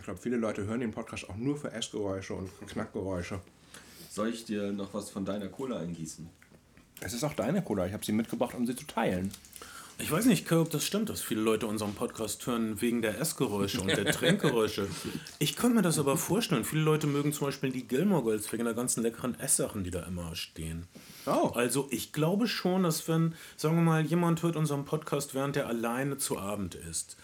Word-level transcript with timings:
Ich 0.00 0.04
glaube, 0.04 0.18
viele 0.18 0.38
Leute 0.38 0.64
hören 0.64 0.80
den 0.80 0.92
Podcast 0.92 1.28
auch 1.28 1.36
nur 1.36 1.58
für 1.58 1.72
Essgeräusche 1.72 2.32
und 2.32 2.48
Knackgeräusche. 2.66 3.38
Soll 4.08 4.30
ich 4.30 4.46
dir 4.46 4.72
noch 4.72 4.94
was 4.94 5.10
von 5.10 5.26
deiner 5.26 5.48
Cola 5.48 5.78
eingießen? 5.78 6.26
Es 7.02 7.12
ist 7.12 7.22
auch 7.22 7.34
deine 7.34 7.60
Cola. 7.60 7.86
Ich 7.86 7.92
habe 7.92 8.02
sie 8.02 8.12
mitgebracht, 8.12 8.54
um 8.54 8.66
sie 8.66 8.74
zu 8.74 8.86
teilen. 8.86 9.30
Ich 9.98 10.10
weiß 10.10 10.24
nicht, 10.24 10.50
ob 10.52 10.70
das 10.70 10.86
stimmt, 10.86 11.10
dass 11.10 11.20
viele 11.20 11.42
Leute 11.42 11.66
unseren 11.66 11.92
Podcast 11.92 12.46
hören 12.46 12.80
wegen 12.80 13.02
der 13.02 13.20
Essgeräusche 13.20 13.82
und 13.82 13.88
der 13.88 14.06
Trinkgeräusche. 14.12 14.88
Ich 15.38 15.54
könnte 15.54 15.76
mir 15.76 15.82
das 15.82 15.98
aber 15.98 16.16
vorstellen. 16.16 16.64
Viele 16.64 16.80
Leute 16.80 17.06
mögen 17.06 17.34
zum 17.34 17.48
Beispiel 17.48 17.70
die 17.70 17.86
Gilmore 17.86 18.22
Girls 18.22 18.50
wegen 18.54 18.64
der 18.64 18.72
ganzen 18.72 19.02
leckeren 19.02 19.38
Esssachen, 19.38 19.84
die 19.84 19.90
da 19.90 20.04
immer 20.04 20.34
stehen. 20.34 20.86
Oh. 21.26 21.50
Also 21.54 21.88
ich 21.90 22.14
glaube 22.14 22.48
schon, 22.48 22.84
dass 22.84 23.06
wenn, 23.06 23.34
sagen 23.58 23.76
wir 23.76 23.82
mal, 23.82 24.02
jemand 24.02 24.42
hört 24.42 24.56
unseren 24.56 24.86
Podcast, 24.86 25.34
während 25.34 25.58
er 25.58 25.66
alleine 25.66 26.16
zu 26.16 26.38
Abend 26.38 26.74
isst, 26.74 27.18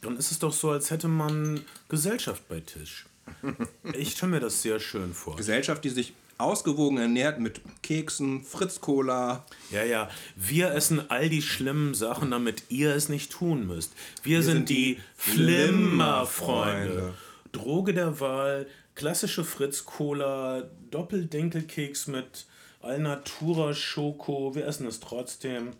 dann 0.00 0.16
ist 0.16 0.30
es 0.30 0.38
doch 0.38 0.52
so, 0.52 0.70
als 0.70 0.90
hätte 0.90 1.08
man 1.08 1.60
Gesellschaft 1.88 2.48
bei 2.48 2.60
Tisch. 2.60 3.06
Ich 3.94 4.12
stelle 4.12 4.32
mir 4.32 4.40
das 4.40 4.62
sehr 4.62 4.80
schön 4.80 5.14
vor. 5.14 5.36
Gesellschaft, 5.36 5.84
die 5.84 5.90
sich 5.90 6.14
ausgewogen 6.38 6.98
ernährt 6.98 7.38
mit 7.38 7.60
Keksen, 7.82 8.42
Fritz-Cola. 8.42 9.44
Ja, 9.70 9.84
ja. 9.84 10.08
Wir 10.36 10.72
essen 10.72 11.10
all 11.10 11.28
die 11.28 11.42
schlimmen 11.42 11.94
Sachen, 11.94 12.30
damit 12.30 12.64
ihr 12.70 12.94
es 12.94 13.08
nicht 13.08 13.30
tun 13.30 13.66
müsst. 13.66 13.92
Wir, 14.22 14.42
sind, 14.42 14.68
sind 14.68 14.68
die 14.70 14.94
die 14.94 15.00
Flimmerfreunde. 15.16 17.14
Droge 17.52 17.94
der 17.94 18.20
Wahl, 18.20 18.66
klassische 18.94 19.44
Fritz-Cola, 19.44 20.64
Doppeldinkelkeks 20.90 22.06
mit 22.06 22.46
Alnatura 22.80 23.74
Schoko. 23.74 24.54
Wir 24.54 24.66
essen 24.66 24.86
es 24.86 25.00
trotzdem. 25.00 25.72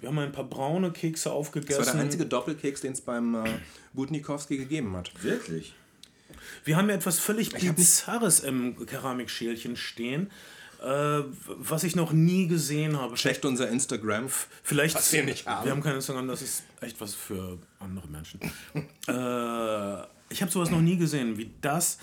Wir 0.00 0.10
haben 0.10 0.18
ein 0.18 0.32
paar 0.32 0.44
braune 0.44 0.92
Kekse 0.92 1.24
Das 1.24 1.32
war 1.32 1.38
aufgegessen. 1.38 1.84
der 1.84 1.94
einzige 1.94 2.26
Doppelkeks, 2.26 2.82
den 2.82 2.92
es 2.92 3.00
beim 3.00 3.34
äh, 3.34 3.48
Butnikowski 3.94 4.58
gegeben 4.58 4.94
hat. 4.94 5.10
Wirklich? 5.22 5.74
Wir 6.64 6.76
haben 6.76 6.88
ja 6.88 6.94
etwas 6.94 7.18
völlig 7.18 7.50
Bizarres 7.50 8.40
im 8.40 8.84
Keramikschälchen 8.86 9.76
stehen, 9.76 10.30
äh, 10.82 11.22
was 11.46 11.84
ich 11.84 11.96
noch 11.96 12.12
nie 12.12 12.46
gesehen 12.46 12.98
habe. 13.00 13.14
Checkt 13.14 13.44
unser 13.44 13.70
Instagram. 13.70 14.28
Vielleicht. 14.62 14.96
Was 14.96 15.12
wir 15.12 15.24
nicht 15.24 15.46
haben. 15.46 15.64
Wir 15.64 15.72
haben 15.72 15.82
kein 15.82 15.94
Instagram, 15.94 16.28
das 16.28 16.42
ist 16.42 16.64
echt 16.80 17.00
was 17.00 17.14
für 17.14 17.58
andere 17.78 18.08
Menschen. 18.08 18.40
äh, 19.08 20.06
ich 20.28 20.42
habe 20.42 20.50
sowas 20.50 20.70
noch 20.70 20.82
nie 20.82 20.98
gesehen, 20.98 21.38
wie 21.38 21.50
das, 21.62 21.98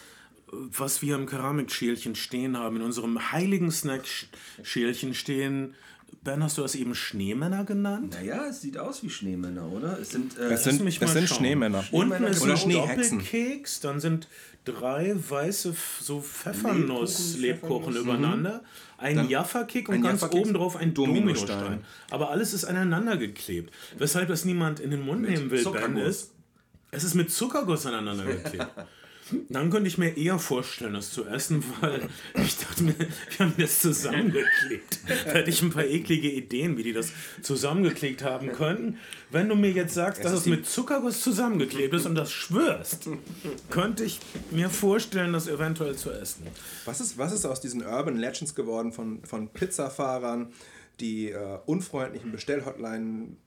was 0.52 1.02
wir 1.02 1.16
im 1.16 1.28
Keramikschälchen 1.28 2.16
stehen 2.16 2.58
haben, 2.58 2.78
in 2.78 2.82
unserem 2.82 3.32
heiligen 3.32 3.72
Snackschälchen 3.72 5.14
stehen. 5.14 5.76
Ben, 6.24 6.44
hast 6.44 6.58
du 6.58 6.62
das 6.62 6.76
eben 6.76 6.96
Schneemänner 6.96 7.64
genannt? 7.66 8.16
Naja, 8.20 8.46
es 8.50 8.62
sieht 8.62 8.78
aus 8.78 9.04
wie 9.04 9.10
Schneemänner, 9.10 9.70
oder? 9.72 9.98
Es 10.00 10.12
sind, 10.12 10.38
äh, 10.38 10.50
Das 10.50 10.64
sind, 10.64 10.84
mich 10.84 11.00
das 11.00 11.10
mal 11.10 11.14
sind 11.20 11.28
schauen. 11.30 11.38
Schneemänner. 11.40 11.84
Unten 11.92 12.24
ist 12.26 12.42
Oder 12.42 12.54
ein. 12.54 12.70
Doppelkeks, 12.72 13.80
dann 13.82 14.00
sind 14.00 14.28
drei 14.66 15.14
weiße 15.16 15.74
so 16.00 16.22
Pfeffernuss-Lebkuchen 16.22 17.94
Pfeffernuss. 17.94 18.02
übereinander, 18.02 18.64
ein 18.98 19.28
Jaffa-Kick 19.30 19.90
und 19.90 19.96
ein 19.96 20.02
ganz 20.02 20.24
oben 20.24 20.54
drauf 20.54 20.76
ein 20.78 20.94
Dominostein. 20.94 21.48
Dominostein. 21.60 21.86
Aber 22.12 22.30
alles 22.30 22.54
ist 22.54 22.66
aneinander 22.66 23.18
geklebt. 23.18 23.74
Weshalb 23.98 24.28
das 24.30 24.46
niemand 24.46 24.80
in 24.80 24.92
den 24.92 25.02
Mund 25.06 25.22
nehmen 25.24 25.50
will, 25.52 25.58
Ben, 25.58 25.64
Zuckerguss. 25.64 26.08
ist, 26.08 26.32
es 26.92 27.04
ist 27.04 27.16
mit 27.16 27.32
Zuckerguss 27.32 27.86
aneinander 27.86 28.26
geklebt. 28.26 28.68
Dann 29.50 29.70
könnte 29.70 29.88
ich 29.88 29.98
mir 29.98 30.18
eher 30.18 30.38
vorstellen, 30.38 30.94
das 30.94 31.12
zu 31.12 31.26
essen, 31.26 31.64
weil 31.82 32.10
ich 32.44 32.58
dachte 32.58 32.84
mir, 32.84 32.96
wir 32.98 33.40
haben 33.40 33.54
das 33.58 33.80
zusammengeklebt. 33.80 35.00
Da 35.08 35.32
hätte 35.32 35.50
ich 35.50 35.62
ein 35.62 35.72
paar 35.72 35.86
eklige 35.86 36.30
Ideen, 36.30 36.78
wie 36.78 36.84
die 36.84 36.94
das 36.94 37.12
zusammengeklebt 37.42 38.24
haben 38.24 38.52
könnten. 38.52 38.98
Wenn 39.32 39.50
du 39.50 39.56
mir 39.56 39.72
jetzt 39.72 39.94
sagst, 39.94 40.24
dass 40.24 40.34
es 40.34 40.46
mit 40.46 40.66
Zuckerguss 40.66 41.22
zusammengeklebt 41.22 41.94
ist 41.94 42.06
und 42.06 42.16
das 42.16 42.32
schwörst, 42.32 43.10
könnte 43.70 44.04
ich 44.04 44.20
mir 44.52 44.70
vorstellen, 44.70 45.34
das 45.34 45.48
eventuell 45.48 45.96
zu 45.96 46.12
essen. 46.12 46.48
Was 46.86 47.02
ist, 47.02 47.18
was 47.18 47.34
ist 47.34 47.46
aus 47.46 47.62
diesen 47.62 47.84
Urban 47.86 48.18
Legends 48.18 48.54
geworden 48.56 48.92
von, 48.92 49.24
von 49.24 49.50
Pizzafahrern, 49.50 50.54
die 51.00 51.32
äh, 51.32 51.60
unfreundlichen 51.66 52.32
Bestellhotline 52.32 53.38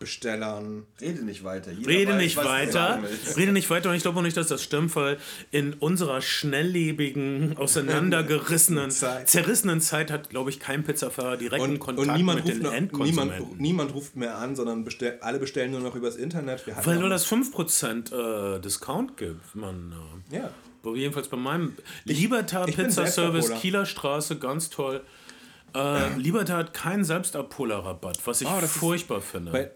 Bestellern? 0.00 0.86
Rede 0.98 1.22
nicht 1.24 1.44
weiter. 1.44 1.70
Jeder 1.72 1.88
Rede 1.90 2.12
weiß, 2.12 2.18
nicht 2.22 2.36
weiter. 2.38 3.00
Rede 3.36 3.52
nicht 3.52 3.68
weiter 3.68 3.90
und 3.90 3.96
ich 3.96 4.02
glaube 4.02 4.18
auch 4.18 4.22
nicht, 4.22 4.36
dass 4.36 4.48
das 4.48 4.62
stimmt, 4.62 4.96
weil 4.96 5.18
in 5.50 5.74
unserer 5.74 6.22
schnelllebigen, 6.22 7.56
auseinandergerissenen, 7.58 8.90
Zeit. 8.90 9.28
zerrissenen 9.28 9.82
Zeit 9.82 10.10
hat, 10.10 10.30
glaube 10.30 10.48
ich, 10.48 10.58
kein 10.58 10.84
Pizzafahrer 10.84 11.36
direkten 11.36 11.72
Und, 11.72 11.78
Kontakt 11.80 12.08
und 12.08 12.16
niemand, 12.16 12.36
mit 12.38 12.44
ruft 12.46 12.56
den 12.56 12.62
noch, 12.62 12.72
Endkonsumenten. 12.72 13.38
niemand, 13.40 13.60
niemand 13.60 13.94
ruft 13.94 14.16
mehr 14.16 14.38
an, 14.38 14.56
sondern 14.56 14.84
bestell, 14.84 15.18
alle 15.20 15.38
bestellen 15.38 15.70
nur 15.72 15.80
noch 15.80 15.94
übers 15.94 16.16
Internet. 16.16 16.64
Weil 16.84 16.98
nur 16.98 17.10
das 17.10 17.30
5% 17.30 18.56
äh, 18.56 18.58
Discount 18.60 19.18
gibt. 19.18 19.54
Man, 19.54 19.92
äh, 20.32 20.36
Ja. 20.36 20.50
aber 20.82 20.96
jedenfalls 20.96 21.28
bei 21.28 21.36
meinem 21.36 21.76
Libertar 22.04 22.64
Pizza 22.64 23.06
Service. 23.06 23.52
Kieler 23.60 23.84
Straße, 23.84 24.38
ganz 24.38 24.70
toll. 24.70 25.02
Äh, 25.74 26.16
Libertar 26.16 26.56
hat 26.58 26.72
keinen 26.74 27.04
Selbstabholerrabatt, 27.04 28.18
was 28.24 28.40
ich 28.40 28.48
Oh, 28.48 28.56
das 28.60 28.70
ist- 28.72 28.78
furchtbar 28.78 29.20
finde. 29.20 29.52
Weil, 29.52 29.70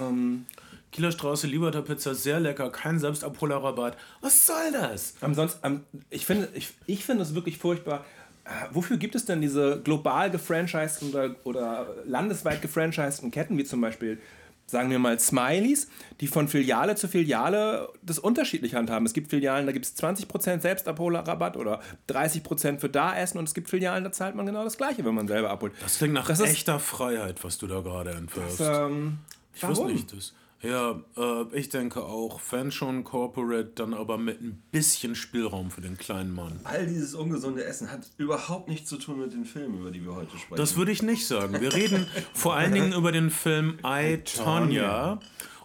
ähm, 0.00 0.46
Kieler 0.90 1.10
Straße, 1.12 1.46
Libertar 1.46 1.82
Pizza, 1.82 2.14
sehr 2.14 2.38
lecker, 2.40 2.70
kein 2.70 2.98
Selbstabholerrabatt. 2.98 3.96
Was 4.20 4.46
soll 4.46 4.72
das? 4.72 5.14
Ansonsten, 5.22 5.84
ich 6.10 6.26
finde 6.26 6.48
ich, 6.54 6.70
ich 6.86 7.04
finde 7.04 7.22
es 7.22 7.34
wirklich 7.34 7.56
furchtbar. 7.58 8.04
Äh, 8.44 8.48
Wofür 8.72 8.98
gibt 8.98 9.14
es 9.14 9.24
denn 9.24 9.40
diese 9.40 9.80
global 9.82 10.30
gefranchiseden 10.30 11.10
oder, 11.10 11.34
oder 11.44 11.86
landesweit 12.06 12.60
gefranchiseden 12.60 13.30
Ketten, 13.30 13.56
wie 13.56 13.64
zum 13.64 13.80
Beispiel, 13.80 14.20
sagen 14.66 14.90
wir 14.90 14.98
mal, 14.98 15.18
Smileys, 15.18 15.88
die 16.20 16.26
von 16.26 16.46
Filiale 16.48 16.94
zu 16.94 17.08
Filiale 17.08 17.88
das 18.02 18.18
unterschiedlich 18.18 18.74
handhaben? 18.74 19.06
Es 19.06 19.14
gibt 19.14 19.30
Filialen, 19.30 19.64
da 19.64 19.72
gibt 19.72 19.86
es 19.86 19.96
20% 19.96 20.60
Selbstabholerrabatt 20.60 21.56
oder 21.56 21.80
30% 22.10 22.80
für 22.80 22.88
da 22.90 23.16
essen 23.16 23.38
und 23.38 23.44
es 23.48 23.54
gibt 23.54 23.70
Filialen, 23.70 24.04
da 24.04 24.12
zahlt 24.12 24.34
man 24.34 24.44
genau 24.44 24.64
das 24.64 24.76
Gleiche, 24.76 25.04
wenn 25.06 25.14
man 25.14 25.26
selber 25.28 25.48
abholt. 25.48 25.72
Das 25.82 25.96
klingt 25.96 26.12
nach 26.12 26.26
Das 26.26 26.40
ist- 26.40 26.50
echter 26.50 26.78
Freiheit, 26.80 27.42
was 27.44 27.56
du 27.56 27.66
da 27.66 27.80
gerade 27.80 28.10
entwirfst. 28.10 28.60
Ähm, 28.60 29.18
ich 29.54 29.66
wusste 29.66 29.86
nicht 29.86 30.12
das. 30.12 30.32
Ja, 30.62 31.02
äh, 31.16 31.58
ich 31.58 31.70
denke 31.70 32.04
auch, 32.04 32.40
wenn 32.50 32.70
schon 32.70 33.02
Corporate, 33.02 33.72
dann 33.74 33.94
aber 33.94 34.16
mit 34.16 34.40
ein 34.40 34.62
bisschen 34.70 35.16
Spielraum 35.16 35.72
für 35.72 35.80
den 35.80 35.98
kleinen 35.98 36.32
Mann. 36.32 36.60
All 36.62 36.86
dieses 36.86 37.14
ungesunde 37.14 37.64
Essen 37.64 37.90
hat 37.90 38.08
überhaupt 38.16 38.68
nichts 38.68 38.88
zu 38.88 38.96
tun 38.96 39.20
mit 39.20 39.32
den 39.32 39.44
Filmen, 39.44 39.80
über 39.80 39.90
die 39.90 40.04
wir 40.04 40.14
heute 40.14 40.38
sprechen. 40.38 40.56
Das 40.56 40.76
würde 40.76 40.92
ich 40.92 41.02
nicht 41.02 41.26
sagen. 41.26 41.60
Wir 41.60 41.74
reden 41.74 42.06
vor 42.32 42.54
allen 42.54 42.72
Dingen 42.72 42.92
über 42.92 43.10
den 43.10 43.30
Film 43.30 43.78
I, 43.84 44.18
Tonya. 44.18 45.18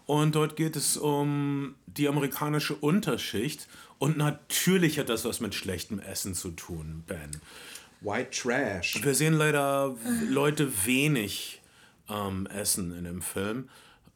Und 0.08 0.34
dort 0.36 0.56
geht 0.56 0.76
es 0.76 0.98
um 0.98 1.76
die 1.86 2.08
amerikanische 2.08 2.74
Unterschicht. 2.74 3.68
Und 4.00 4.18
natürlich 4.18 4.98
hat 4.98 5.10
das 5.10 5.26
was 5.26 5.42
mit 5.42 5.54
schlechtem 5.54 6.00
Essen 6.00 6.34
zu 6.34 6.52
tun, 6.52 7.04
Ben. 7.06 7.30
White 8.02 8.32
Trash. 8.32 9.04
Wir 9.04 9.14
sehen 9.14 9.34
leider 9.34 9.96
Leute 10.28 10.72
wenig 10.86 11.62
ähm, 12.10 12.48
essen 12.48 12.96
in 12.96 13.04
dem 13.04 13.22
Film. 13.22 13.70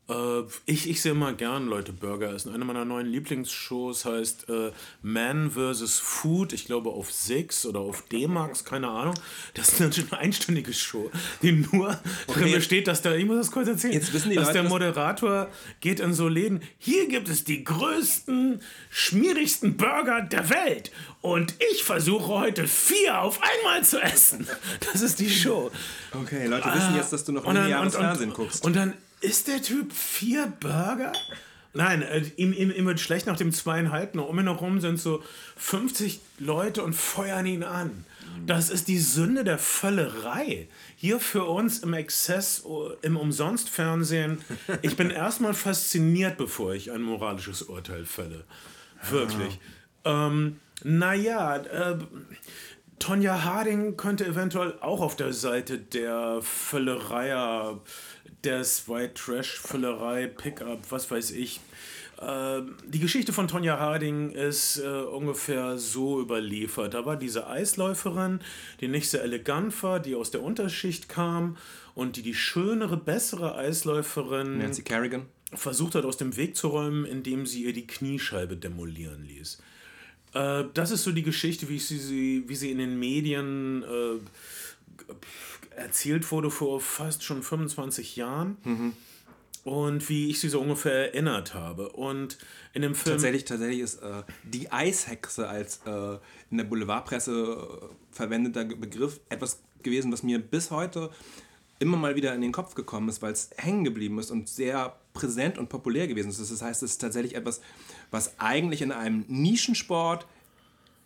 Äh, 0.10 0.42
ich, 0.66 0.90
ich 0.90 1.02
sehe 1.02 1.12
immer 1.14 1.34
gern 1.34 1.68
Leute 1.68 1.94
Burger 1.94 2.34
essen. 2.34 2.54
Eine 2.54 2.66
meiner 2.66 2.86
neuen 2.86 3.08
Lieblingsshows 3.08 4.04
heißt 4.06 4.50
äh, 4.50 4.72
Man 5.02 5.52
vs. 5.52 6.00
Food. 6.00 6.54
Ich 6.54 6.66
glaube 6.66 6.90
auf 6.90 7.12
Six 7.12 7.66
oder 7.66 7.80
auf 7.80 8.02
D-Max, 8.12 8.66
keine 8.66 8.90
Ahnung. 8.90 9.14
Das 9.54 9.80
ist 9.80 9.82
eine 10.12 10.20
einstündige 10.20 10.74
Show, 10.74 11.12
die 11.42 11.52
nur 11.52 11.98
drin 12.28 12.48
jetzt- 12.48 12.56
besteht, 12.56 12.88
dass 12.88 13.02
der, 13.02 13.16
ich 13.16 13.26
muss 13.26 13.38
das 13.38 13.52
kurz 13.52 13.68
erzählen, 13.68 13.94
Jetzt 13.94 14.12
wissen 14.14 14.30
die 14.32 14.36
dass 14.36 14.48
Leute, 14.48 14.62
der 14.62 14.70
Moderator 14.70 15.48
geht 15.80 16.00
in 16.00 16.14
so 16.14 16.28
Läden. 16.28 16.62
Hier 16.78 17.08
gibt 17.08 17.30
es 17.30 17.44
die 17.44 17.64
größten, 17.64 18.62
schmierigsten 18.90 19.78
Burger 19.78 20.22
der 20.22 20.50
Welt. 20.50 20.92
Und 21.22 21.54
ich 21.72 21.84
versuche 21.84 22.28
heute 22.28 22.68
vier 22.68 23.22
auf 23.22 23.40
einmal 23.42 23.84
zu 23.84 24.00
essen. 24.02 24.48
Das 24.92 25.02
ist 25.02 25.20
die 25.20 25.30
Show. 25.30 25.72
Okay, 26.12 26.48
Leute 26.48 26.74
wissen 26.74 26.96
jetzt, 26.96 27.14
dass 27.14 27.24
du 27.24 27.32
noch 27.32 27.46
und, 27.46 27.56
und, 27.58 27.92
Fernsehen 27.92 28.34
guckst. 28.34 28.66
und 28.66 28.76
dann 28.76 28.94
isst 29.22 29.48
der 29.48 29.62
Typ 29.62 29.94
vier 29.94 30.48
Burger? 30.60 31.14
Nein, 31.74 32.02
äh, 32.02 32.24
ihm, 32.36 32.52
ihm, 32.52 32.70
ihm 32.72 32.86
wird 32.86 33.00
schlecht 33.00 33.28
nach 33.28 33.38
dem 33.38 33.52
zweieinhalbten. 33.54 34.20
Um 34.20 34.38
ihn 34.40 34.48
herum 34.48 34.82
sind 34.82 35.00
so 35.00 35.24
50 35.56 36.20
Leute 36.40 36.84
und 36.84 36.94
feuern 36.94 37.46
ihn 37.46 37.64
an. 37.64 38.06
Das 38.46 38.70
ist 38.70 38.88
die 38.88 39.00
Sünde 39.00 39.44
der 39.44 39.58
Völlerei. 39.58 40.68
Hier 40.96 41.20
für 41.20 41.46
uns 41.46 41.80
im 41.80 41.94
Exzess, 41.94 42.64
oh, 42.66 42.92
im 43.02 43.18
Umsonstfernsehen. 43.18 44.44
Ich 44.82 44.96
bin 44.96 45.12
erstmal 45.12 45.54
fasziniert, 45.54 46.38
bevor 46.38 46.74
ich 46.74 46.92
ein 46.92 47.02
moralisches 47.02 47.62
Urteil 47.62 48.06
fälle. 48.06 48.44
Wirklich. 49.10 49.60
Ähm, 50.04 50.60
naja, 50.84 51.58
äh, 51.58 51.98
Tonja 53.00 53.44
Harding 53.44 53.98
könnte 53.98 54.26
eventuell 54.26 54.76
auch 54.80 55.02
auf 55.02 55.16
der 55.16 55.34
Seite 55.34 55.80
der 55.80 56.40
Völlerei, 56.42 57.76
des 58.44 58.88
White 58.88 59.14
Trash 59.16 59.60
Völlerei, 59.60 60.28
Pickup, 60.28 60.80
was 60.90 61.10
weiß 61.10 61.32
ich. 61.32 61.60
Äh, 62.22 62.62
die 62.86 63.00
Geschichte 63.00 63.34
von 63.34 63.48
Tonja 63.48 63.80
Harding 63.80 64.32
ist 64.32 64.78
äh, 64.78 64.88
ungefähr 64.88 65.78
so 65.78 66.22
überliefert. 66.22 66.94
Da 66.94 67.06
war 67.06 67.18
diese 67.18 67.48
Eisläuferin, 67.48 68.40
die 68.80 68.88
nicht 68.88 69.10
sehr 69.10 69.24
elegant 69.24 69.82
war, 69.84 70.00
die 70.00 70.16
aus 70.16 70.32
der 70.32 70.44
Unterschicht 70.44 71.10
kam 71.10 71.58
und 71.96 72.16
die 72.18 72.22
die 72.22 72.36
schönere, 72.36 72.98
bessere 72.98 73.56
Eisläuferin 73.56 74.60
Nancy 74.60 74.84
Kerrigan. 74.84 75.26
versucht 75.54 75.96
hat, 75.96 76.06
aus 76.06 76.18
dem 76.18 76.38
Weg 76.38 76.56
zu 76.56 76.68
räumen, 76.68 77.06
indem 77.06 77.46
sie 77.46 77.64
ihr 77.64 77.74
die 77.74 77.88
Kniescheibe 77.88 78.56
demolieren 78.56 79.26
ließ. 79.26 79.60
Äh, 80.34 80.66
das 80.74 80.92
ist 80.92 81.04
so 81.04 81.12
die 81.12 81.24
Geschichte, 81.24 81.70
wie, 81.70 81.80
sie, 81.80 82.44
wie 82.48 82.56
sie 82.56 82.72
in 82.72 82.78
den 82.78 83.00
Medien 83.00 83.84
äh, 83.84 85.14
erzählt 85.76 86.32
wurde 86.32 86.50
vor 86.50 86.80
fast 86.80 87.24
schon 87.24 87.44
25 87.44 88.16
Jahren. 88.16 88.58
Mhm. 88.64 88.94
Und 89.64 90.10
wie 90.10 90.32
ich 90.32 90.40
sie 90.40 90.50
so 90.50 90.60
ungefähr 90.60 91.14
erinnert 91.14 91.54
habe. 91.54 91.90
Und 91.90 92.40
in 92.74 92.82
dem 92.82 92.96
Film. 92.96 93.16
Tatsächlich, 93.16 93.46
tatsächlich 93.46 93.82
ist 93.82 94.02
äh, 94.02 94.24
die 94.44 94.72
Eishexe 94.72 95.48
als 95.48 95.82
äh, 95.86 96.18
in 96.50 96.58
der 96.58 96.64
Boulevardpresse 96.64 97.80
äh, 97.82 97.86
verwendeter 98.12 98.66
Begriff 98.66 99.20
etwas 99.30 99.62
gewesen, 99.84 100.12
was 100.12 100.24
mir 100.24 100.40
bis 100.40 100.72
heute 100.72 101.12
immer 101.82 101.98
mal 101.98 102.16
wieder 102.16 102.34
in 102.36 102.42
den 102.42 102.52
Kopf 102.52 102.76
gekommen 102.76 103.10
ist, 103.10 103.22
weil 103.22 103.34
es 103.34 103.50
hängen 103.58 103.84
geblieben 103.84 104.20
ist 104.20 104.30
und 104.30 104.48
sehr 104.48 104.96
präsent 105.14 105.58
und 105.58 105.68
populär 105.70 106.08
gewesen 106.08 106.30
ist. 106.30 106.40
Das 106.40 106.62
heißt, 106.62 106.84
es 106.84 106.92
ist 106.92 106.98
tatsächlich 107.00 107.36
etwas, 107.36 107.62
was 108.12 108.40
eigentlich 108.40 108.82
in 108.82 108.92
einem 108.92 109.26
Nischensport 109.28 110.28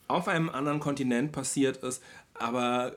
auf 0.08 0.28
einem 0.28 0.50
anderen 0.50 0.80
Kontinent 0.80 1.32
passiert 1.32 1.78
ist, 1.78 2.04
aber 2.34 2.96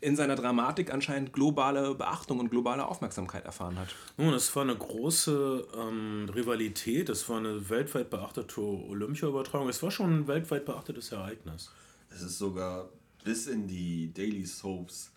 in 0.00 0.16
seiner 0.16 0.36
Dramatik 0.36 0.92
anscheinend 0.92 1.32
globale 1.32 1.94
Beachtung 1.94 2.38
und 2.40 2.50
globale 2.50 2.86
Aufmerksamkeit 2.86 3.44
erfahren 3.44 3.78
hat. 3.78 3.88
Nun, 4.16 4.34
es 4.34 4.54
war 4.54 4.62
eine 4.62 4.76
große 4.76 5.66
ähm, 5.78 6.28
Rivalität, 6.34 7.08
es 7.08 7.28
war 7.28 7.38
eine 7.38 7.68
weltweit 7.70 8.10
beachtete 8.10 8.60
Olympia-Übertragung, 8.60 9.68
es 9.68 9.82
war 9.82 9.90
schon 9.90 10.20
ein 10.20 10.26
weltweit 10.28 10.64
beachtetes 10.66 11.10
Ereignis. 11.12 11.70
Es 12.10 12.22
ist 12.22 12.38
sogar 12.38 12.88
bis 13.24 13.46
in 13.46 13.66
die 13.66 14.12
Daily 14.12 14.44
Soaps 14.44 15.10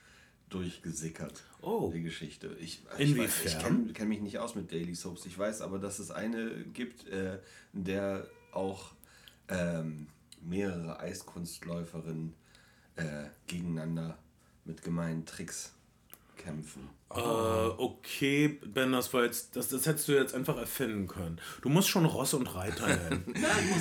durchgesickert, 0.49 1.43
Oh. 1.61 1.91
die 1.93 2.01
Geschichte. 2.01 2.55
Ich, 2.59 2.81
ich, 2.81 2.87
weiß- 2.89 2.97
Inwiefern? 2.99 3.47
ich 3.47 3.59
kenne 3.59 3.93
kenn 3.93 4.07
mich 4.07 4.21
nicht 4.21 4.39
aus 4.39 4.55
mit 4.55 4.71
Daily 4.71 4.95
Soaps. 4.95 5.25
Ich 5.25 5.37
weiß 5.37 5.61
aber, 5.61 5.77
dass 5.79 5.99
es 5.99 6.11
eine 6.11 6.49
gibt, 6.73 7.05
äh, 7.09 7.39
in 7.73 7.83
der 7.83 8.27
auch 8.53 8.91
ähm, 9.49 10.07
mehrere 10.41 10.99
Eiskunstläuferinnen 10.99 12.33
äh, 12.95 13.25
gegeneinander 13.47 14.17
mit 14.67 14.83
gemeinen 14.83 15.25
Tricks 15.25 15.73
kämpfen. 16.37 16.89
Äh, 17.09 17.19
okay, 17.19 18.59
Ben, 18.65 18.91
das 18.91 19.13
war 19.13 19.23
jetzt, 19.23 19.55
das, 19.55 19.69
das 19.69 19.85
hättest 19.85 20.07
du 20.07 20.11
jetzt 20.13 20.35
einfach 20.35 20.57
erfinden 20.57 21.07
können. 21.07 21.39
Du 21.61 21.69
musst 21.69 21.87
schon 21.89 22.05
Ross 22.05 22.33
und 22.33 22.53
Reiter 22.53 22.87
nennen. 23.09 23.33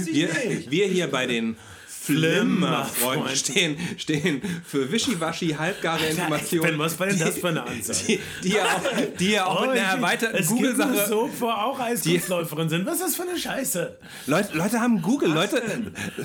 Wir, 0.05 0.31
wir 0.71 0.87
hier 0.87 1.11
bei 1.11 1.27
den 1.27 1.57
Flimmer-Freunden. 2.01 3.37
stehen, 3.37 3.77
stehen 3.97 4.43
für 4.65 4.91
wischiwaschi, 4.91 5.51
halbgare 5.59 6.07
Informationen. 6.07 6.63
Ben, 6.71 6.79
was 6.79 6.99
war 6.99 7.07
denn 7.09 7.19
das 7.19 7.39
für 7.39 7.49
eine 7.49 7.63
Ansage? 7.65 7.99
Die, 8.07 8.21
die 8.43 8.49
ja 8.55 8.65
auch, 8.65 8.83
die 9.19 9.31
ja 9.31 9.47
auch 9.47 9.61
mit 9.63 9.71
einer 9.71 9.81
Oh, 9.81 9.83
ich- 9.83 9.95
erweiterten 9.97 10.47
Google-Sache. 10.47 11.07
Soap, 11.09 11.31
wo 11.41 11.49
auch 11.49 11.81
Eiskunstläuferinnen 11.81 12.69
sind. 12.69 12.87
Was 12.87 12.95
ist 12.97 13.03
das 13.03 13.17
für 13.17 13.23
eine 13.23 13.39
Scheiße? 13.39 13.99
Leute, 14.27 14.57
Leute 14.57 14.81
haben 14.81 15.03
Google, 15.03 15.33
Leute. 15.33 15.63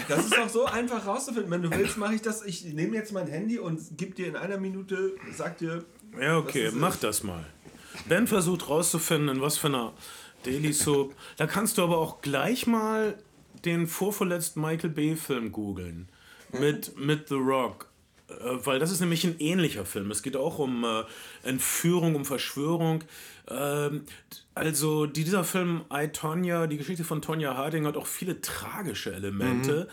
Das 0.08 0.26
ist 0.26 0.36
doch 0.38 0.50
so 0.50 0.66
einfach 0.66 1.06
rauszufinden. 1.06 1.50
Wenn 1.52 1.62
du 1.64 1.72
willst, 1.72 1.98
mache 1.98 2.16
ich 2.16 2.22
das. 2.22 2.44
Ich 2.46 2.64
nehme 2.66 2.96
jetzt 2.96 3.12
mein 3.12 3.28
Handy 3.28 3.58
und 3.60 3.80
gebe 3.98 4.14
dir 4.14 4.28
in 4.28 4.36
einer 4.36 4.58
Minute, 4.58 5.14
sag 5.36 5.58
dir. 5.58 5.84
Ja, 6.20 6.38
okay, 6.38 6.70
mach 6.74 6.96
es. 6.96 7.00
das 7.00 7.24
mal. 7.24 7.46
Ben 8.08 8.28
versucht 8.28 8.70
rauszufinden, 8.70 9.36
in 9.38 9.42
was 9.42 9.58
für 9.58 9.68
einer 9.68 9.94
Daily 10.44 10.74
Soap. 10.74 11.14
Da 11.38 11.48
kannst 11.48 11.78
du 11.78 11.84
aber 11.84 11.98
auch 11.98 12.22
gleich 12.22 12.68
mal 12.68 13.16
den 13.66 13.88
vorvorletzten 13.88 14.62
Michael 14.62 14.92
Bay-Film 14.92 15.52
googeln. 15.52 16.10
Mit, 16.60 16.98
mit 16.98 17.30
The 17.30 17.36
Rock. 17.36 17.88
Äh, 18.28 18.66
Weil 18.66 18.80
das 18.80 18.92
ist 18.92 19.00
nämlich 19.00 19.24
ein 19.24 19.40
ähnlicher 19.40 19.86
Film. 19.86 20.12
Es 20.12 20.24
geht 20.24 20.36
auch 20.36 20.60
um 20.60 20.84
äh, 20.84 21.04
Entführung, 21.44 22.16
um 22.16 22.26
Verschwörung. 22.26 23.04
Ähm, 23.50 24.04
also 24.54 25.06
die, 25.06 25.24
dieser 25.24 25.44
Film 25.44 25.82
I, 25.94 26.08
Tonya, 26.10 26.68
die 26.68 26.78
Geschichte 26.78 27.04
von 27.04 27.22
Tonya 27.22 27.56
Harding 27.56 27.86
hat 27.86 27.98
auch 27.98 28.08
viele 28.08 28.42
tragische 28.42 29.14
Elemente, 29.14 29.88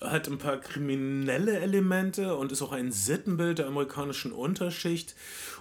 hat 0.00 0.28
ein 0.28 0.38
paar 0.38 0.58
kriminelle 0.58 1.60
Elemente 1.60 2.36
und 2.36 2.52
ist 2.52 2.62
auch 2.62 2.72
ein 2.72 2.92
Sittenbild 2.92 3.58
der 3.58 3.68
amerikanischen 3.68 4.32
Unterschicht. 4.32 5.14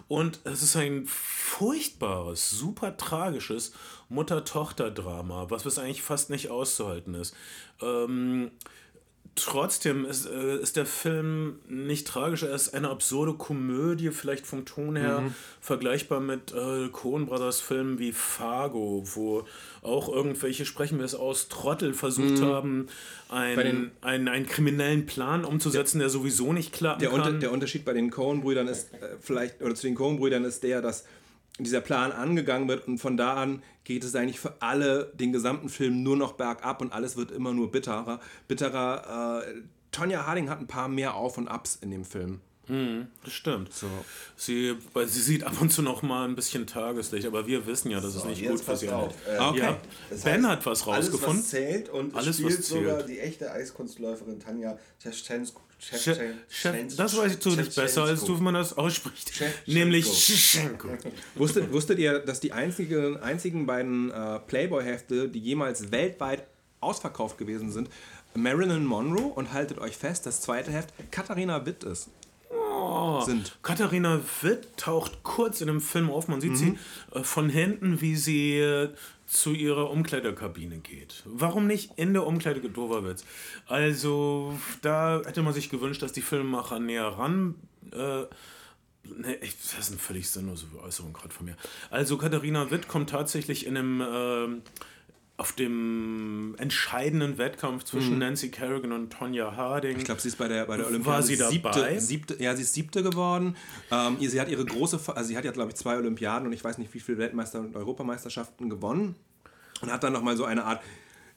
Und 0.07 0.39
es 0.43 0.61
ist 0.61 0.75
ein 0.75 1.05
furchtbares, 1.05 2.49
super 2.49 2.97
tragisches 2.97 3.73
Mutter-Tochter-Drama, 4.11 5.47
was 5.49 5.63
bis 5.63 5.79
eigentlich 5.79 6.01
fast 6.01 6.29
nicht 6.29 6.49
auszuhalten 6.49 7.15
ist. 7.15 7.35
Ähm, 7.81 8.51
Trotzdem 9.35 10.03
ist, 10.03 10.25
äh, 10.25 10.57
ist 10.57 10.75
der 10.75 10.85
Film 10.85 11.59
nicht 11.69 12.05
tragisch, 12.05 12.43
er 12.43 12.53
ist 12.53 12.73
eine 12.73 12.89
absurde 12.89 13.33
Komödie, 13.33 14.09
vielleicht 14.09 14.45
vom 14.45 14.65
Ton 14.65 14.97
her 14.97 15.23
vergleichbar 15.61 16.19
mit 16.19 16.53
äh, 16.53 16.89
Coen 16.89 17.27
Brothers 17.27 17.61
Filmen 17.61 17.97
wie 17.97 18.11
Fargo, 18.11 19.03
wo 19.13 19.45
auch 19.83 20.09
irgendwelche, 20.09 20.65
sprechen 20.65 20.97
wir 20.97 21.05
es 21.05 21.15
aus, 21.15 21.47
Trottel 21.47 21.93
versucht 21.93 22.41
haben, 22.41 22.87
einen, 23.29 23.91
einen, 24.01 24.27
einen 24.27 24.45
kriminellen 24.47 25.05
Plan 25.05 25.45
umzusetzen, 25.45 25.99
der 25.99 26.09
sowieso 26.09 26.51
nicht 26.51 26.73
klappen 26.73 26.99
Der, 26.99 27.11
kann. 27.11 27.21
Unter, 27.21 27.31
der 27.39 27.51
Unterschied 27.53 27.85
bei 27.85 27.93
den 27.93 28.11
Coen-Brüdern 28.11 28.67
ist 28.67 28.93
äh, 28.95 29.15
vielleicht, 29.21 29.61
oder 29.61 29.75
zu 29.75 29.87
den 29.87 29.95
Coen-Brüdern 29.95 30.43
ist 30.43 30.61
der, 30.63 30.81
dass 30.81 31.05
dieser 31.63 31.81
Plan 31.81 32.11
angegangen 32.11 32.67
wird 32.67 32.87
und 32.87 32.97
von 32.97 33.17
da 33.17 33.35
an 33.35 33.63
geht 33.83 34.03
es 34.03 34.15
eigentlich 34.15 34.39
für 34.39 34.53
alle, 34.61 35.11
den 35.15 35.31
gesamten 35.33 35.69
Film 35.69 36.03
nur 36.03 36.15
noch 36.17 36.33
bergab 36.33 36.81
und 36.81 36.93
alles 36.93 37.17
wird 37.17 37.31
immer 37.31 37.53
nur 37.53 37.71
bitterer. 37.71 38.19
Bitterer. 38.47 39.43
Äh, 39.47 39.61
Tonya 39.91 40.25
Harding 40.25 40.49
hat 40.49 40.59
ein 40.59 40.67
paar 40.67 40.87
mehr 40.87 41.15
Auf 41.15 41.37
und 41.37 41.47
Abs 41.47 41.77
in 41.81 41.91
dem 41.91 42.05
Film. 42.05 42.39
das 43.23 43.33
stimmt. 43.33 43.73
So. 43.73 43.87
Sie, 44.37 44.75
weil 44.93 45.05
sie 45.07 45.19
sieht 45.19 45.43
ab 45.43 45.59
und 45.59 45.71
zu 45.73 45.81
noch 45.81 46.03
mal 46.03 46.23
ein 46.25 46.35
bisschen 46.35 46.65
Tageslicht, 46.67 47.25
aber 47.27 47.45
wir 47.45 47.65
wissen 47.65 47.91
ja, 47.91 47.99
dass 47.99 48.15
es 48.15 48.21
So, 48.21 48.29
nicht 48.29 48.39
jetzt 48.41 48.51
gut 48.51 48.61
für 48.61 48.77
sie 48.77 48.89
auf. 48.89 49.09
ist. 49.09 49.27
Äh, 49.27 49.39
Okay. 49.39 49.59
Ja, 49.59 49.77
Das 50.09 50.21
Ben 50.21 50.43
heißt, 50.47 50.57
hat 50.59 50.65
was 50.65 50.87
Alles, 50.87 51.07
rausgefunden. 51.07 51.39
was 51.43 51.49
zählt 51.49 51.89
und 51.89 52.15
Alles, 52.15 52.39
es 52.39 52.43
was 52.45 52.53
spielt 52.53 52.65
sogar 52.65 53.03
die 53.03 53.19
echte 53.19 53.51
Eiskunstläuferin 53.51 54.39
Tanja 54.39 54.77
Tschetschenko. 55.01 55.59
Chef, 55.83 56.19
Chef, 56.47 56.95
das 56.95 57.17
weiß 57.17 57.33
ich 57.33 57.39
zu 57.39 57.49
nicht 57.49 57.75
besser, 57.75 58.03
als 58.03 58.23
du, 58.23 58.37
wie 58.37 58.43
man 58.43 58.53
das 58.53 58.77
ausspricht. 58.77 59.31
Nämlich 59.65 60.05
Tschetschenko. 60.05 60.89
Wusstet, 61.35 61.71
wusstet 61.71 61.97
ihr, 61.97 62.19
dass 62.19 62.39
die 62.39 62.53
einzigen, 62.53 63.17
einzigen 63.17 63.65
beiden 63.65 64.11
äh, 64.11 64.39
Playboy-Hefte, 64.39 65.27
die 65.27 65.39
jemals 65.39 65.91
weltweit 65.91 66.45
ausverkauft 66.81 67.39
gewesen 67.39 67.71
sind, 67.71 67.89
Marilyn 68.35 68.85
Monroe 68.85 69.33
und 69.33 69.53
haltet 69.53 69.79
euch 69.79 69.97
fest, 69.97 70.25
das 70.27 70.41
zweite 70.41 70.71
Heft 70.71 70.93
Katharina 71.09 71.65
Witt 71.65 71.83
ist? 71.83 72.09
Sind. 73.25 73.57
Katharina 73.61 74.19
Witt 74.41 74.77
taucht 74.77 75.23
kurz 75.23 75.61
in 75.61 75.67
dem 75.67 75.81
Film 75.81 76.09
auf. 76.09 76.27
Man 76.27 76.41
sieht 76.41 76.57
sie 76.57 76.77
äh, 77.13 77.23
von 77.23 77.49
hinten, 77.49 78.01
wie 78.01 78.15
sie 78.15 78.57
äh, 78.57 78.89
zu 79.31 79.53
ihrer 79.53 79.89
Umkleidekabine 79.89 80.79
geht. 80.79 81.23
Warum 81.25 81.65
nicht 81.65 81.91
in 81.95 82.13
der 82.13 82.27
Umkleide 82.27 82.59
doofer 82.69 83.05
Witz? 83.05 83.23
Also, 83.65 84.59
da 84.81 85.21
hätte 85.25 85.41
man 85.41 85.53
sich 85.53 85.69
gewünscht, 85.69 86.01
dass 86.01 86.11
die 86.11 86.21
Filmemacher 86.21 86.79
näher 86.79 87.07
ran. 87.07 87.55
Äh, 87.91 88.25
Nee, 89.03 89.39
das 89.41 89.79
ist 89.79 89.89
eine 89.89 89.99
völlig 89.99 90.29
sinnlose 90.29 90.67
Äußerung 90.79 91.11
gerade 91.11 91.33
von 91.33 91.47
mir. 91.47 91.57
Also 91.89 92.17
Katharina 92.17 92.69
Witt 92.69 92.87
kommt 92.87 93.09
tatsächlich 93.09 93.65
in 93.65 93.75
einem 93.75 94.03
ähm, 94.07 94.61
auf 95.41 95.53
dem 95.53 96.53
entscheidenden 96.59 97.39
Wettkampf 97.39 97.83
zwischen 97.83 98.19
Nancy 98.19 98.51
Kerrigan 98.51 98.91
und 98.91 99.11
Tonya 99.11 99.55
Harding. 99.55 99.97
Ich 99.97 100.05
glaube, 100.05 100.21
sie 100.21 100.27
ist 100.27 100.37
bei 100.37 100.47
der, 100.47 100.65
bei 100.67 100.77
der 100.77 100.85
War 100.85 100.91
Olympiade 100.91 101.23
sie 101.23 101.35
dabei? 101.35 101.97
Siebte, 101.97 101.99
siebte, 101.99 102.43
ja, 102.43 102.55
sie 102.55 102.61
ist 102.61 102.75
siebte 102.75 103.01
geworden. 103.01 103.55
Ähm, 103.89 104.17
sie 104.19 104.39
hat 104.39 104.49
ihre 104.49 104.63
große, 104.63 104.99
also 105.07 105.27
sie 105.27 105.35
hat 105.35 105.43
ja, 105.43 105.51
glaube 105.51 105.71
ich, 105.71 105.77
zwei 105.77 105.97
Olympiaden 105.97 106.45
und 106.45 106.53
ich 106.53 106.63
weiß 106.63 106.77
nicht, 106.77 106.93
wie 106.93 106.99
viele 106.99 107.17
Weltmeister- 107.17 107.59
und 107.59 107.75
Europameisterschaften 107.75 108.69
gewonnen. 108.69 109.15
Und 109.81 109.91
hat 109.91 110.03
dann 110.03 110.13
nochmal 110.13 110.37
so 110.37 110.45
eine 110.45 110.63
Art, 110.65 110.81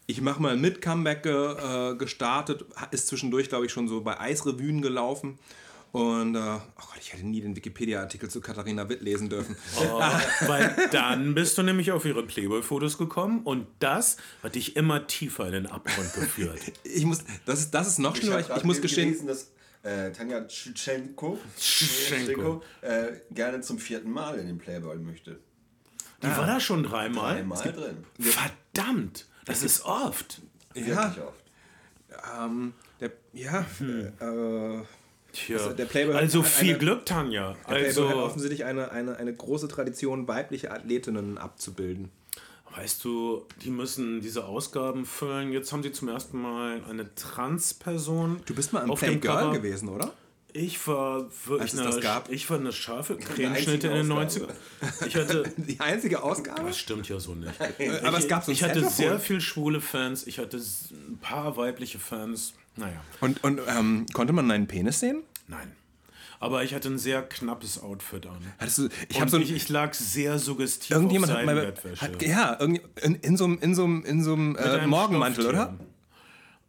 ich 0.06 0.20
mache 0.20 0.40
mal 0.42 0.56
mit 0.56 0.80
Comeback 0.82 1.22
ge, 1.22 1.32
äh, 1.32 1.96
gestartet, 1.96 2.64
ist 2.90 3.06
zwischendurch, 3.08 3.48
glaube 3.48 3.66
ich, 3.66 3.72
schon 3.72 3.88
so 3.88 4.02
bei 4.02 4.18
Eisrevuen 4.20 4.82
gelaufen. 4.82 5.38
Und, 5.92 6.34
äh, 6.34 6.38
oh 6.40 6.58
Gott, 6.76 6.98
ich 7.00 7.12
hätte 7.12 7.24
nie 7.24 7.40
den 7.40 7.54
Wikipedia-Artikel 7.54 8.28
zu 8.28 8.40
Katharina 8.40 8.88
Witt 8.88 9.00
lesen 9.00 9.28
dürfen. 9.30 9.54
Weil 10.46 10.74
dann 10.90 11.34
bist 11.34 11.56
du 11.56 11.62
nämlich 11.62 11.92
auf 11.92 12.04
ihre 12.04 12.24
Playboy-Fotos 12.26 12.98
gekommen 12.98 13.42
und 13.44 13.66
das 13.78 14.16
hat 14.42 14.56
dich 14.56 14.74
immer 14.76 15.06
tiefer 15.06 15.46
in 15.46 15.52
den 15.52 15.66
Abgrund 15.66 16.12
geführt. 16.14 16.58
Ich 16.84 17.04
muss, 17.04 17.20
das 17.46 17.60
ist, 17.60 17.70
das 17.70 17.86
ist 17.86 17.98
noch 18.00 18.14
Ich, 18.16 18.22
schlimmer. 18.22 18.40
Ich, 18.40 18.48
ich 18.50 18.64
muss 18.64 18.76
ge- 18.76 18.82
gestehen, 18.82 19.08
gelesen, 19.12 19.26
dass 19.28 19.52
äh, 19.84 20.10
Tanja 20.12 20.44
Tschetschenko 20.46 21.38
Tschetschenko. 21.58 22.62
äh, 22.82 23.12
gerne 23.30 23.60
zum 23.60 23.78
vierten 23.78 24.10
Mal 24.10 24.38
in 24.38 24.46
den 24.48 24.58
Playboy 24.58 24.96
möchte. 24.98 25.38
Die 26.22 26.28
war 26.28 26.46
da 26.46 26.58
schon 26.60 26.82
dreimal. 26.82 27.36
Einmal 27.36 27.62
drin. 27.72 28.04
Verdammt, 28.18 29.26
das 29.44 29.62
ist 29.62 29.84
oft. 29.84 30.40
Wirklich 30.72 30.96
oft. 30.96 31.42
ähm, 32.40 32.72
der, 33.00 33.12
ja, 33.32 33.60
äh, 34.20 34.82
Tja. 35.32 35.72
der 35.72 35.84
Playboy 35.86 36.14
also 36.14 36.42
hat 36.42 36.48
viel 36.48 36.70
eine- 36.70 36.78
Glück, 36.78 37.04
Tanja. 37.06 37.54
Der 37.68 37.74
Playboy 37.74 37.80
hat 37.80 37.86
Also, 37.86 38.22
offensichtlich 38.22 38.64
eine, 38.64 38.90
eine, 38.92 39.16
eine 39.16 39.34
große 39.34 39.68
Tradition, 39.68 40.28
weibliche 40.28 40.70
Athletinnen 40.70 41.38
abzubilden. 41.38 42.10
weißt 42.76 43.04
du, 43.04 43.46
die 43.62 43.70
müssen 43.70 44.20
diese 44.20 44.44
Ausgaben 44.46 45.04
füllen. 45.06 45.52
Jetzt 45.52 45.72
haben 45.72 45.82
sie 45.84 45.92
zum 45.92 46.08
ersten 46.08 46.40
Mal 46.40 46.82
eine 46.88 47.12
Trans-Person 47.14 48.40
Du 48.46 48.54
bist 48.54 48.72
mal 48.72 48.82
im 48.84 48.90
auf 48.90 49.00
dem 49.00 49.20
Playgirl 49.20 49.52
gewesen, 49.52 49.88
oder? 49.88 50.12
Ich 50.56 50.86
war 50.86 51.26
wirklich 51.46 51.74
Als 51.74 51.74
es 51.74 52.04
eine, 52.04 52.22
ich 52.30 52.48
war 52.48 52.60
eine 52.60 52.72
scharfe 52.72 53.16
Cremeschnitte 53.16 53.88
in 53.88 54.06
den 54.06 54.12
Ausgabe. 54.12 54.52
90er. 54.80 55.06
Ich 55.08 55.16
hatte, 55.16 55.42
Die 55.56 55.80
einzige 55.80 56.22
Ausgabe? 56.22 56.68
das 56.68 56.78
stimmt 56.78 57.08
ja 57.08 57.18
so 57.18 57.34
nicht. 57.34 57.52
Aber 58.04 58.18
es 58.18 58.24
ich, 58.24 58.30
gab 58.30 58.44
so 58.44 58.52
ein 58.52 58.54
ich 58.54 58.62
hatte 58.62 58.88
sehr 58.88 59.18
viel 59.18 59.40
schwule 59.40 59.80
Fans, 59.80 60.28
ich 60.28 60.38
hatte 60.38 60.58
ein 60.58 61.18
paar 61.20 61.56
weibliche 61.56 61.98
Fans. 61.98 62.54
Naja, 62.76 63.02
Und, 63.20 63.42
und 63.42 63.60
ähm, 63.66 64.06
konnte 64.12 64.32
man 64.32 64.48
deinen 64.48 64.68
Penis 64.68 65.00
sehen? 65.00 65.24
nein. 65.48 65.72
Aber 66.40 66.62
ich 66.62 66.74
hatte 66.74 66.88
ein 66.88 66.98
sehr 66.98 67.22
knappes 67.22 67.82
Outfit 67.82 68.26
an. 68.26 68.36
Hattest 68.58 68.78
du, 68.78 68.88
ich 69.08 69.16
so 69.30 69.36
ein, 69.36 69.42
ich, 69.42 69.50
ich 69.52 69.68
lag 69.70 69.94
sehr 69.94 70.38
suggestiv 70.38 70.90
irgendjemand 70.90 71.32
auf 71.32 71.38
hat 71.38 71.46
mal, 71.46 71.74
hat, 71.98 72.22
ja, 72.22 72.52
in, 72.54 73.14
in 73.14 73.36
so 73.38 73.44
einem, 73.44 73.58
in 73.60 73.74
so 73.74 73.86
in 73.86 74.22
so 74.22 74.34
äh, 74.34 74.86
Morgenmantel, 74.86 75.46
oder? 75.46 75.74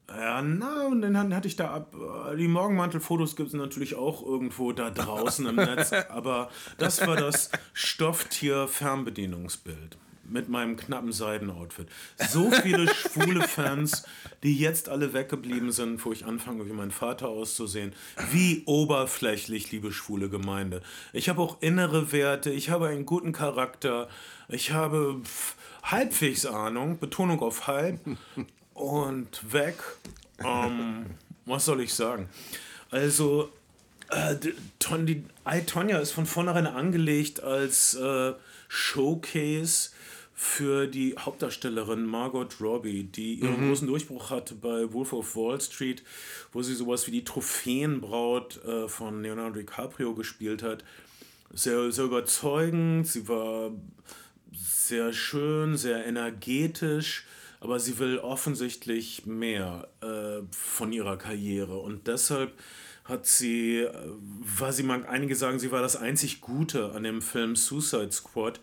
Ja, 0.09 0.41
na, 0.41 0.87
und 0.87 1.01
dann 1.01 1.17
hat- 1.17 1.31
hatte 1.33 1.47
ich 1.47 1.55
da 1.55 1.71
ab. 1.73 1.95
äh, 2.31 2.35
Die 2.37 2.47
Morgenmantelfotos 2.47 3.35
gibt 3.35 3.47
es 3.49 3.53
natürlich 3.55 3.95
auch 3.95 4.23
irgendwo 4.25 4.71
da 4.71 4.89
draußen 4.91 5.45
im 5.47 5.55
Netz, 5.55 5.91
aber 6.09 6.49
das 6.77 7.05
war 7.07 7.15
das 7.15 7.49
Stofftier-Fernbedienungsbild 7.73 9.97
mit 10.27 10.49
meinem 10.49 10.75
knappen 10.75 11.11
Seidenoutfit. 11.11 11.87
So 12.29 12.49
viele 12.51 12.87
schwule 12.93 13.47
Fans, 13.47 14.05
die 14.41 14.57
jetzt 14.57 14.89
alle 14.89 15.13
weggeblieben 15.13 15.71
sind, 15.71 16.03
wo 16.03 16.11
ich 16.11 16.25
anfange, 16.25 16.65
wie 16.67 16.73
mein 16.73 16.89
Vater 16.91 17.27
auszusehen. 17.27 17.93
Wie 18.31 18.63
oberflächlich, 18.65 19.71
liebe 19.71 19.91
schwule 19.91 20.29
Gemeinde. 20.29 20.81
Ich 21.13 21.29
habe 21.29 21.41
auch 21.41 21.61
innere 21.61 22.11
Werte, 22.11 22.49
ich 22.51 22.69
habe 22.71 22.87
einen 22.87 23.05
guten 23.05 23.33
Charakter, 23.33 24.07
ich 24.49 24.71
habe 24.71 25.21
halbwegs 25.83 26.47
Ahnung, 26.47 26.97
Betonung 26.97 27.39
auf 27.41 27.67
halb 27.67 27.99
und 28.75 29.51
weg. 29.51 29.75
Ähm, 30.43 31.07
was 31.45 31.65
soll 31.65 31.81
ich 31.81 31.93
sagen? 31.93 32.29
Also, 32.91 33.49
äh, 34.11 34.35
die- 34.35 34.53
Ton, 34.77 35.07
die 35.07 35.23
I, 35.49 35.61
Tonya 35.65 35.97
ist 35.97 36.11
von 36.11 36.27
vornherein 36.27 36.67
angelegt 36.67 37.41
als 37.41 37.95
äh, 37.95 38.33
Showcase 38.67 39.89
für 40.37 40.85
die 40.87 41.15
Hauptdarstellerin 41.17 42.05
Margot 42.05 42.59
Robbie, 42.59 43.03
die 43.03 43.35
ihren 43.35 43.67
großen 43.69 43.87
Durchbruch 43.87 44.29
hatte 44.29 44.53
bei 44.53 44.91
Wolf 44.91 45.13
of 45.13 45.35
Wall 45.37 45.59
Street, 45.61 46.03
wo 46.51 46.61
sie 46.61 46.75
sowas 46.75 47.07
wie 47.07 47.11
die 47.11 47.23
Trophäenbraut 47.23 48.63
äh, 48.65 48.89
von 48.89 49.23
Leonardo 49.23 49.59
DiCaprio 49.59 50.13
gespielt 50.13 50.61
hat. 50.61 50.83
Sehr, 51.53 51.89
sehr 51.91 52.03
überzeugend, 52.05 53.07
sie 53.07 53.29
war 53.29 53.71
sehr 54.53 55.13
schön, 55.13 55.77
sehr 55.77 56.05
energetisch, 56.05 57.25
aber 57.59 57.79
sie 57.79 57.99
will 57.99 58.19
offensichtlich 58.19 59.25
mehr 59.25 59.87
äh, 60.01 60.41
von 60.51 60.91
ihrer 60.91 61.17
Karriere. 61.17 61.77
Und 61.77 62.07
deshalb 62.07 62.53
hat 63.03 63.25
sie, 63.25 63.79
äh, 63.79 63.91
war 64.57 64.73
sie 64.73 64.83
mag 64.83 65.07
einige 65.07 65.35
sagen, 65.35 65.59
sie 65.59 65.71
war 65.71 65.81
das 65.81 65.95
einzig 65.95 66.41
Gute 66.41 66.91
an 66.93 67.03
dem 67.03 67.21
Film 67.21 67.55
Suicide 67.55 68.11
Squad, 68.11 68.59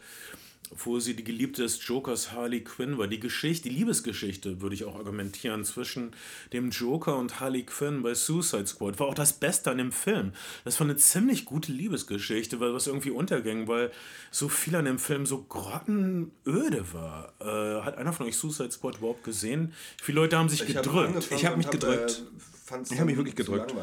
wo 0.76 0.98
sie 1.00 1.14
die 1.14 1.24
Geliebte 1.24 1.62
des 1.62 1.86
Jokers 1.86 2.32
Harley 2.32 2.62
Quinn 2.62 2.98
war. 2.98 3.06
Die 3.06 3.20
Geschichte, 3.20 3.68
die 3.68 3.74
Liebesgeschichte, 3.74 4.60
würde 4.60 4.74
ich 4.74 4.84
auch 4.84 4.96
argumentieren, 4.96 5.64
zwischen 5.64 6.12
dem 6.52 6.70
Joker 6.70 7.16
und 7.18 7.40
Harley 7.40 7.64
Quinn 7.64 8.02
bei 8.02 8.14
Suicide 8.14 8.66
Squad 8.66 8.98
war 8.98 9.08
auch 9.08 9.14
das 9.14 9.32
Beste 9.34 9.70
an 9.70 9.78
dem 9.78 9.92
Film. 9.92 10.32
Das 10.64 10.78
war 10.80 10.86
eine 10.86 10.96
ziemlich 10.96 11.44
gute 11.44 11.72
Liebesgeschichte, 11.72 12.60
weil 12.60 12.74
was 12.74 12.86
irgendwie 12.86 13.10
unterging, 13.10 13.68
weil 13.68 13.90
so 14.30 14.48
viel 14.48 14.74
an 14.76 14.84
dem 14.86 14.98
Film 14.98 15.26
so 15.26 15.42
grottenöde 15.42 16.84
war. 16.92 17.32
Äh, 17.40 17.82
hat 17.84 17.98
einer 17.98 18.12
von 18.12 18.26
euch 18.26 18.36
Suicide 18.36 18.70
Squad 18.70 18.98
überhaupt 18.98 19.24
gesehen? 19.24 19.72
Viele 20.02 20.20
Leute 20.20 20.36
haben 20.38 20.48
sich 20.48 20.68
Ich 20.68 20.76
hab 20.76 20.84
gedrückt? 20.84 21.08
angefangen 21.08 21.38
Ich 21.38 21.46
hab 21.46 21.52
und 21.52 21.58
mich 21.58 21.70
gedrückt. 21.70 22.22
fand's 22.64 22.90
Ich 22.90 22.98
hab 22.98 23.06
mich 23.06 23.16
wirklich 23.16 23.36
gedrückt. 23.36 23.74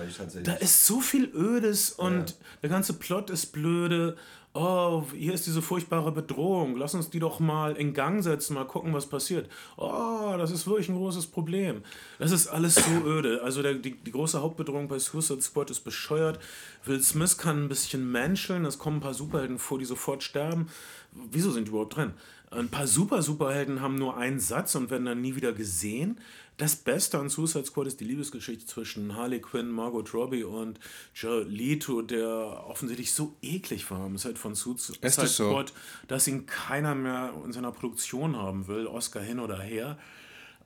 Da 0.44 0.54
ist 0.54 0.86
so 0.86 1.02
viel 1.02 1.26
Ödes 1.36 1.92
und 1.92 2.38
der 2.62 2.70
ganze 2.70 2.94
Plot 2.94 3.30
ist 3.30 3.48
blöde. 3.48 4.18
Oh, 4.54 5.04
hier 5.16 5.36
ist 5.36 5.46
diese 5.46 5.62
furchtbare 5.62 6.12
Bedrohung. 6.12 6.76
Lass 6.76 6.96
uns 6.96 7.12
die 7.12 7.20
doch 7.20 7.40
mal 7.40 7.76
in 7.76 7.94
Gang 7.94 8.24
setzen, 8.24 8.56
mal 8.56 8.66
gucken, 8.66 8.94
was 8.94 9.06
passiert. 9.06 9.48
Oh, 9.78 10.34
das 10.40 10.50
ist 10.50 10.66
wirklich 10.66 10.90
ein 10.90 10.96
großes 10.96 11.28
Problem. 11.28 11.84
Das 12.18 12.32
ist 12.32 12.48
alles 12.48 12.74
so 12.74 12.90
öde. 13.06 13.44
Also 13.44 13.62
der, 13.62 13.76
die, 13.76 13.96
die 13.96 14.12
große 14.12 14.42
Hauptbedrohung 14.42 14.88
bei 14.88 14.98
Suicide 14.98 15.42
Squad 15.42 15.70
ist 15.70 15.82
bescheuert. 15.82 16.40
Will 16.84 17.00
Smith 17.00 17.38
kann 17.38 17.66
ein 17.66 17.70
bisschen 17.70 18.12
menscheln. 18.12 18.66
Es 18.66 18.80
kommen 18.80 18.98
ein 18.98 19.02
paar 19.02 19.14
Superhelden 19.14 19.60
vor, 19.60 19.78
die 19.78 19.86
sofort 19.86 20.24
sterben. 20.24 20.68
Wieso 21.12 21.52
sind 21.52 21.68
die 21.68 21.70
überhaupt 21.70 21.96
drin? 21.96 22.14
Ein 22.52 22.70
paar 22.70 22.88
Super-Superhelden 22.88 23.82
haben 23.82 23.96
nur 23.96 24.18
einen 24.18 24.40
Satz 24.40 24.74
und 24.76 24.90
werden 24.90 25.06
dann 25.06 25.22
nie 25.22 25.36
wieder 25.36 25.54
gesehen. 25.54 26.20
Das 26.58 26.76
Beste 26.76 27.20
an 27.20 27.30
Suicide 27.30 27.66
Squad 27.66 27.88
ist 27.88 28.00
die 28.02 28.06
Liebesgeschichte 28.06 28.66
zwischen 28.66 29.16
Harley 29.16 29.40
Quinn, 29.40 29.70
Margot 29.70 30.14
Robbie 30.14 30.44
und 30.44 30.80
Jared 31.16 31.48
Leto, 31.48 32.02
der 32.02 32.66
offensichtlich 32.68 33.14
so 33.14 33.36
eklig 33.42 33.90
war 33.92 34.02
am 34.02 34.18
Set 34.18 34.38
von 34.38 34.56
Suicide 34.56 34.98
das 35.00 35.16
so? 35.16 35.50
Squad, 35.50 35.74
dass 36.08 36.28
ihn 36.28 36.48
keiner 36.48 36.96
mehr 36.96 37.34
in 37.46 37.54
seiner 37.54 37.72
Produktion 37.72 38.36
haben 38.36 38.68
will, 38.68 38.88
Oscar 38.88 39.22
hin 39.22 39.40
oder 39.40 39.60
her. 39.60 39.98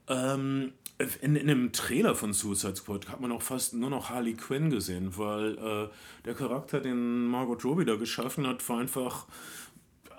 Ähm, 0.08 0.74
in, 1.22 1.36
in 1.36 1.48
dem 1.48 1.72
Trailer 1.74 2.16
von 2.16 2.34
Suicide 2.34 2.75
Squad 2.75 3.10
hat 3.10 3.20
man 3.20 3.32
auch 3.32 3.42
fast 3.42 3.74
nur 3.74 3.90
noch 3.90 4.10
Harley 4.10 4.34
Quinn 4.34 4.70
gesehen, 4.70 5.18
weil 5.18 5.58
äh, 5.58 5.90
der 6.25 6.34
Charakter, 6.34 6.80
den 6.80 7.28
Margot 7.28 7.63
Robbie 7.66 7.86
da 7.86 7.96
geschaffen 7.96 8.48
hat, 8.48 8.68
war 8.68 8.80
einfach 8.80 9.25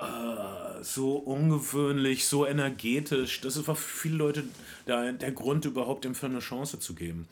äh, 0.00 0.82
so 0.82 1.16
ungewöhnlich, 1.16 2.26
so 2.26 2.46
energetisch. 2.46 3.40
Das 3.40 3.66
war 3.66 3.76
für 3.76 3.98
viele 3.98 4.16
Leute 4.16 4.44
der, 4.86 5.12
der 5.12 5.32
Grund, 5.32 5.64
überhaupt 5.64 6.04
dem 6.04 6.14
Film 6.14 6.32
eine 6.32 6.40
Chance 6.40 6.78
zu 6.78 6.94
geben. 6.94 7.28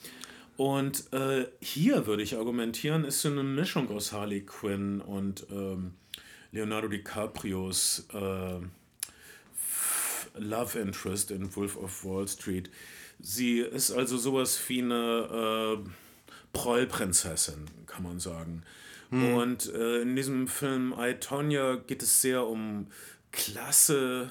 Und 0.56 1.12
äh, 1.12 1.46
hier 1.60 2.06
würde 2.06 2.22
ich 2.22 2.36
argumentieren, 2.36 3.04
ist 3.04 3.22
so 3.22 3.30
eine 3.30 3.42
Mischung 3.42 3.90
aus 3.90 4.12
Harley 4.12 4.42
Quinn 4.42 5.00
und 5.00 5.46
ähm, 5.50 5.94
Leonardo 6.52 6.88
DiCaprios 6.88 8.06
äh, 8.12 8.60
Love 10.38 10.78
Interest 10.78 11.30
in 11.30 11.54
Wolf 11.56 11.76
of 11.76 12.04
Wall 12.04 12.28
Street. 12.28 12.70
Sie 13.20 13.60
ist 13.60 13.90
also 13.90 14.16
sowas 14.16 14.60
wie 14.68 14.82
eine 14.82 15.78
äh, 15.82 15.88
Prollprinzessin, 16.52 17.66
kann 17.86 18.02
man 18.02 18.20
sagen. 18.20 18.62
Und 19.12 19.72
äh, 19.74 20.02
in 20.02 20.16
diesem 20.16 20.48
Film 20.48 20.94
I, 20.98 21.14
Tonya 21.14 21.76
geht 21.86 22.02
es 22.02 22.22
sehr 22.22 22.46
um 22.46 22.86
Klasse, 23.30 24.30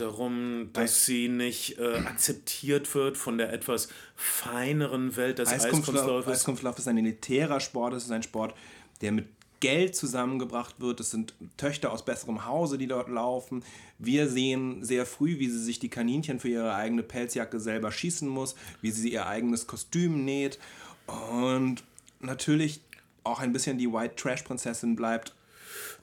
darum, 0.00 0.70
dass 0.72 1.04
sie 1.04 1.28
nicht 1.28 1.78
äh, 1.78 1.98
akzeptiert 1.98 2.94
wird 2.94 3.16
von 3.16 3.38
der 3.38 3.52
etwas 3.52 3.88
feineren 4.16 5.16
Welt 5.16 5.38
des 5.38 5.50
Eiskunstlaufes. 5.50 6.32
Eiskunftlauf 6.32 6.78
ist 6.78 6.88
ein 6.88 6.98
elitärer 6.98 7.60
Sport, 7.60 7.94
es 7.94 8.04
ist 8.04 8.10
ein 8.10 8.22
Sport, 8.22 8.54
der 9.00 9.12
mit 9.12 9.26
Geld 9.60 9.94
zusammengebracht 9.94 10.76
wird. 10.80 11.00
Es 11.00 11.10
sind 11.10 11.34
Töchter 11.58 11.92
aus 11.92 12.04
besserem 12.04 12.46
Hause, 12.46 12.78
die 12.78 12.86
dort 12.86 13.10
laufen. 13.10 13.62
Wir 13.98 14.28
sehen 14.28 14.82
sehr 14.82 15.04
früh, 15.04 15.38
wie 15.38 15.50
sie 15.50 15.62
sich 15.62 15.78
die 15.78 15.90
Kaninchen 15.90 16.40
für 16.40 16.48
ihre 16.48 16.74
eigene 16.74 17.02
Pelzjacke 17.02 17.60
selber 17.60 17.92
schießen 17.92 18.26
muss, 18.26 18.54
wie 18.80 18.90
sie 18.90 19.12
ihr 19.12 19.26
eigenes 19.26 19.66
Kostüm 19.66 20.24
näht 20.24 20.58
und 21.06 21.82
natürlich 22.20 22.80
auch 23.24 23.40
ein 23.40 23.52
bisschen 23.52 23.78
die 23.78 23.92
White 23.92 24.16
Trash 24.16 24.42
Prinzessin 24.42 24.96
bleibt. 24.96 25.34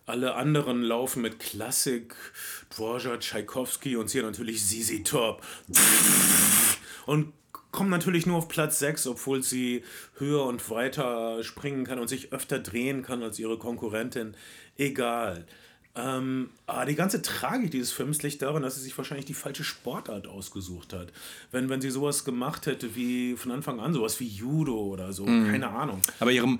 Alle 0.05 0.35
anderen 0.35 0.83
laufen 0.83 1.21
mit 1.21 1.39
Klassik, 1.39 2.15
Dvorak, 2.69 3.19
Tchaikovsky 3.19 3.97
und 3.97 4.13
hat 4.13 4.23
natürlich 4.23 4.63
Sisi 4.63 5.03
Top. 5.03 5.41
Und 7.05 7.33
kommen 7.71 7.89
natürlich 7.89 8.25
nur 8.25 8.37
auf 8.37 8.47
Platz 8.47 8.79
6, 8.79 9.07
obwohl 9.07 9.43
sie 9.43 9.83
höher 10.17 10.45
und 10.45 10.69
weiter 10.69 11.43
springen 11.43 11.85
kann 11.85 11.99
und 11.99 12.07
sich 12.07 12.31
öfter 12.33 12.59
drehen 12.59 13.03
kann 13.03 13.21
als 13.21 13.37
ihre 13.37 13.57
Konkurrentin. 13.57 14.35
Egal. 14.77 15.45
Ähm, 15.97 16.51
aber 16.67 16.85
die 16.85 16.95
ganze 16.95 17.21
Tragik 17.21 17.71
dieses 17.71 17.91
Films 17.91 18.21
liegt 18.21 18.41
darin, 18.41 18.61
dass 18.61 18.75
sie 18.75 18.81
sich 18.81 18.95
wahrscheinlich 18.97 19.25
die 19.25 19.33
falsche 19.33 19.63
Sportart 19.63 20.27
ausgesucht 20.27 20.93
hat. 20.93 21.11
Wenn, 21.51 21.69
wenn 21.69 21.81
sie 21.81 21.89
sowas 21.89 22.23
gemacht 22.23 22.67
hätte 22.67 22.95
wie 22.95 23.35
von 23.35 23.51
Anfang 23.51 23.79
an, 23.79 23.93
sowas 23.93 24.19
wie 24.19 24.27
Judo 24.27 24.77
oder 24.77 25.11
so, 25.11 25.25
keine 25.25 25.69
Ahnung. 25.69 26.01
Aber 26.19 26.31
ihrem, 26.31 26.59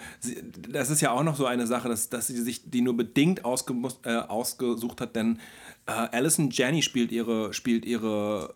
das 0.70 0.90
ist 0.90 1.02
ja 1.02 1.12
auch 1.12 1.24
noch 1.24 1.36
so 1.36 1.46
eine 1.46 1.68
Sache, 1.68 1.88
dass, 1.88 2.10
dass 2.10 2.28
sie 2.28 2.42
sich 2.42 2.70
die 2.70 2.82
nur 2.82 2.98
bedingt 2.98 3.46
ausgemus, 3.46 4.00
äh, 4.04 4.16
ausgesucht 4.16 5.02
hat, 5.02 5.16
denn 5.16 5.40
äh, 5.86 5.92
Alison 5.92 6.50
Janney 6.50 6.82
spielt 6.82 7.12
ihre, 7.12 7.54
spielt 7.54 7.86
ihre 7.86 8.56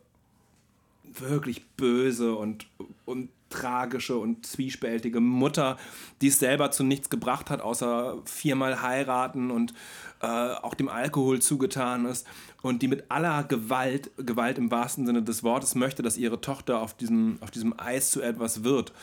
wirklich 1.04 1.66
böse 1.78 2.34
und, 2.34 2.66
und 3.06 3.30
tragische 3.52 4.18
und 4.18 4.46
zwiespältige 4.46 5.20
Mutter, 5.20 5.78
die 6.22 6.28
es 6.28 6.40
selber 6.40 6.72
zu 6.72 6.84
nichts 6.84 7.10
gebracht 7.10 7.50
hat, 7.50 7.62
außer 7.62 8.18
viermal 8.26 8.82
heiraten 8.82 9.52
und 9.52 9.74
äh, 10.22 10.26
auch 10.26 10.74
dem 10.74 10.90
Alkohol 10.90 11.42
zugetan 11.42 12.06
ist 12.06 12.26
und 12.62 12.82
die 12.82 12.88
mit 12.88 13.06
aller 13.10 13.44
Gewalt, 13.44 14.12
Gewalt 14.18 14.58
im 14.58 14.72
wahrsten 14.72 15.06
Sinne 15.06 15.22
des 15.22 15.44
Wortes 15.44 15.76
möchte, 15.76 16.02
dass 16.02 16.18
ihre 16.18 16.42
Tochter 16.42 16.82
auf 16.82 16.96
diesem, 16.96 17.38
auf 17.42 17.52
diesem 17.52 17.80
Eis 17.80 18.12
zu 18.12 18.22
etwas 18.22 18.64
wird. 18.64 18.94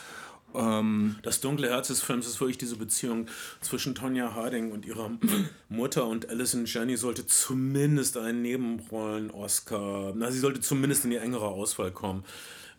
Das 0.54 1.40
dunkle 1.42 1.68
Herz 1.68 1.88
des 1.88 2.00
Films 2.00 2.26
ist 2.26 2.40
wirklich 2.40 2.56
diese 2.56 2.76
Beziehung 2.76 3.26
zwischen 3.60 3.94
Tonya 3.94 4.34
Harding 4.34 4.72
und 4.72 4.86
ihrer 4.86 5.10
Mutter 5.68 6.06
und 6.06 6.30
Alison 6.30 6.64
Janney 6.64 6.96
sollte 6.96 7.26
zumindest 7.26 8.16
einen 8.16 8.40
Nebenrollen-Oscar, 8.42 10.14
na, 10.16 10.30
sie 10.30 10.38
sollte 10.38 10.60
zumindest 10.60 11.04
in 11.04 11.10
die 11.10 11.18
engere 11.18 11.48
Auswahl 11.48 11.90
kommen. 11.90 12.24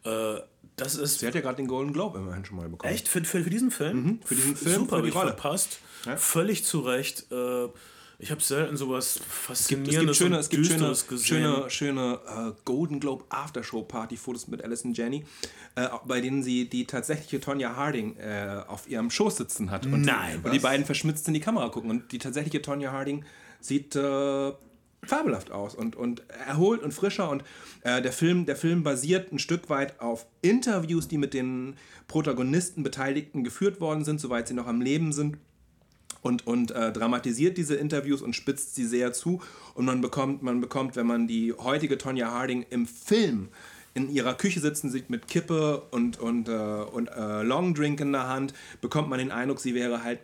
Äh, 0.03 0.39
das 0.81 0.95
ist 0.95 1.19
Sie 1.19 1.27
hat 1.27 1.35
ja 1.35 1.41
gerade 1.41 1.57
den 1.57 1.67
Golden 1.67 1.93
Globe 1.93 2.17
immerhin 2.19 2.45
schon 2.45 2.57
mal 2.57 2.67
bekommen. 2.69 2.93
echt 2.93 3.07
für, 3.07 3.23
für, 3.23 3.43
für 3.43 3.49
diesen 3.49 3.71
Film? 3.71 4.03
Mhm, 4.03 4.19
für 4.23 4.35
diesen 4.35 4.55
Film, 4.55 4.75
Super, 4.81 4.97
für 4.97 5.03
die 5.03 5.09
Rolle. 5.09 5.27
verpasst. 5.33 5.79
Ja. 6.05 6.17
Völlig 6.17 6.63
zu 6.65 6.79
Recht. 6.79 7.31
Äh, 7.31 7.67
ich 8.21 8.31
habe 8.31 8.41
selten 8.41 8.75
sowas 8.75 9.15
Es 9.15 9.67
gibt, 9.69 9.87
Faszinierendes 9.87 10.21
und 10.21 10.33
es 10.33 10.49
gibt 10.49 10.65
schöne, 10.65 10.77
Düsteres 10.79 11.07
gesehen. 11.07 11.25
schöne, 11.27 11.69
schöne 11.69 12.19
äh, 12.27 12.51
Golden 12.65 12.99
Globe 12.99 13.23
Aftershow 13.29 13.81
Party 13.83 14.17
Fotos 14.17 14.49
mit 14.49 14.61
Alison 14.61 14.93
Jenny, 14.93 15.23
äh, 15.75 15.87
bei 16.05 16.19
denen 16.19 16.43
sie 16.43 16.69
die 16.69 16.85
tatsächliche 16.85 17.39
Tonya 17.39 17.77
Harding 17.77 18.17
äh, 18.17 18.61
auf 18.67 18.89
ihrem 18.89 19.09
Schoß 19.09 19.37
sitzen 19.37 19.71
hat. 19.71 19.85
Und 19.85 20.01
Nein, 20.01 20.39
die, 20.41 20.45
und 20.47 20.53
die 20.53 20.59
beiden 20.59 20.85
verschmitzt 20.85 21.29
in 21.29 21.33
die 21.33 21.39
Kamera 21.39 21.69
gucken. 21.69 21.89
Und 21.89 22.11
die 22.11 22.17
tatsächliche 22.17 22.61
Tonya 22.61 22.91
Harding 22.91 23.23
sieht 23.61 23.95
äh, 23.95 24.51
fabelhaft 25.03 25.51
aus 25.51 25.75
und, 25.75 25.95
und 25.95 26.23
erholt 26.47 26.81
und 26.83 26.93
frischer. 26.93 27.29
Und 27.29 27.43
äh, 27.81 28.01
der, 28.01 28.11
Film, 28.11 28.45
der 28.45 28.55
Film 28.55 28.83
basiert 28.83 29.31
ein 29.31 29.39
Stück 29.39 29.69
weit 29.69 29.99
auf 29.99 30.25
Interviews, 30.41 31.07
die 31.07 31.17
mit 31.17 31.33
den 31.33 31.75
Protagonisten, 32.07 32.83
Beteiligten 32.83 33.43
geführt 33.43 33.79
worden 33.79 34.03
sind, 34.03 34.19
soweit 34.19 34.47
sie 34.47 34.53
noch 34.53 34.67
am 34.67 34.81
Leben 34.81 35.13
sind 35.13 35.37
und, 36.21 36.45
und 36.47 36.71
äh, 36.71 36.91
dramatisiert 36.91 37.57
diese 37.57 37.75
Interviews 37.75 38.21
und 38.21 38.35
spitzt 38.35 38.75
sie 38.75 38.85
sehr 38.85 39.13
zu. 39.13 39.41
Und 39.73 39.85
man 39.85 40.01
bekommt, 40.01 40.43
man 40.43 40.61
bekommt, 40.61 40.95
wenn 40.95 41.07
man 41.07 41.27
die 41.27 41.53
heutige 41.53 41.97
Tonya 41.97 42.31
Harding 42.31 42.65
im 42.69 42.85
Film 42.85 43.49
in 43.93 44.09
ihrer 44.09 44.35
Küche 44.35 44.59
sitzen 44.59 44.91
sieht 44.91 45.09
mit 45.09 45.27
Kippe 45.27 45.81
und, 45.91 46.19
und, 46.19 46.47
äh, 46.47 46.51
und 46.51 47.07
äh, 47.07 47.41
Longdrink 47.41 47.99
in 47.99 48.11
der 48.11 48.27
Hand, 48.27 48.53
bekommt 48.81 49.09
man 49.09 49.19
den 49.19 49.31
Eindruck, 49.31 49.59
sie 49.59 49.73
wäre 49.73 50.03
halt 50.03 50.19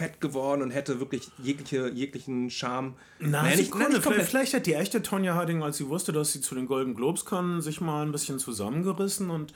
fett 0.00 0.18
geworden 0.22 0.62
und 0.62 0.70
hätte 0.70 0.98
wirklich 0.98 1.28
jegliche, 1.42 1.90
jeglichen 1.90 2.48
Charme. 2.48 2.94
Na, 3.18 3.42
Nein, 3.42 3.56
nicht- 3.58 3.66
Sekunde, 3.66 4.00
vielleicht, 4.00 4.30
vielleicht 4.30 4.54
hat 4.54 4.64
die 4.64 4.72
echte 4.72 5.02
Tonya 5.02 5.34
Harding, 5.34 5.62
als 5.62 5.76
sie 5.76 5.88
wusste, 5.90 6.10
dass 6.12 6.32
sie 6.32 6.40
zu 6.40 6.54
den 6.54 6.66
Golden 6.66 6.94
Globes 6.94 7.26
kann, 7.26 7.60
sich 7.60 7.82
mal 7.82 8.06
ein 8.06 8.10
bisschen 8.12 8.38
zusammengerissen 8.38 9.28
und 9.28 9.52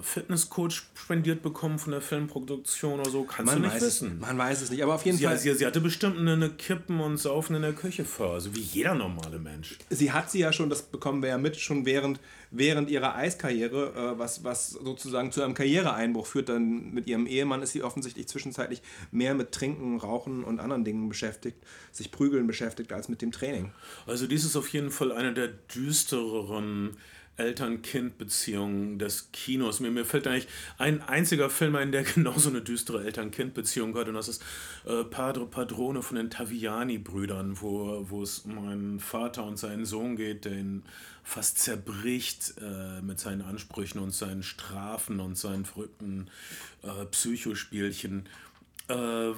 Fitnesscoach 0.00 0.82
spendiert 0.94 1.42
bekommen 1.42 1.78
von 1.78 1.92
der 1.92 2.00
Filmproduktion 2.00 3.00
oder 3.00 3.10
so. 3.10 3.24
Kannst 3.24 3.46
Man 3.52 3.62
du 3.62 3.68
nicht 3.68 3.74
weiß, 3.76 3.82
es, 3.82 4.02
wissen. 4.02 4.18
man 4.20 4.36
weiß 4.38 4.62
es 4.62 4.70
nicht, 4.70 4.82
aber 4.82 4.94
auf 4.94 5.04
jeden 5.04 5.16
Sie, 5.18 5.24
Fall. 5.24 5.38
sie, 5.38 5.54
sie 5.54 5.66
hatte 5.66 5.80
bestimmt 5.80 6.18
eine, 6.18 6.32
eine 6.34 6.50
Kippen 6.50 7.00
und 7.00 7.16
Saufen 7.16 7.56
in 7.56 7.62
der 7.62 7.72
Küche 7.72 8.04
Phase, 8.04 8.54
wie 8.54 8.60
jeder 8.60 8.94
normale 8.94 9.38
Mensch. 9.38 9.78
sie 9.90 10.12
hat 10.12 10.30
sie 10.30 10.40
ja 10.40 10.52
schon, 10.52 10.70
das 10.70 10.82
bekommen 10.82 11.22
wir 11.22 11.30
ja 11.30 11.38
mit, 11.38 11.56
schon 11.56 11.86
während, 11.86 12.20
während 12.50 12.90
ihrer 12.90 13.14
Eiskarriere, 13.16 14.14
äh, 14.14 14.18
was, 14.18 14.44
was 14.44 14.70
sozusagen 14.70 15.32
zu 15.32 15.42
einem 15.42 15.54
Karriereeinbruch 15.54 16.26
führt. 16.26 16.48
Dann 16.48 16.92
mit 16.92 17.06
ihrem 17.06 17.26
Ehemann 17.26 17.62
ist 17.62 17.72
sie 17.72 17.82
offensichtlich 17.82 18.28
zwischenzeitlich 18.28 18.82
mehr 19.10 19.34
mit 19.34 19.52
Trinken, 19.52 19.98
Rauchen 19.98 20.44
und 20.44 20.60
anderen 20.60 20.84
Dingen 20.84 21.08
beschäftigt, 21.08 21.56
sich 21.92 22.10
prügeln 22.10 22.46
beschäftigt, 22.46 22.92
als 22.92 23.08
mit 23.08 23.22
dem 23.22 23.32
Training. 23.32 23.72
Also 24.06 24.26
dies 24.26 24.44
ist 24.44 24.56
auf 24.56 24.68
jeden 24.68 24.90
Fall 24.90 25.12
eine 25.12 25.32
der 25.32 25.48
düstereren 25.48 26.96
Eltern-Kind-Beziehungen 27.36 28.98
des 28.98 29.30
Kinos. 29.32 29.80
Mir, 29.80 29.90
mir 29.90 30.04
fällt 30.04 30.26
eigentlich 30.26 30.48
ein 30.78 31.02
einziger 31.02 31.50
Film 31.50 31.76
ein, 31.76 31.92
der 31.92 32.02
genauso 32.14 32.50
eine 32.50 32.62
düstere 32.62 33.04
Eltern-Kind-Beziehung 33.04 33.96
hat 33.96 34.08
und 34.08 34.14
das 34.14 34.28
ist 34.28 34.42
äh, 34.86 35.04
Padre 35.04 35.46
Padrone 35.46 36.02
von 36.02 36.16
den 36.16 36.30
Taviani-Brüdern, 36.30 37.60
wo, 37.60 38.04
wo 38.08 38.22
es 38.22 38.40
um 38.40 38.58
einen 38.66 39.00
Vater 39.00 39.44
und 39.44 39.58
seinen 39.58 39.84
Sohn 39.84 40.16
geht, 40.16 40.44
der 40.44 40.52
ihn 40.52 40.82
fast 41.22 41.58
zerbricht 41.58 42.54
äh, 42.60 43.02
mit 43.02 43.18
seinen 43.18 43.42
Ansprüchen 43.42 43.98
und 43.98 44.12
seinen 44.12 44.44
Strafen 44.44 45.18
und 45.18 45.36
seinen 45.36 45.64
verrückten 45.64 46.28
äh, 46.82 47.04
Psychospielchen. 47.06 48.28
Äh, 48.88 49.32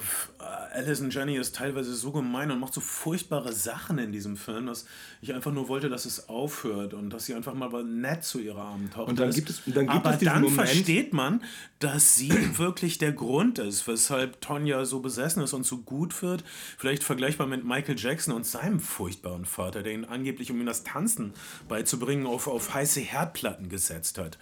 Alison 0.73 1.09
Jenny 1.09 1.35
ist 1.35 1.55
teilweise 1.55 1.95
so 1.95 2.11
gemein 2.11 2.51
und 2.51 2.59
macht 2.59 2.73
so 2.73 2.81
furchtbare 2.81 3.51
Sachen 3.51 3.97
in 3.97 4.11
diesem 4.11 4.37
Film, 4.37 4.67
dass 4.67 4.85
ich 5.21 5.33
einfach 5.33 5.51
nur 5.51 5.67
wollte, 5.67 5.89
dass 5.89 6.05
es 6.05 6.29
aufhört 6.29 6.93
und 6.93 7.09
dass 7.09 7.25
sie 7.25 7.33
einfach 7.33 7.55
mal 7.55 7.83
nett 7.83 8.23
zu 8.23 8.39
ihrer 8.39 8.61
armen 8.61 8.91
Tochter 8.91 9.07
Und 9.09 9.19
dann 9.19 9.29
ist. 9.29 9.35
gibt 9.35 9.49
es- 9.49 9.61
dann 9.65 9.87
gibt 9.87 9.89
Aber 10.05 10.13
es 10.13 10.19
dann 10.19 10.43
Moment- 10.43 10.55
versteht 10.69 11.13
man, 11.13 11.43
dass 11.79 12.13
sie 12.15 12.29
wirklich 12.57 12.99
der 12.99 13.11
Grund 13.11 13.57
ist, 13.57 13.87
weshalb 13.87 14.39
Tonja 14.39 14.85
so 14.85 14.99
besessen 14.99 15.41
ist 15.41 15.53
und 15.53 15.65
so 15.65 15.79
gut 15.79 16.21
wird. 16.21 16.43
Vielleicht 16.77 17.03
vergleichbar 17.03 17.47
mit 17.47 17.63
Michael 17.65 17.97
Jackson 17.97 18.35
und 18.35 18.45
seinem 18.45 18.79
furchtbaren 18.79 19.45
Vater, 19.45 19.81
der 19.81 19.93
ihn 19.93 20.05
angeblich, 20.05 20.51
um 20.51 20.59
ihm 20.59 20.67
das 20.67 20.83
Tanzen 20.83 21.33
beizubringen, 21.67 22.27
auf, 22.27 22.47
auf 22.47 22.75
heiße 22.75 22.99
Herdplatten 22.99 23.67
gesetzt 23.69 24.19
hat 24.19 24.37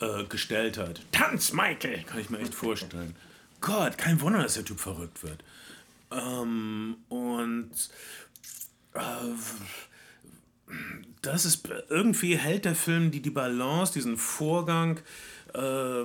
äh, 0.00 0.24
gestellt 0.28 0.78
hat. 0.78 1.00
Tanz, 1.12 1.52
Michael! 1.52 2.02
Kann 2.04 2.20
ich 2.20 2.30
mir 2.30 2.38
echt 2.38 2.54
vorstellen. 2.54 3.14
Gott, 3.64 3.96
kein 3.96 4.20
Wunder, 4.20 4.42
dass 4.42 4.54
der 4.54 4.64
Typ 4.64 4.78
verrückt 4.78 5.22
wird. 5.22 5.42
Ähm, 6.12 6.96
und 7.08 7.70
äh, 8.92 9.00
das 11.22 11.46
ist 11.46 11.66
irgendwie 11.88 12.36
hält 12.36 12.66
der 12.66 12.74
Film 12.74 13.10
die, 13.10 13.20
die 13.22 13.30
Balance, 13.30 13.94
diesen 13.94 14.18
Vorgang 14.18 15.00
äh, 15.54 16.04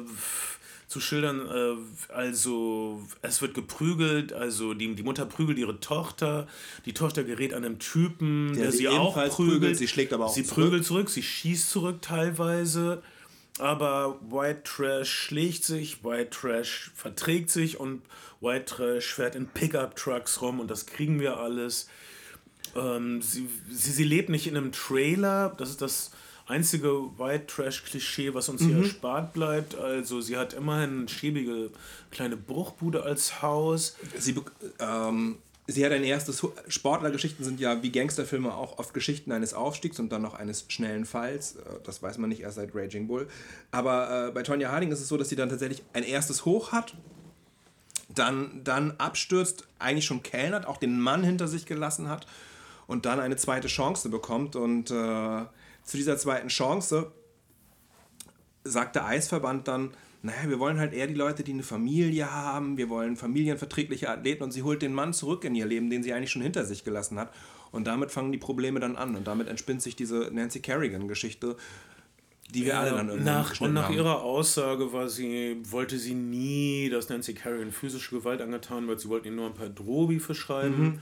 zu 0.88 1.00
schildern. 1.02 1.42
Äh, 1.48 2.14
also 2.14 3.06
es 3.22 3.42
wird 3.42 3.54
geprügelt, 3.54 4.32
also 4.32 4.74
die, 4.74 4.96
die 4.96 5.04
Mutter 5.04 5.26
prügelt 5.26 5.58
ihre 5.58 5.82
Tochter, 5.82 6.48
die 6.86 6.94
Tochter 6.94 7.26
gerät 7.26 7.54
an 7.54 7.66
einen 7.66 7.80
Typen, 7.80 8.54
der, 8.56 8.72
sie 8.72 8.78
sie 8.80 8.88
auch 8.88 9.16
prügelt. 9.16 9.32
prügelt, 9.34 9.78
sie 9.78 9.88
schlägt 9.90 10.14
aber 10.14 10.28
auch 10.28 10.34
Sie 10.34 10.44
zurück. 10.44 10.64
prügelt 10.64 10.86
zurück, 10.86 11.10
sie 11.10 11.24
schießt 11.24 11.70
zurück 11.70 12.02
teilweise. 12.02 13.04
Aber 13.60 14.20
White 14.22 14.64
Trash 14.64 15.12
schlägt 15.12 15.64
sich, 15.64 16.04
White 16.04 16.30
Trash 16.30 16.92
verträgt 16.96 17.50
sich 17.50 17.80
und 17.80 18.02
White 18.42 18.66
Trash 18.66 19.14
fährt 19.14 19.36
in 19.36 19.48
Pickup-Trucks 19.48 20.42
rum 20.42 20.60
und 20.60 20.72
das 20.72 20.86
kriegen 20.86 21.20
wir 21.20 21.38
alles. 21.38 21.88
Ähm, 22.76 23.22
sie, 23.22 23.50
sie, 23.70 23.92
sie 23.92 24.04
lebt 24.04 24.30
nicht 24.30 24.48
in 24.48 24.56
einem 24.56 24.72
Trailer, 24.72 25.54
das 25.58 25.70
ist 25.70 25.82
das 25.82 26.12
einzige 26.48 26.90
White 27.18 27.48
Trash-Klischee, 27.48 28.34
was 28.34 28.50
uns 28.50 28.62
hier 28.62 28.78
erspart 28.78 29.34
bleibt. 29.34 29.76
Also 29.76 30.20
sie 30.22 30.38
hat 30.38 30.54
immerhin 30.54 31.00
eine 31.00 31.10
schäbige 31.10 31.70
kleine 32.12 32.38
Bruchbude 32.38 33.04
als 33.04 33.42
Haus. 33.42 33.96
Sie, 34.18 34.36
ähm, 34.80 35.38
sie 35.72 35.86
hat 35.86 35.92
ein 35.92 36.04
erstes. 36.04 36.46
Sportlergeschichten 36.68 37.46
sind 37.46 37.60
ja 37.60 37.82
wie 37.84 37.92
Gangsterfilme 37.92 38.54
auch 38.54 38.80
oft 38.80 38.94
Geschichten 38.94 39.32
eines 39.32 39.54
Aufstiegs 39.54 40.00
und 40.00 40.10
dann 40.10 40.22
noch 40.22 40.34
eines 40.34 40.66
schnellen 40.68 41.06
Falls. 41.06 41.56
Äh, 41.56 41.60
Das 41.84 42.02
weiß 42.02 42.18
man 42.18 42.30
nicht 42.30 42.42
erst 42.42 42.56
seit 42.56 42.76
Raging 42.76 43.08
Bull. 43.08 43.28
Aber 43.72 44.28
äh, 44.28 44.32
bei 44.32 44.44
Tonya 44.44 44.72
Harding 44.72 44.92
ist 44.92 45.00
es 45.00 45.08
so, 45.08 45.18
dass 45.18 45.30
sie 45.30 45.36
dann 45.36 45.50
tatsächlich 45.50 45.84
ein 45.94 46.04
erstes 46.04 46.46
Hoch 46.46 46.72
hat, 46.72 46.96
dann, 48.14 48.62
dann 48.64 48.92
abstürzt, 48.98 49.68
eigentlich 49.78 50.06
schon 50.06 50.24
kellnert, 50.24 50.66
auch 50.66 50.78
den 50.78 51.00
Mann 51.00 51.24
hinter 51.24 51.48
sich 51.48 51.66
gelassen 51.66 52.10
hat 52.10 52.26
und 52.88 53.06
dann 53.06 53.20
eine 53.20 53.36
zweite 53.36 53.68
Chance 53.68 54.10
bekommt. 54.10 54.56
Und 54.56 54.90
äh, 54.90 55.46
zu 55.84 55.98
dieser 55.98 56.18
zweiten 56.18 56.48
Chance 56.48 57.12
sagt 58.64 58.96
der 58.96 59.06
Eisverband 59.06 59.68
dann, 59.68 59.92
naja, 60.22 60.50
wir 60.50 60.60
wollen 60.60 60.80
halt 60.80 60.94
eher 60.94 61.08
die 61.08 61.14
Leute, 61.14 61.44
die 61.44 61.54
eine 61.54 61.64
Familie 61.64 62.32
haben, 62.32 62.78
wir 62.78 62.90
wollen 62.90 63.16
familienverträgliche 63.16 64.10
Athleten 64.10 64.44
und 64.44 64.52
sie 64.52 64.64
holt 64.64 64.82
den 64.82 64.94
Mann 64.94 65.14
zurück 65.14 65.46
in 65.46 65.56
ihr 65.56 65.66
Leben, 65.66 65.90
den 65.90 66.04
sie 66.04 66.14
eigentlich 66.14 66.32
schon 66.32 66.42
hinter 66.42 66.66
sich 66.66 66.84
gelassen 66.84 67.18
hat. 67.18 67.34
Und 67.72 67.88
damit 67.88 68.12
fangen 68.12 68.32
die 68.32 68.38
Probleme 68.38 68.80
dann 68.80 68.96
an 68.96 69.16
und 69.16 69.28
damit 69.28 69.48
entspinnt 69.48 69.82
sich 69.82 69.96
diese 69.96 70.30
Nancy 70.34 70.60
Kerrigan-Geschichte, 70.60 71.56
die 72.54 72.66
wir 72.66 72.80
alle 72.80 72.92
dann 72.92 73.10
irgendwann 73.10 73.34
nach, 73.34 73.62
und 73.62 73.74
nach 73.74 73.84
haben. 73.86 73.96
ihrer 73.96 74.24
Aussage 74.24 74.92
war 74.92 75.08
sie, 75.08 75.58
wollte 75.64 75.98
sie 76.00 76.16
nie, 76.16 76.90
dass 76.90 77.08
Nancy 77.08 77.34
Kerrigan 77.34 77.72
physische 77.72 78.16
Gewalt 78.16 78.42
angetan 78.42 78.88
wird. 78.88 79.00
Sie 79.00 79.08
wollten 79.08 79.28
ihr 79.28 79.34
nur 79.34 79.46
ein 79.46 79.54
paar 79.54 79.70
Drohbi 79.70 80.20
verschreiben. 80.20 81.00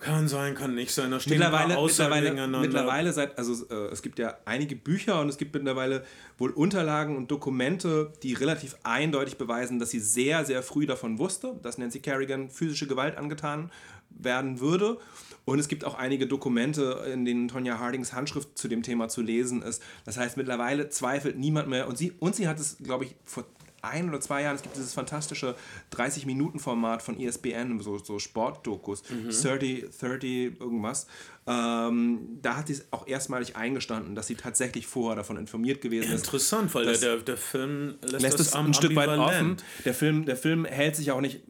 Kann 0.00 0.28
sein, 0.28 0.54
kann 0.54 0.74
nicht 0.74 0.92
sein. 0.92 1.10
Da 1.10 1.20
stehen 1.20 1.42
ein 1.42 1.50
Mittlerweile, 1.50 1.80
mittlerweile, 1.80 2.58
mittlerweile 2.58 3.12
seit, 3.12 3.36
also 3.38 3.66
äh, 3.68 3.92
es 3.92 4.00
gibt 4.00 4.18
ja 4.18 4.36
einige 4.46 4.74
Bücher 4.74 5.20
und 5.20 5.28
es 5.28 5.36
gibt 5.36 5.54
mittlerweile 5.54 6.04
wohl 6.38 6.50
Unterlagen 6.50 7.16
und 7.16 7.30
Dokumente, 7.30 8.12
die 8.22 8.32
relativ 8.32 8.76
eindeutig 8.82 9.36
beweisen, 9.36 9.78
dass 9.78 9.90
sie 9.90 10.00
sehr, 10.00 10.44
sehr 10.44 10.62
früh 10.62 10.86
davon 10.86 11.18
wusste, 11.18 11.54
dass 11.62 11.76
Nancy 11.76 12.00
Kerrigan 12.00 12.48
physische 12.50 12.86
Gewalt 12.86 13.18
angetan 13.18 13.70
werden 14.08 14.60
würde. 14.60 14.98
Und 15.44 15.58
es 15.58 15.68
gibt 15.68 15.84
auch 15.84 15.94
einige 15.94 16.26
Dokumente, 16.26 17.04
in 17.12 17.24
denen 17.24 17.48
Tonya 17.48 17.78
Hardings 17.78 18.12
Handschrift 18.12 18.56
zu 18.56 18.68
dem 18.68 18.82
Thema 18.82 19.08
zu 19.08 19.20
lesen 19.20 19.62
ist. 19.62 19.82
Das 20.04 20.16
heißt, 20.16 20.36
mittlerweile 20.36 20.88
zweifelt 20.90 21.38
niemand 21.38 21.68
mehr. 21.68 21.88
Und 21.88 21.98
sie, 21.98 22.12
und 22.20 22.36
sie 22.36 22.46
hat 22.46 22.58
es, 22.58 22.78
glaube 22.78 23.04
ich, 23.04 23.16
vor 23.24 23.44
ein 23.82 24.08
oder 24.08 24.20
zwei 24.20 24.42
Jahren, 24.42 24.56
es 24.56 24.62
gibt 24.62 24.76
dieses 24.76 24.92
fantastische 24.94 25.54
30-Minuten-Format 25.92 27.02
von 27.02 27.18
ESPN, 27.18 27.80
so, 27.80 27.98
so 27.98 28.18
Sportdokus, 28.18 29.02
30, 29.02 29.86
30 29.98 30.60
irgendwas. 30.60 31.06
Ähm, 31.46 32.38
da 32.42 32.56
hat 32.56 32.68
sie 32.68 32.74
es 32.74 32.92
auch 32.92 33.06
erstmalig 33.06 33.56
eingestanden, 33.56 34.14
dass 34.14 34.26
sie 34.26 34.34
tatsächlich 34.34 34.86
vorher 34.86 35.16
davon 35.16 35.36
informiert 35.36 35.80
gewesen 35.80 36.12
ist. 36.12 36.26
Interessant, 36.26 36.74
weil 36.74 36.96
der, 36.96 37.16
der, 37.18 37.36
Film 37.36 37.96
lässt, 38.02 38.22
Lässt 38.22 38.38
das 38.38 38.46
es 38.48 38.52
ein 38.54 38.74
Stück 38.74 38.94
weit 38.94 39.08
offen. 39.08 39.56
Der 39.84 39.94
Film, 39.94 40.26
der 40.26 40.36
Film 40.36 40.64
hält 40.64 40.96
sich 40.96 41.10
auch 41.10 41.20
nicht, 41.20 41.40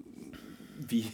wie, 0.79 1.07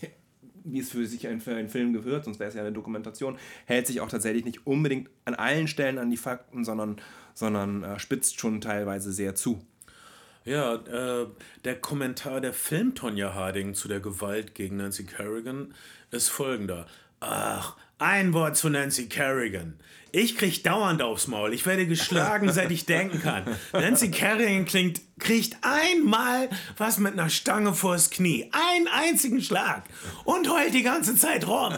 wie 0.65 0.81
es 0.81 0.91
für 0.91 1.07
sich 1.07 1.27
ein, 1.27 1.41
für 1.41 1.55
einen 1.55 1.69
Film 1.69 1.93
gehört, 1.93 2.25
sonst 2.25 2.39
wäre 2.39 2.49
es 2.49 2.55
ja 2.55 2.61
eine 2.61 2.73
Dokumentation, 2.73 3.39
hält 3.65 3.87
sich 3.87 4.01
auch 4.01 4.09
tatsächlich 4.09 4.45
nicht 4.45 4.67
unbedingt 4.67 5.09
an 5.25 5.35
allen 5.35 5.69
Stellen 5.69 5.99
an 5.99 6.11
die 6.11 6.17
Fakten, 6.17 6.65
sondern, 6.65 6.97
sondern 7.35 7.83
äh, 7.83 7.99
spitzt 7.99 8.39
schon 8.39 8.61
teilweise 8.61 9.11
sehr 9.13 9.35
zu. 9.35 9.65
Ja, 10.47 10.77
äh, 10.77 11.27
der 11.65 11.75
Kommentar 11.81 12.41
der 12.41 12.53
Film 12.53 12.95
Tonja 12.95 13.35
Harding 13.35 13.75
zu 13.75 13.89
der 13.89 13.99
Gewalt 13.99 14.55
gegen 14.55 14.77
Nancy 14.77 15.05
Kerrigan 15.05 15.75
ist 16.13 16.29
folgender. 16.29 16.87
Ach, 17.19 17.77
Ein 17.99 18.33
Wort 18.33 18.57
zu 18.57 18.69
Nancy 18.69 19.09
Kerrigan. 19.09 19.75
Ich 20.13 20.39
krieg 20.39 20.63
dauernd 20.63 21.03
aufs 21.03 21.27
Maul. 21.27 21.53
Ich 21.53 21.67
werde 21.67 21.87
geschlagen, 21.87 22.53
seit 22.53 22.71
ich 22.71 22.87
denken 22.87 23.21
kann. 23.21 23.43
Nancy 23.73 24.11
Kerrigan 24.13 24.67
klingt, 24.67 25.01
kriegt 25.19 25.57
einmal 25.63 26.49
was 26.77 26.99
mit 26.99 27.15
einer 27.15 27.29
Stange 27.29 27.75
vors 27.75 28.11
Knie. 28.11 28.49
Einen 28.53 28.87
einzigen 28.87 29.43
Schlag. 29.43 29.83
Und 30.25 30.49
heult 30.49 30.73
die 30.73 30.85
ganze 30.85 31.17
Zeit 31.17 31.49
rum. 31.49 31.75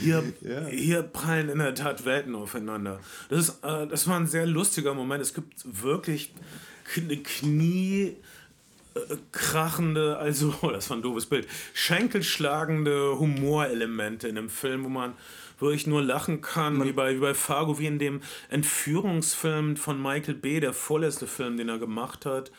Hier, 0.00 0.22
hier 0.70 1.02
prallen 1.02 1.48
in 1.48 1.58
der 1.58 1.74
Tat 1.74 2.04
Welten 2.04 2.36
aufeinander. 2.36 3.00
Das, 3.30 3.48
ist, 3.48 3.64
äh, 3.64 3.88
das 3.88 4.06
war 4.06 4.20
ein 4.20 4.28
sehr 4.28 4.46
lustiger 4.46 4.94
Moment. 4.94 5.22
Es 5.22 5.34
gibt 5.34 5.54
wirklich 5.64 6.32
Knie 6.86 8.16
krachende, 9.32 10.16
also, 10.18 10.54
oh, 10.62 10.70
das 10.72 10.90
war 10.90 10.96
ein 10.96 11.02
doofes 11.02 11.26
Bild, 11.26 11.46
schenkelschlagende 11.74 13.18
Humorelemente 13.18 14.28
in 14.28 14.36
dem 14.36 14.48
Film, 14.48 14.84
wo 14.84 14.88
man 14.88 15.14
wirklich 15.58 15.86
nur 15.86 16.02
lachen 16.02 16.40
kann, 16.42 16.84
wie 16.84 16.92
bei, 16.92 17.14
wie 17.14 17.20
bei 17.20 17.34
Fargo, 17.34 17.78
wie 17.78 17.86
in 17.86 17.98
dem 17.98 18.20
Entführungsfilm 18.50 19.76
von 19.76 20.00
Michael 20.00 20.34
Bay, 20.34 20.60
der 20.60 20.72
vorletzte 20.72 21.26
Film, 21.26 21.56
den 21.56 21.68
er 21.68 21.78
gemacht 21.78 22.26
hat. 22.26 22.50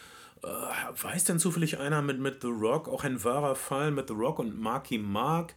Äh, 0.43 0.47
weiß 0.47 1.25
denn 1.25 1.39
zufällig 1.39 1.79
einer 1.79 2.01
mit, 2.01 2.19
mit 2.19 2.41
The 2.41 2.47
Rock, 2.47 2.87
auch 2.87 3.03
ein 3.03 3.23
wahrer 3.23 3.55
Fall 3.55 3.91
mit 3.91 4.07
The 4.07 4.13
Rock 4.13 4.39
und 4.39 4.59
Marky 4.59 4.97
Mark? 4.97 5.53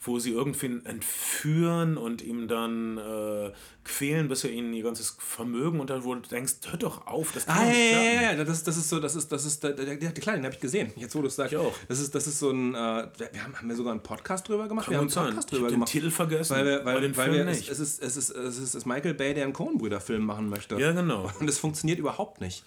Wo 0.00 0.18
sie 0.18 0.32
irgendwen 0.32 0.84
entführen 0.86 1.96
und 1.96 2.22
ihm 2.22 2.48
dann 2.48 2.98
äh, 2.98 3.52
quälen, 3.84 4.28
bis 4.28 4.44
er 4.44 4.50
ihnen 4.50 4.72
ihr 4.74 4.82
ganzes 4.82 5.16
Vermögen 5.18 5.80
und 5.80 5.90
dann 5.90 6.04
wo 6.04 6.14
du 6.14 6.20
denkst, 6.20 6.54
hör 6.70 6.78
doch 6.78 7.06
auf, 7.06 7.32
das 7.32 7.46
kann 7.46 7.58
ah, 7.58 7.64
nicht 7.64 7.92
ja, 7.92 8.02
ja, 8.02 8.32
ja, 8.32 8.44
das, 8.44 8.62
das 8.62 8.76
ist 8.76 8.88
so, 8.88 9.00
das 9.00 9.16
ist, 9.16 9.30
das 9.30 9.44
ist, 9.44 9.62
der, 9.62 9.72
der, 9.72 9.96
der 9.96 10.12
Kleine, 10.12 10.38
den 10.38 10.44
habe 10.44 10.54
ich 10.54 10.60
gesehen, 10.60 10.92
jetzt 10.96 11.14
wo 11.14 11.20
du 11.20 11.28
es 11.28 11.36
sagst. 11.36 11.52
Ich 11.52 11.58
auch. 11.58 11.74
Das 11.88 12.00
ist, 12.00 12.14
das 12.14 12.26
ist 12.26 12.38
so 12.38 12.50
ein, 12.50 12.74
äh, 12.74 12.76
wir 12.76 13.42
haben, 13.42 13.58
haben 13.58 13.68
wir 13.68 13.76
sogar 13.76 13.92
einen 13.92 14.02
Podcast 14.02 14.48
drüber 14.48 14.68
gemacht? 14.68 14.86
Kann 14.86 14.94
wir 14.94 14.98
haben 14.98 15.08
einen 15.08 15.26
Podcast 15.26 15.52
drüber 15.52 15.68
gemacht. 15.70 15.92
den 15.92 16.00
Titel 16.00 16.10
vergessen, 16.10 16.56
weil, 16.56 16.66
wir, 16.66 16.84
weil, 16.84 17.00
den 17.00 17.16
weil 17.16 17.24
Film 17.24 17.36
wir, 17.36 17.44
nicht. 17.44 17.68
Es, 17.68 17.78
ist, 17.78 18.02
es, 18.02 18.16
ist, 18.16 18.30
es, 18.30 18.58
ist, 18.58 18.62
es 18.62 18.74
ist 18.74 18.86
Michael 18.86 19.14
Bay, 19.14 19.34
der 19.34 19.44
einen 19.44 19.52
Coen-Brüder-Film 19.52 20.24
machen 20.24 20.48
möchte. 20.48 20.78
Ja, 20.78 20.92
genau. 20.92 21.30
Und 21.40 21.48
es 21.48 21.58
funktioniert 21.58 21.98
überhaupt 21.98 22.40
nicht. 22.40 22.64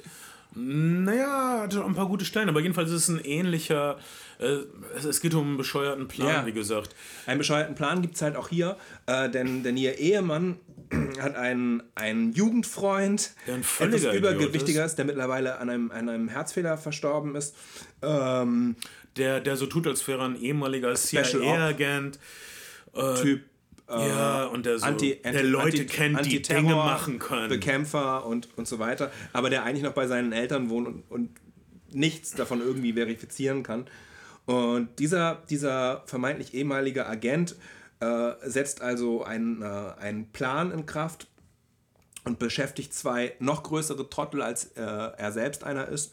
Naja, 0.55 1.61
hat 1.61 1.75
ein 1.75 1.93
paar 1.93 2.07
gute 2.07 2.25
Stellen, 2.25 2.49
aber 2.49 2.59
jedenfalls 2.59 2.89
ist 2.89 3.07
es 3.07 3.09
ein 3.09 3.23
ähnlicher. 3.23 3.97
Äh, 4.39 4.59
es, 4.95 5.21
geht 5.21 5.33
um 5.33 5.47
einen 5.47 5.57
bescheuerten 5.57 6.07
Plan, 6.07 6.27
ja. 6.27 6.45
wie 6.45 6.53
gesagt. 6.53 6.95
Einen 7.25 7.39
bescheuerten 7.39 7.75
Plan 7.75 8.01
gibt 8.01 8.15
es 8.15 8.21
halt 8.21 8.35
auch 8.35 8.49
hier, 8.49 8.77
äh, 9.05 9.29
denn, 9.29 9.63
denn 9.63 9.77
ihr 9.77 9.97
Ehemann 9.97 10.57
hat 11.19 11.35
einen, 11.35 11.83
einen 11.95 12.33
Jugendfreund, 12.33 13.31
der 13.47 13.55
ein 13.55 13.61
etwas 13.79 14.13
übergewichtiger 14.13 14.85
ist. 14.85 14.95
der 14.95 15.05
mittlerweile 15.05 15.59
an 15.59 15.69
einem, 15.69 15.91
an 15.91 16.09
einem 16.09 16.27
Herzfehler 16.29 16.77
verstorben 16.77 17.35
ist. 17.35 17.55
Ähm, 18.01 18.75
der, 19.17 19.41
der 19.41 19.57
so 19.57 19.65
tut, 19.65 19.85
als 19.87 20.07
wäre 20.07 20.21
er 20.21 20.25
ein 20.25 20.41
ehemaliger 20.41 20.95
CIA-Agent. 20.95 22.19
Äh, 22.93 23.15
typ 23.21 23.41
ja, 23.89 24.45
und 24.45 24.67
der, 24.67 24.77
so, 24.77 24.85
Anti, 24.85 25.19
der 25.23 25.43
Leute 25.43 25.81
Anti, 25.81 25.85
kennt, 25.85 26.25
die 26.25 26.41
Dinge 26.41 26.75
machen 26.75 27.17
können. 27.17 27.49
Bekämpfer 27.49 28.25
und, 28.25 28.47
und 28.55 28.67
so 28.67 28.77
weiter, 28.77 29.11
aber 29.33 29.49
der 29.49 29.63
eigentlich 29.63 29.83
noch 29.83 29.93
bei 29.93 30.05
seinen 30.05 30.31
Eltern 30.31 30.69
wohnt 30.69 30.87
und, 30.87 31.03
und 31.09 31.29
nichts 31.91 32.31
davon 32.31 32.61
irgendwie 32.61 32.93
verifizieren 32.93 33.63
kann. 33.63 33.87
Und 34.49 34.97
dieser, 34.97 35.43
dieser 35.47 36.01
vermeintlich 36.07 36.55
ehemalige 36.55 37.05
Agent 37.05 37.55
äh, 37.99 38.31
setzt 38.41 38.81
also 38.81 39.23
einen, 39.23 39.61
äh, 39.61 39.65
einen 39.99 40.31
Plan 40.31 40.71
in 40.71 40.87
Kraft 40.87 41.27
und 42.23 42.39
beschäftigt 42.39 42.91
zwei 42.95 43.35
noch 43.37 43.61
größere 43.61 44.09
Trottel, 44.09 44.41
als 44.41 44.71
äh, 44.75 44.81
er 44.81 45.31
selbst 45.31 45.63
einer 45.63 45.87
ist 45.87 46.11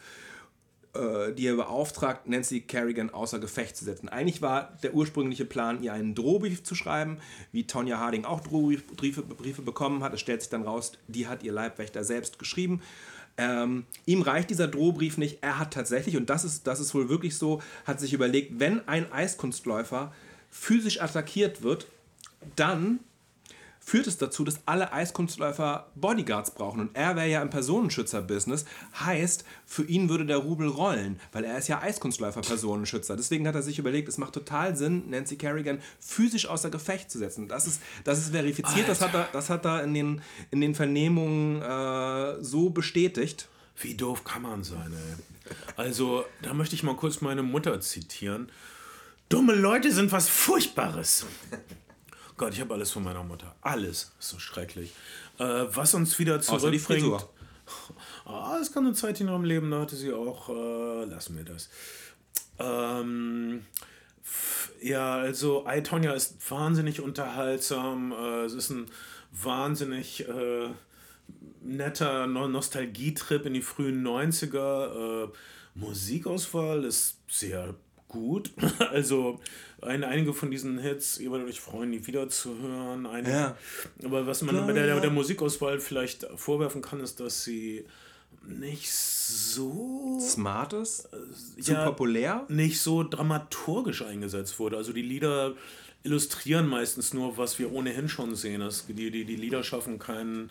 äh, 0.93 1.33
die 1.33 1.47
er 1.47 1.57
beauftragt, 1.57 2.29
Nancy 2.29 2.61
Kerrigan 2.61 3.09
außer 3.09 3.39
Gefecht 3.39 3.77
zu 3.77 3.87
setzen. 3.87 4.11
Eigentlich 4.11 4.43
war 4.43 4.77
der 4.83 4.93
ursprüngliche 4.93 5.47
Plan, 5.47 5.83
ihr 5.83 5.95
einen 5.95 6.15
Drohbrief 6.15 6.63
zu 6.63 6.75
schreiben, 6.75 7.19
wie 7.53 7.67
Tonja 7.67 7.99
Harding 7.99 8.27
auch 8.27 8.41
Drohbriefe 8.41 9.23
Briefe 9.23 9.63
bekommen 9.63 10.03
hat. 10.03 10.13
Es 10.13 10.21
stellt 10.21 10.43
sich 10.43 10.51
dann 10.51 10.63
raus, 10.63 10.93
die 11.09 11.27
hat 11.27 11.43
ihr 11.43 11.53
Leibwächter 11.53 12.05
selbst 12.05 12.39
geschrieben. 12.39 12.83
Ähm, 13.39 13.85
ihm 14.07 14.23
reicht 14.23 14.51
dieser 14.51 14.69
Drohbrief 14.69 15.19
nicht. 15.19 15.39
Er 15.43 15.59
hat 15.59 15.75
tatsächlich, 15.75 16.17
und 16.17 16.31
das 16.31 16.45
ist, 16.45 16.67
das 16.67 16.81
ist 16.81 16.95
wohl 16.95 17.09
wirklich 17.09 17.37
so, 17.37 17.63
hat 17.85 18.01
sich 18.01 18.13
überlegt, 18.13 18.59
wenn 18.59 18.87
ein 18.89 19.13
Eiskunstläufer 19.13 20.13
physisch 20.51 21.01
attackiert 21.03 21.63
wird, 21.63 21.87
dann 22.55 23.01
führt 23.87 24.09
es 24.09 24.19
dazu, 24.19 24.43
dass 24.43 24.59
alle 24.67 24.93
Eiskunstläufer 24.93 25.93
Bodyguards 25.95 26.51
brauchen. 26.51 26.81
Und 26.81 26.97
er 26.97 27.15
wäre 27.15 27.29
ja 27.29 27.41
im 27.41 27.51
Personenschützer-Business. 27.51 28.65
Heißt, 28.99 29.45
für 29.65 29.85
ihn 29.85 30.09
würde 30.09 30.27
der 30.27 30.39
Rubel 30.39 30.67
rollen, 30.67 31.21
weil 31.31 31.45
er 31.45 31.57
ist 31.57 31.69
ja 31.69 31.81
Eiskunstläufer-Personenschützer. 31.81 33.15
Deswegen 33.15 33.47
hat 33.47 33.55
er 33.55 33.63
sich 33.63 33.79
überlegt, 33.79 34.09
es 34.09 34.19
macht 34.19 34.33
total 34.33 34.77
Sinn, 34.77 35.09
Nancy 35.11 35.37
Kerrigan 35.37 35.81
physisch 36.01 36.49
außer 36.49 36.69
Gefecht 36.69 37.13
zu 37.13 37.19
setzen. 37.19 37.47
Das 37.47 37.69
ist, 37.69 37.81
das 38.03 38.19
ist 38.19 38.31
verifiziert, 38.31 38.89
das 38.89 39.01
hat, 39.01 39.15
er, 39.15 39.29
das 39.33 39.51
hat 39.51 39.65
er 39.65 39.85
in 39.85 39.95
den, 39.95 40.21
in 40.51 40.61
den 40.61 40.75
Vernehmungen 40.75 41.63
äh, 41.63 42.43
so 42.43 42.71
bestätigt. 42.71 43.49
Wie 43.77 43.95
doof 43.95 44.25
kann 44.25 44.43
man 44.43 44.65
sein, 44.65 44.93
ey. 44.93 45.55
Also, 45.77 46.25
da 46.43 46.55
möchte 46.55 46.75
ich 46.75 46.83
mal 46.83 46.97
kurz 46.97 47.21
meine 47.21 47.45
Mutter 47.45 47.81
zitieren. 47.81 48.51
Dumme 49.29 49.55
Leute 49.55 49.93
sind 49.93 50.11
was 50.11 50.29
Furchtbares. 50.29 51.25
Gott, 52.37 52.53
ich 52.53 52.61
habe 52.61 52.75
alles 52.75 52.91
von 52.91 53.03
meiner 53.03 53.25
Mutter. 53.25 53.55
Alles. 53.63 54.13
Ist 54.19 54.29
so 54.29 54.39
schrecklich. 54.39 54.93
Äh, 55.39 55.65
was 55.69 55.95
uns 55.95 56.19
wieder 56.19 56.41
zurückbringt. 56.41 57.27
Ah, 58.25 58.59
es 58.63 58.73
kam 58.73 58.87
eine 58.87 58.95
Zeit 58.95 59.21
in 59.21 59.27
ihrem 59.27 59.43
Leben, 59.43 59.73
da 59.73 59.81
hatte 59.81 59.97
sie 59.97 60.13
auch. 60.13 60.49
Äh, 60.49 61.05
lassen 61.07 61.37
wir 61.37 61.45
das. 61.45 61.69
Ähm, 62.61 63.67
ja, 64.81 65.17
also 65.17 65.67
I, 65.69 65.83
Tonya 65.83 66.13
ist 66.13 66.49
wahnsinnig 66.49 67.01
unterhaltsam. 67.01 68.13
Äh, 68.13 68.45
es 68.45 68.53
ist 68.53 68.71
ein 68.71 68.87
wahnsinnig 69.33 70.29
äh, 70.29 70.69
netter 71.61 72.29
no 72.29 72.47
Nostalgietrip 72.47 73.47
in 73.47 73.55
die 73.55 73.63
frühen 73.63 74.07
90er. 74.07 75.25
Äh, 75.25 75.29
Musikauswahl 75.75 76.85
ist 76.85 77.19
sehr 77.29 77.75
gut. 78.17 78.51
Also 78.93 79.41
ein, 79.83 80.05
einige 80.05 80.33
von 80.33 80.51
diesen 80.51 80.79
Hits, 80.79 81.19
ihr 81.19 81.31
werdet 81.31 81.49
euch 81.49 81.61
freuen, 81.61 81.93
die 81.93 82.07
wieder 82.07 82.29
zu 82.29 82.57
hören. 82.59 83.07
Einige, 83.07 83.31
ja. 83.31 83.57
Aber 84.05 84.27
was 84.27 84.43
man 84.43 84.55
Klar, 84.55 84.73
der, 84.73 84.87
der, 84.87 85.01
der 85.01 85.11
Musikauswahl 85.11 85.81
vielleicht 85.81 86.27
vorwerfen 86.37 86.81
kann, 86.83 87.01
ist, 87.01 87.21
dass 87.21 87.45
sie 87.45 87.85
nicht 88.47 88.91
so 88.91 90.19
smart 90.21 90.73
ist, 90.73 91.09
äh, 91.13 91.61
zu 91.61 91.73
ja, 91.73 91.85
populär, 91.85 92.45
nicht 92.49 92.81
so 92.81 93.03
dramaturgisch 93.03 94.03
eingesetzt 94.03 94.59
wurde. 94.59 94.77
Also 94.77 94.93
die 94.93 95.03
Lieder 95.03 95.55
illustrieren 96.05 96.69
meistens 96.69 97.13
nur, 97.13 97.37
was 97.37 97.59
wir 97.59 97.73
ohnehin 97.73 98.09
schon 98.09 98.35
sehen. 98.35 98.61
Das, 98.61 98.87
die, 98.87 99.11
die, 99.11 99.25
die 99.25 99.37
Lieder 99.37 99.63
schaffen 99.63 99.99
keinen 99.99 100.51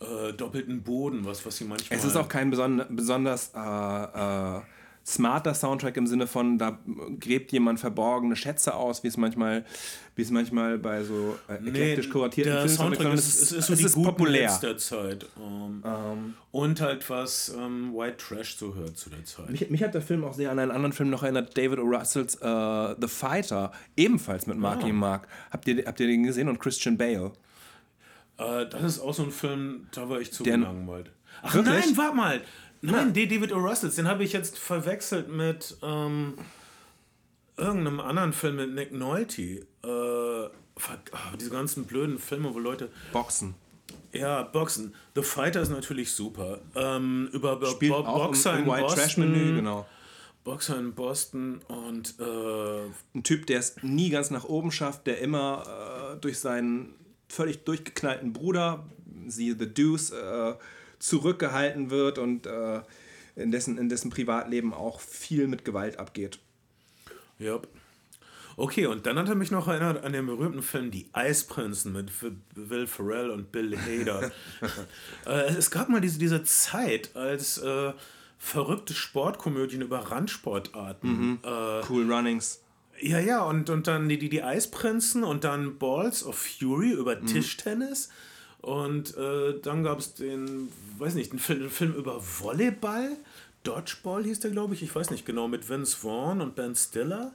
äh, 0.00 0.32
doppelten 0.32 0.82
Boden, 0.82 1.24
was, 1.24 1.46
was 1.46 1.56
sie 1.56 1.64
manchmal. 1.64 1.98
Es 1.98 2.04
ist 2.04 2.16
auch 2.16 2.28
kein 2.28 2.50
besonders, 2.50 2.88
besonders 2.90 3.52
äh, 3.54 4.58
äh 4.58 4.62
smarter 5.06 5.54
Soundtrack 5.54 5.96
im 5.96 6.06
Sinne 6.06 6.26
von, 6.26 6.58
da 6.58 6.80
gräbt 7.20 7.52
jemand 7.52 7.78
verborgene 7.78 8.34
Schätze 8.34 8.74
aus, 8.74 9.04
wie 9.04 9.08
es 9.08 9.16
manchmal, 9.16 9.64
wie 10.16 10.22
es 10.22 10.30
manchmal 10.30 10.78
bei 10.78 11.04
so 11.04 11.38
äh, 11.48 11.54
eklektisch 11.54 12.06
nee, 12.06 12.12
kuratierten 12.12 12.52
der 12.52 12.62
Filmen 12.62 12.76
Soundtrack 12.76 13.14
ist, 13.14 13.28
ist, 13.28 13.52
ist, 13.52 13.66
so 13.68 13.72
es 13.72 13.84
ist 13.84 13.94
populär. 13.94 14.58
der 14.60 14.76
Zeit. 14.78 15.26
Um, 15.36 15.42
ähm, 15.42 15.52
um. 15.84 15.84
Ähm. 15.84 16.34
Und 16.50 16.80
halt 16.80 17.08
was 17.08 17.50
um, 17.50 17.62
ähm, 17.62 17.94
White 17.94 18.16
Trash 18.16 18.56
so 18.56 18.74
hört 18.74 18.98
zu 18.98 19.10
der 19.10 19.24
Zeit. 19.24 19.48
Mich, 19.48 19.70
mich, 19.70 19.82
hat 19.82 19.94
der 19.94 20.02
Film 20.02 20.24
auch 20.24 20.34
sehr 20.34 20.50
an 20.50 20.58
einen 20.58 20.72
anderen 20.72 20.92
Film 20.92 21.10
noch 21.10 21.22
erinnert, 21.22 21.56
David 21.56 21.78
O. 21.78 21.82
Russells 21.82 22.36
uh, 22.42 22.94
The 23.00 23.08
Fighter, 23.08 23.70
ebenfalls 23.96 24.46
mit 24.46 24.58
Marky 24.58 24.90
ah. 24.90 24.94
Mark. 24.94 25.28
Habt 25.52 25.68
ihr, 25.68 25.84
habt 25.86 26.00
ihr 26.00 26.08
den 26.08 26.24
gesehen? 26.24 26.48
Und 26.48 26.58
Christian 26.58 26.98
Bale. 26.98 27.32
Uh, 28.38 28.64
das 28.68 28.82
ist 28.82 29.00
auch 29.00 29.14
so 29.14 29.22
ein 29.22 29.30
Film, 29.30 29.86
da 29.92 30.08
war 30.08 30.20
ich 30.20 30.32
zu 30.32 30.42
gelangweilt. 30.42 31.10
Ach 31.42 31.54
Wirklich? 31.54 31.86
nein, 31.86 31.96
warte 31.96 32.16
mal. 32.16 32.40
Nein, 32.82 33.12
ja. 33.14 33.26
David 33.26 33.52
O. 33.52 33.58
Russells, 33.58 33.96
den 33.96 34.08
habe 34.08 34.24
ich 34.24 34.32
jetzt 34.32 34.58
verwechselt 34.58 35.28
mit 35.28 35.76
ähm, 35.82 36.34
irgendeinem 37.56 38.00
anderen 38.00 38.32
Film 38.32 38.56
mit 38.56 38.74
Nick 38.74 38.92
Nolte. 38.92 39.42
Äh, 39.42 39.66
oh, 39.84 40.50
diese 41.38 41.50
ganzen 41.50 41.84
blöden 41.84 42.18
Filme, 42.18 42.54
wo 42.54 42.58
Leute. 42.58 42.90
Boxen. 43.12 43.54
Ja, 44.12 44.42
Boxen. 44.42 44.94
The 45.14 45.22
Fighter 45.22 45.60
ist 45.60 45.70
natürlich 45.70 46.12
super. 46.12 46.60
Ähm, 46.74 47.28
über 47.32 47.64
Spielt 47.66 47.92
Bo 47.92 48.02
Boxer 48.02 48.52
im, 48.52 48.58
im 48.58 48.64
in 48.64 48.70
White 48.70 48.82
Boston. 48.82 49.00
Trash 49.00 49.16
Menü, 49.18 49.56
genau. 49.56 49.86
Boxer 50.44 50.78
in 50.78 50.94
Boston 50.94 51.60
und 51.66 52.14
äh, 52.20 53.16
ein 53.16 53.22
Typ, 53.24 53.46
der 53.46 53.58
es 53.58 53.76
nie 53.82 54.10
ganz 54.10 54.30
nach 54.30 54.44
oben 54.44 54.70
schafft, 54.70 55.06
der 55.06 55.18
immer 55.18 56.12
äh, 56.14 56.20
durch 56.20 56.38
seinen 56.38 56.94
völlig 57.28 57.64
durchgeknallten 57.64 58.32
Bruder, 58.32 58.86
siehe 59.26 59.56
The 59.58 59.66
Deuce, 59.66 60.12
äh, 60.12 60.54
zurückgehalten 60.98 61.90
wird 61.90 62.18
und 62.18 62.46
äh, 62.46 62.80
in, 63.36 63.50
dessen, 63.50 63.78
in 63.78 63.88
dessen 63.88 64.10
Privatleben 64.10 64.72
auch 64.72 65.00
viel 65.00 65.46
mit 65.46 65.64
Gewalt 65.64 65.98
abgeht. 65.98 66.38
Ja. 67.38 67.60
Okay, 68.58 68.86
und 68.86 69.04
dann 69.04 69.18
hat 69.18 69.28
er 69.28 69.34
mich 69.34 69.50
noch 69.50 69.68
erinnert 69.68 70.02
an 70.02 70.14
den 70.14 70.24
berühmten 70.24 70.62
Film 70.62 70.90
Die 70.90 71.08
Eisprinzen 71.12 71.92
mit 71.92 72.10
Will 72.54 72.86
Ferrell 72.86 73.30
und 73.30 73.52
Bill 73.52 73.76
Hader. 73.76 74.32
äh, 75.26 75.54
es 75.54 75.70
gab 75.70 75.90
mal 75.90 76.00
diese, 76.00 76.18
diese 76.18 76.42
Zeit, 76.44 77.14
als 77.14 77.58
äh, 77.58 77.92
verrückte 78.38 78.94
Sportkomödien 78.94 79.82
über 79.82 79.98
Randsportarten. 79.98 81.10
Mhm. 81.10 81.38
Äh, 81.42 81.82
cool 81.90 82.10
Runnings. 82.10 82.62
Ja, 82.98 83.18
ja, 83.18 83.42
und, 83.42 83.68
und 83.68 83.86
dann 83.86 84.08
die, 84.08 84.18
die, 84.18 84.30
die 84.30 84.42
Eisprinzen 84.42 85.22
und 85.22 85.44
dann 85.44 85.76
Balls 85.76 86.24
of 86.24 86.38
Fury 86.38 86.92
über 86.92 87.16
Mhm. 87.16 87.26
Tischtennis. 87.26 88.08
Und 88.60 89.16
äh, 89.16 89.60
dann 89.60 89.84
gab 89.84 89.98
es 89.98 90.14
den, 90.14 90.68
weiß 90.98 91.14
nicht, 91.14 91.30
einen 91.30 91.38
Film, 91.38 91.60
einen 91.60 91.70
Film 91.70 91.94
über 91.94 92.20
Volleyball. 92.20 93.16
Dodgeball 93.62 94.24
hieß 94.24 94.40
der, 94.40 94.50
glaube 94.50 94.74
ich. 94.74 94.82
Ich 94.82 94.94
weiß 94.94 95.10
nicht 95.10 95.26
genau, 95.26 95.48
mit 95.48 95.68
Vince 95.68 95.96
Vaughn 95.96 96.40
und 96.40 96.54
Ben 96.54 96.74
Stiller. 96.74 97.32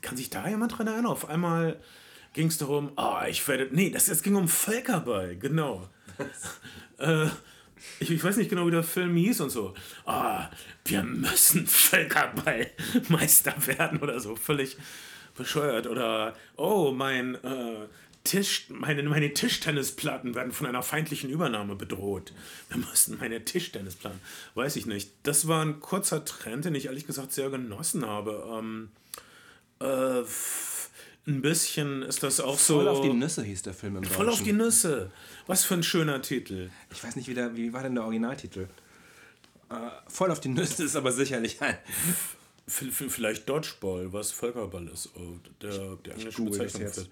Kann 0.00 0.16
sich 0.16 0.30
da 0.30 0.48
jemand 0.48 0.78
dran 0.78 0.86
erinnern? 0.86 1.06
Auf 1.06 1.28
einmal 1.28 1.80
ging 2.32 2.48
es 2.48 2.58
darum, 2.58 2.92
ah, 2.96 3.26
ich 3.28 3.46
werde. 3.48 3.68
Nee, 3.72 3.90
das, 3.90 4.08
es 4.08 4.22
ging 4.22 4.36
um 4.36 4.48
Völkerball, 4.48 5.36
genau. 5.36 5.88
äh, 6.98 7.26
ich, 8.00 8.10
ich 8.10 8.22
weiß 8.22 8.36
nicht 8.36 8.50
genau, 8.50 8.66
wie 8.66 8.70
der 8.70 8.82
Film 8.82 9.16
hieß 9.16 9.40
und 9.40 9.50
so. 9.50 9.74
Ah, 10.04 10.48
wir 10.84 11.02
müssen 11.02 11.66
Völkerballmeister 11.66 13.54
werden 13.66 14.00
oder 14.00 14.20
so. 14.20 14.36
Völlig 14.36 14.76
bescheuert. 15.36 15.86
Oder, 15.86 16.34
oh, 16.56 16.92
mein 16.92 17.34
äh, 17.36 17.86
Tisch, 18.28 18.66
meine, 18.68 19.02
meine 19.04 19.32
Tischtennisplatten 19.32 20.34
werden 20.34 20.52
von 20.52 20.66
einer 20.66 20.82
feindlichen 20.82 21.30
Übernahme 21.30 21.76
bedroht. 21.76 22.34
Wir 22.68 22.76
müssen 22.76 23.16
meine 23.18 23.42
Tischtennisplatten. 23.42 24.20
Weiß 24.54 24.76
ich 24.76 24.84
nicht. 24.84 25.10
Das 25.22 25.48
war 25.48 25.64
ein 25.64 25.80
kurzer 25.80 26.26
Trend, 26.26 26.66
den 26.66 26.74
ich 26.74 26.86
ehrlich 26.86 27.06
gesagt 27.06 27.32
sehr 27.32 27.48
genossen 27.48 28.04
habe. 28.04 28.44
Ähm, 28.58 28.90
äh, 29.80 30.22
ein 31.26 31.40
bisschen 31.40 32.02
ist 32.02 32.22
das 32.22 32.40
auch 32.40 32.58
so. 32.58 32.76
Voll 32.76 32.88
auf 32.88 33.00
die 33.00 33.14
Nüsse 33.14 33.42
hieß 33.42 33.62
der 33.62 33.72
Film 33.72 33.96
im 33.96 34.02
Deutschen. 34.02 34.16
Voll 34.16 34.28
auf 34.28 34.42
die 34.42 34.52
Nüsse. 34.52 35.10
Was 35.46 35.64
für 35.64 35.74
ein 35.74 35.82
schöner 35.82 36.20
Titel. 36.20 36.68
Ich 36.92 37.02
weiß 37.02 37.16
nicht, 37.16 37.28
wie, 37.28 37.34
der, 37.34 37.56
wie 37.56 37.72
war 37.72 37.82
denn 37.82 37.94
der 37.94 38.04
Originaltitel? 38.04 38.68
Äh, 39.70 39.74
voll 40.06 40.30
auf 40.30 40.40
die 40.40 40.50
Nüsse 40.50 40.84
ist 40.84 40.96
aber 40.96 41.12
sicherlich 41.12 41.62
ein. 41.62 41.78
Vielleicht 42.66 43.48
Dodgeball, 43.48 44.12
was 44.12 44.32
Völkerball 44.32 44.86
ist, 44.88 45.08
oh, 45.16 45.38
der, 45.62 45.96
der 46.04 46.16
englische 46.16 46.42
Bezeichnung 46.42 46.82
jetzt. 46.82 47.00
für. 47.00 47.06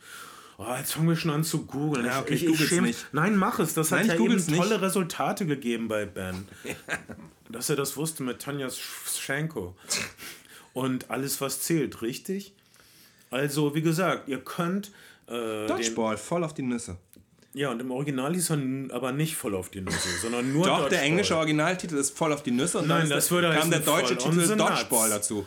Oh, 0.59 0.75
jetzt 0.79 0.95
fangen 0.95 1.09
wir 1.09 1.17
schon 1.17 1.31
an 1.31 1.45
zu 1.45 1.67
googeln. 1.67 2.07
Ja, 2.07 2.21
okay, 2.21 2.35
ich, 2.35 2.45
ich 2.47 2.61
ich, 2.61 2.69
schäme- 2.69 2.87
nicht. 2.87 3.07
Nein, 3.13 3.37
mach 3.37 3.59
es. 3.59 3.75
Das 3.75 3.91
Nein, 3.91 4.01
hat 4.01 4.07
ja 4.07 4.15
eben 4.15 4.25
google's 4.25 4.47
nicht. 4.49 4.57
tolle 4.59 4.81
Resultate 4.81 5.45
gegeben 5.47 5.89
bei 5.89 6.07
Ben. 6.07 6.49
Dass 7.51 7.69
er 7.71 7.77
das 7.77 7.97
wusste 7.97 8.23
mit 8.23 8.41
Tanja 8.41 8.69
Schenko. 8.71 9.77
Und 10.73 11.11
alles, 11.11 11.41
was 11.41 11.61
zählt, 11.61 12.01
richtig? 12.03 12.55
Also, 13.31 13.75
wie 13.75 13.83
gesagt, 13.83 14.29
ihr 14.29 14.39
könnt. 14.43 14.93
Äh, 15.29 15.67
Dodgeball, 15.67 16.17
voll 16.17 16.43
auf 16.45 16.55
die 16.55 16.63
Nüsse. 16.63 16.97
ja, 17.53 17.71
und 17.71 17.81
im 17.81 17.91
Original 17.91 18.33
hieß 18.35 18.51
er 18.51 18.59
aber 18.95 19.13
nicht 19.13 19.37
voll 19.37 19.55
auf 19.57 19.71
die 19.71 19.81
Nüsse, 19.81 20.09
sondern 20.23 20.53
nur 20.53 20.63
Doch, 20.65 20.71
Dodgeball. 20.79 20.91
der 20.91 21.03
englische 21.03 21.37
Originaltitel 21.37 21.97
ist 21.97 22.17
voll 22.17 22.33
auf 22.33 22.43
die 22.45 22.53
Nüsse 22.53 22.79
und 22.79 22.89
Nein, 22.89 23.01
dann 23.03 23.11
das 23.11 23.31
würde 23.31 23.51
kam 23.53 23.71
der 23.71 23.81
deutsche 23.81 24.17
Titel 24.17 24.47
Dodgeball 24.57 25.09
nuts. 25.09 25.11
dazu. 25.11 25.47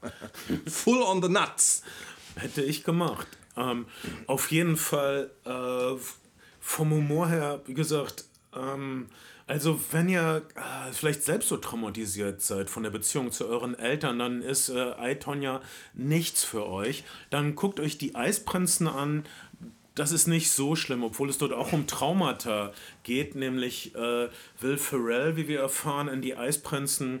Full 0.66 1.02
on 1.02 1.22
the 1.22 1.28
nuts. 1.28 1.82
Hätte 2.36 2.62
ich 2.62 2.82
gemacht. 2.84 3.26
Ähm, 3.56 3.86
auf 4.26 4.50
jeden 4.50 4.76
Fall 4.76 5.30
äh, 5.44 5.98
vom 6.60 6.90
Humor 6.90 7.28
her, 7.28 7.60
wie 7.66 7.74
gesagt, 7.74 8.24
ähm, 8.54 9.08
also 9.46 9.78
wenn 9.90 10.08
ihr 10.08 10.42
äh, 10.54 10.92
vielleicht 10.92 11.24
selbst 11.24 11.48
so 11.48 11.56
traumatisiert 11.56 12.40
seid 12.40 12.70
von 12.70 12.84
der 12.84 12.90
Beziehung 12.90 13.32
zu 13.32 13.46
euren 13.46 13.78
Eltern, 13.78 14.18
dann 14.18 14.40
ist 14.40 14.68
äh, 14.68 14.92
I, 14.98 15.16
Tonya 15.16 15.60
nichts 15.94 16.44
für 16.44 16.66
euch. 16.66 17.04
Dann 17.30 17.54
guckt 17.54 17.80
euch 17.80 17.98
die 17.98 18.14
Eisprinzen 18.14 18.86
an. 18.86 19.24
Das 19.94 20.10
ist 20.10 20.26
nicht 20.26 20.50
so 20.52 20.74
schlimm, 20.74 21.04
obwohl 21.04 21.28
es 21.28 21.36
dort 21.36 21.52
auch 21.52 21.72
um 21.72 21.86
Traumata 21.86 22.72
geht, 23.02 23.34
nämlich 23.34 23.94
äh, 23.94 24.28
Will 24.60 24.78
Ferrell, 24.78 25.36
wie 25.36 25.48
wir 25.48 25.60
erfahren, 25.60 26.08
in 26.08 26.22
die 26.22 26.34
Eisprinzen 26.36 27.20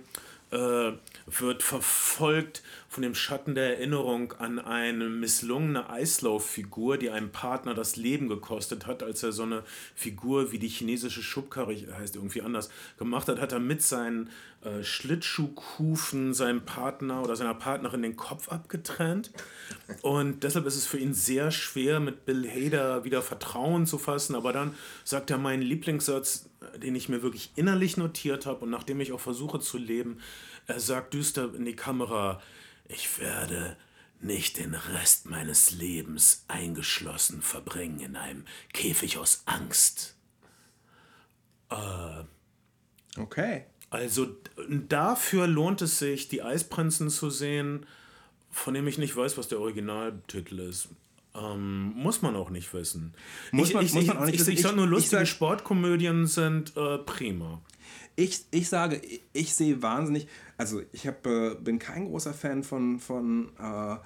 äh, 0.52 0.92
wird 1.26 1.62
verfolgt 1.62 2.62
von 2.88 3.02
dem 3.02 3.14
Schatten 3.14 3.54
der 3.54 3.78
Erinnerung 3.78 4.32
an 4.34 4.58
eine 4.58 5.08
misslungene 5.08 5.88
Eislauffigur, 5.88 6.98
die 6.98 7.10
einem 7.10 7.30
Partner 7.30 7.72
das 7.72 7.96
Leben 7.96 8.28
gekostet 8.28 8.86
hat, 8.86 9.02
als 9.02 9.22
er 9.22 9.32
so 9.32 9.44
eine 9.44 9.64
Figur 9.94 10.52
wie 10.52 10.58
die 10.58 10.68
chinesische 10.68 11.22
Schubkarre, 11.22 11.74
heißt 11.74 12.16
irgendwie 12.16 12.42
anders, 12.42 12.70
gemacht 12.98 13.28
hat, 13.28 13.40
hat 13.40 13.52
er 13.52 13.60
mit 13.60 13.82
seinen 13.82 14.28
äh, 14.62 14.84
Schlittschuhkufen 14.84 16.34
seinem 16.34 16.64
Partner 16.64 17.22
oder 17.22 17.34
seiner 17.34 17.54
Partnerin 17.54 18.02
den 18.02 18.16
Kopf 18.16 18.50
abgetrennt. 18.50 19.30
Und 20.02 20.44
deshalb 20.44 20.66
ist 20.66 20.76
es 20.76 20.86
für 20.86 20.98
ihn 20.98 21.14
sehr 21.14 21.50
schwer, 21.50 21.98
mit 21.98 22.26
Bill 22.26 22.46
Hader 22.48 23.04
wieder 23.04 23.22
Vertrauen 23.22 23.86
zu 23.86 23.96
fassen. 23.96 24.34
Aber 24.34 24.52
dann 24.52 24.74
sagt 25.02 25.30
er 25.30 25.38
meinen 25.38 25.62
Lieblingssatz, 25.62 26.50
den 26.76 26.94
ich 26.94 27.08
mir 27.08 27.22
wirklich 27.22 27.52
innerlich 27.56 27.96
notiert 27.96 28.46
habe 28.46 28.64
und 28.64 28.70
nachdem 28.70 29.00
ich 29.00 29.12
auch 29.12 29.20
versuche 29.20 29.60
zu 29.60 29.78
leben. 29.78 30.20
Er 30.66 30.80
sagt 30.80 31.14
düster 31.14 31.54
in 31.54 31.64
die 31.64 31.76
Kamera, 31.76 32.40
ich 32.88 33.18
werde 33.18 33.76
nicht 34.20 34.58
den 34.58 34.74
Rest 34.74 35.26
meines 35.26 35.72
Lebens 35.72 36.44
eingeschlossen 36.48 37.42
verbringen 37.42 38.00
in 38.00 38.16
einem 38.16 38.44
Käfig 38.72 39.18
aus 39.18 39.42
Angst. 39.46 40.16
Okay. 43.18 43.64
Also 43.90 44.36
dafür 44.68 45.46
lohnt 45.46 45.82
es 45.82 45.98
sich, 45.98 46.28
die 46.28 46.42
Eisprinzen 46.42 47.10
zu 47.10 47.30
sehen, 47.30 47.84
von 48.50 48.74
dem 48.74 48.86
ich 48.86 48.98
nicht 48.98 49.16
weiß, 49.16 49.36
was 49.36 49.48
der 49.48 49.60
Originaltitel 49.60 50.60
ist. 50.60 50.88
Ähm, 51.34 51.92
muss 51.96 52.20
man 52.22 52.36
auch 52.36 52.50
nicht 52.50 52.72
wissen. 52.74 53.14
Muss 53.52 53.68
ich, 53.68 53.74
man- 53.74 53.84
ich, 53.84 53.94
muss 53.94 54.02
ich, 54.02 54.08
man 54.08 54.18
auch 54.18 54.24
nicht 54.26 54.34
ich, 54.34 54.40
wissen. 54.40 54.52
ich 54.52 54.62
nur, 54.64 54.72
Ich- 54.72 54.82
ich 54.84 54.90
lustige 54.90 55.16
sag- 55.20 55.28
Sportkomödien 55.28 56.26
sind 56.26 56.76
äh, 56.76 56.98
prima. 56.98 57.60
Ich, 58.16 58.42
ich 58.50 58.68
sage, 58.68 58.96
ich, 58.96 59.22
ich 59.32 59.54
sehe 59.54 59.80
wahnsinnig, 59.82 60.28
also 60.58 60.82
ich 60.92 61.06
hab, 61.06 61.26
äh, 61.26 61.54
bin 61.54 61.78
kein 61.78 62.04
großer 62.04 62.34
Fan 62.34 62.62
von, 62.62 63.00
von 63.00 63.48
äh, 63.58 63.96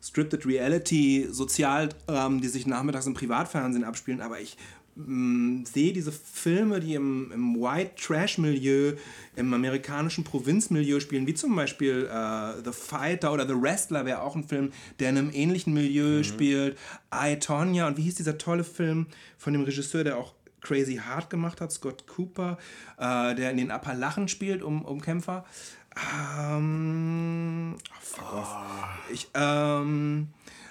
Scripted 0.00 0.46
Reality, 0.46 1.26
Sozialdramen, 1.28 2.40
die 2.40 2.46
sich 2.46 2.68
nachmittags 2.68 3.06
im 3.06 3.14
Privatfernsehen 3.14 3.82
abspielen, 3.82 4.20
aber 4.20 4.40
ich 4.40 4.56
mh, 4.98 5.64
sehe 5.72 5.92
diese 5.92 6.12
Filme, 6.12 6.80
die 6.80 6.94
im, 6.94 7.30
im 7.32 7.60
White 7.60 7.92
Trash-Milieu, 7.96 8.94
im 9.36 9.54
amerikanischen 9.54 10.24
Provinzmilieu 10.24 11.00
spielen, 11.00 11.26
wie 11.26 11.34
zum 11.34 11.54
Beispiel 11.54 12.08
äh, 12.12 12.62
The 12.64 12.72
Fighter 12.72 13.32
oder 13.32 13.46
The 13.46 13.54
Wrestler 13.54 14.04
wäre 14.04 14.22
auch 14.22 14.36
ein 14.36 14.44
Film, 14.44 14.72
der 14.98 15.10
in 15.10 15.18
einem 15.18 15.30
ähnlichen 15.32 15.72
Milieu 15.72 16.22
spielt. 16.22 16.76
I, 17.14 17.38
Tonya 17.38 17.86
und 17.86 17.96
wie 17.96 18.02
hieß 18.02 18.16
dieser 18.16 18.38
tolle 18.38 18.64
Film 18.64 19.06
von 19.38 19.52
dem 19.52 19.62
Regisseur, 19.62 20.04
der 20.04 20.18
auch 20.18 20.34
Crazy 20.60 20.96
Heart 20.96 21.30
gemacht 21.30 21.60
hat, 21.60 21.72
Scott 21.72 22.06
Cooper, 22.06 22.58
äh, 22.98 23.34
der 23.34 23.52
in 23.52 23.56
den 23.58 23.70
Appalachen 23.70 24.28
spielt, 24.28 24.62
um, 24.62 24.84
um 24.84 25.00
Kämpfer. 25.00 25.44
Ähm, 26.14 27.74
oh, 27.76 28.00
fuck 28.00 28.32
off. 28.34 28.56
Ich, 29.12 29.28
ähm, 29.34 30.28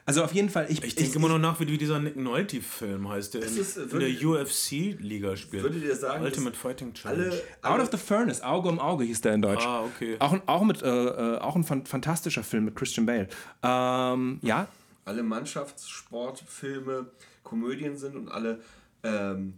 also 0.08 0.24
auf 0.24 0.34
jeden 0.34 0.50
Fall, 0.50 0.66
ich, 0.70 0.84
Ich 0.84 0.96
denke 0.96 1.18
immer 1.18 1.28
noch 1.28 1.38
nach, 1.38 1.60
wie, 1.60 1.68
wie 1.68 1.78
dieser 1.78 2.00
Nick 2.00 2.16
Nolte-Film 2.16 3.08
heißt, 3.08 3.36
der 3.36 3.44
in, 3.44 3.58
ist, 3.58 3.78
in 3.78 4.00
der 4.00 4.10
UFC-Liga 4.10 5.36
spielt. 5.38 5.62
Würdet 5.62 5.84
ihr 5.84 5.96
sagen, 5.96 6.24
Ultimate 6.24 6.58
Fighting 6.58 6.94
Challenge. 6.96 7.40
Alle, 7.62 7.76
Out 7.76 7.82
of 7.82 7.90
the 7.92 7.98
Furnace, 7.98 8.42
Auge 8.42 8.70
um 8.70 8.80
Auge 8.80 9.04
hieß 9.04 9.22
der 9.22 9.36
in 9.36 9.42
Deutsch. 9.44 9.64
Ah, 9.66 9.84
okay. 9.84 10.16
Auch, 10.18 10.34
ein- 10.34 10.42
auch, 10.48 10.64
mit, 10.64 10.82
äh, 10.82 10.88
äh, 10.88 11.38
auch 11.38 11.56
ein 11.56 11.64
fan- 11.64 11.86
fantastischer 11.86 12.44
Film 12.44 12.66
mit 12.66 12.76
Christian 12.76 13.06
Bale. 13.06 13.28
Ähm, 13.62 14.40
ja, 14.42 14.68
alle 15.06 15.22
Mannschaftssportfilme 15.24 17.06
Komödien 17.44 17.98
sind 17.98 18.16
und 18.16 18.30
alle 18.30 18.60
ähm, 19.04 19.54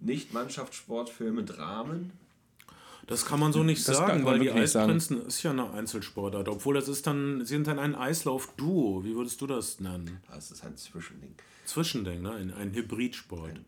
Nicht-Mannschaftssportfilme 0.00 1.44
Dramen. 1.44 2.12
Das 3.10 3.26
kann 3.26 3.40
man 3.40 3.52
so 3.52 3.64
nicht 3.64 3.86
Das 3.88 3.96
sagen, 3.96 4.24
weil 4.24 4.38
die 4.38 4.52
nicht 4.52 4.68
sagen. 4.68 4.92
Eisprinzen 4.92 5.26
ist 5.26 5.42
ja 5.42 5.50
eine 5.50 5.72
Einzelsportart. 5.72 6.48
Obwohl 6.48 6.76
das 6.76 6.86
ist 6.86 7.08
dann, 7.08 7.40
sie 7.40 7.54
sind 7.54 7.66
dann 7.66 7.80
ein 7.80 7.96
Eislauf-Duo. 7.96 9.02
Wie 9.04 9.16
würdest 9.16 9.40
du 9.40 9.48
das 9.48 9.80
nennen? 9.80 10.20
Das 10.32 10.52
ist 10.52 10.64
ein 10.64 10.76
Zwischending. 10.76 11.34
Zwischending, 11.64 12.22
ne? 12.22 12.30
Ein, 12.30 12.54
ein 12.54 12.72
Hybridsport. 12.72 13.58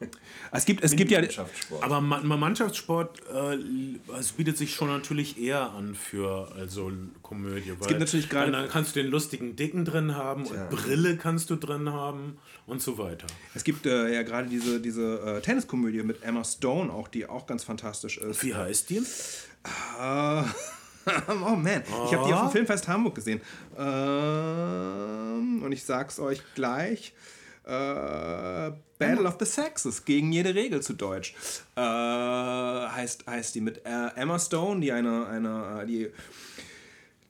es 0.52 0.64
gibt, 0.64 0.82
es 0.82 0.96
gibt 0.96 1.10
ja. 1.10 1.20
Mannschaftssport. 1.20 1.82
Aber 1.84 2.00
Ma 2.00 2.20
Ma- 2.20 2.36
Mannschaftssport 2.36 3.20
äh, 3.32 3.58
es 4.18 4.32
bietet 4.32 4.56
sich 4.56 4.74
schon 4.74 4.88
natürlich 4.88 5.38
eher 5.38 5.70
an 5.72 5.94
für 5.94 6.50
also 6.56 6.90
Komödie. 7.22 7.72
Weil 7.78 7.88
gibt 7.88 8.00
natürlich 8.00 8.28
gerade- 8.28 8.50
dann 8.52 8.68
kannst 8.68 8.96
du 8.96 9.02
den 9.02 9.10
lustigen 9.10 9.56
Dicken 9.56 9.84
drin 9.84 10.16
haben 10.16 10.46
und 10.46 10.70
Brille 10.70 11.16
kannst 11.16 11.50
du 11.50 11.56
drin 11.56 11.90
haben 11.92 12.38
und 12.66 12.80
so 12.82 12.98
weiter. 12.98 13.26
Es 13.54 13.64
gibt 13.64 13.86
äh, 13.86 14.12
ja 14.14 14.22
gerade 14.22 14.48
diese, 14.48 14.80
diese 14.80 15.20
äh, 15.20 15.40
Tenniskomödie 15.40 16.02
mit 16.02 16.22
Emma 16.22 16.44
Stone, 16.44 16.92
auch, 16.92 17.08
die 17.08 17.26
auch 17.26 17.46
ganz 17.46 17.64
fantastisch 17.64 18.18
ist. 18.18 18.42
Wie 18.42 18.54
heißt 18.54 18.90
die? 18.90 18.98
Äh, 18.98 19.02
oh 21.28 21.56
man, 21.56 21.82
ich 22.06 22.14
habe 22.14 22.26
die 22.26 22.32
auf 22.34 22.42
dem 22.48 22.50
Filmfest 22.52 22.88
Hamburg 22.88 23.14
gesehen. 23.14 23.40
Ähm, 23.78 25.62
und 25.62 25.72
ich 25.72 25.84
sag's 25.84 26.18
euch 26.18 26.42
gleich. 26.54 27.12
Äh, 27.64 28.72
Battle 28.98 29.26
of 29.26 29.36
the 29.38 29.46
Sexes, 29.46 30.04
gegen 30.04 30.32
jede 30.32 30.54
Regel 30.54 30.82
zu 30.82 30.92
Deutsch. 30.92 31.34
Äh, 31.76 31.80
heißt, 31.80 33.26
heißt 33.26 33.54
die 33.54 33.60
mit 33.60 33.84
äh, 33.86 34.08
Emma 34.16 34.38
Stone, 34.38 34.80
die 34.80 34.92
eine, 34.92 35.26
eine 35.26 35.82
äh, 35.82 35.86
die 35.86 36.10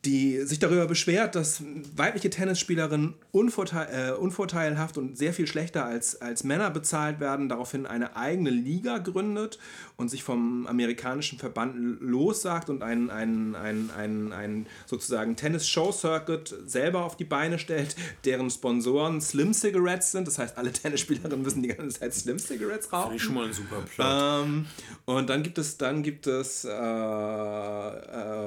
die 0.04 0.40
sich 0.46 0.58
darüber 0.58 0.86
beschwert, 0.86 1.34
dass 1.34 1.62
weibliche 1.94 2.30
Tennisspielerinnen 2.30 3.14
unvorteil, 3.32 3.88
äh, 3.92 4.12
unvorteilhaft 4.12 4.96
und 4.96 5.18
sehr 5.18 5.34
viel 5.34 5.46
schlechter 5.46 5.84
als, 5.84 6.22
als 6.22 6.42
Männer 6.42 6.70
bezahlt 6.70 7.20
werden, 7.20 7.50
daraufhin 7.50 7.84
eine 7.84 8.16
eigene 8.16 8.48
Liga 8.48 8.96
gründet 8.98 9.58
und 9.98 10.08
sich 10.08 10.22
vom 10.22 10.66
amerikanischen 10.66 11.38
Verband 11.38 12.00
lossagt 12.00 12.70
und 12.70 12.82
einen, 12.82 13.10
einen, 13.10 13.54
einen, 13.54 13.90
einen, 13.90 14.32
einen 14.32 14.66
sozusagen 14.86 15.36
Tennis-Show-Circuit 15.36 16.54
selber 16.64 17.04
auf 17.04 17.18
die 17.18 17.24
Beine 17.24 17.58
stellt, 17.58 17.94
deren 18.24 18.48
Sponsoren 18.48 19.20
Slim 19.20 19.52
Cigarettes 19.52 20.12
sind. 20.12 20.26
Das 20.26 20.38
heißt, 20.38 20.56
alle 20.56 20.72
Tennisspielerinnen 20.72 21.42
müssen 21.42 21.62
die 21.62 21.68
ganze 21.68 22.00
Zeit 22.00 22.14
Slim 22.14 22.38
Cigarettes 22.38 22.90
rauchen. 22.90 23.10
Finde 23.10 23.16
ich 23.16 23.22
schon 23.22 23.34
mal 23.34 23.46
ein 23.46 23.52
super 23.52 23.82
Plot. 23.82 24.46
Ähm, 24.46 24.66
und 25.04 25.28
dann 25.28 25.42
gibt 25.42 25.58
es, 25.58 25.76
dann 25.76 26.02
gibt 26.02 26.26
es 26.26 26.64
äh, 26.64 26.70
ähm, 26.70 28.39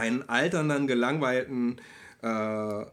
einen 0.00 0.28
alternden, 0.28 0.86
gelangweilten 0.86 1.80
äh, 2.22 2.84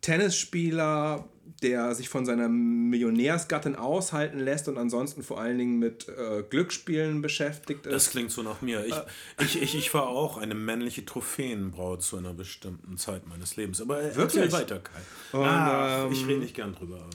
Tennisspieler, 0.00 1.28
der 1.62 1.94
sich 1.94 2.08
von 2.08 2.26
seiner 2.26 2.48
Millionärsgattin 2.48 3.74
aushalten 3.76 4.38
lässt 4.38 4.68
und 4.68 4.76
ansonsten 4.76 5.22
vor 5.22 5.40
allen 5.40 5.56
Dingen 5.56 5.78
mit 5.78 6.08
äh, 6.08 6.42
Glücksspielen 6.42 7.22
beschäftigt 7.22 7.86
ist. 7.86 7.92
Das 7.92 8.10
klingt 8.10 8.30
so 8.30 8.42
nach 8.42 8.60
mir. 8.60 8.84
Ich, 8.84 8.94
ich, 9.40 9.62
ich, 9.62 9.74
ich 9.74 9.94
war 9.94 10.08
auch 10.08 10.36
eine 10.36 10.54
männliche 10.54 11.04
Trophäenbraut 11.04 12.02
zu 12.02 12.16
einer 12.18 12.34
bestimmten 12.34 12.98
Zeit 12.98 13.26
meines 13.26 13.56
Lebens. 13.56 13.80
Aber 13.80 14.02
äh, 14.02 14.14
Wirklich? 14.14 14.52
weiter, 14.52 14.80
Kai. 14.80 15.38
Und, 15.38 15.44
ah, 15.44 16.04
ähm, 16.04 16.12
ich 16.12 16.26
rede 16.26 16.40
nicht 16.40 16.54
gern 16.54 16.74
drüber. 16.74 17.08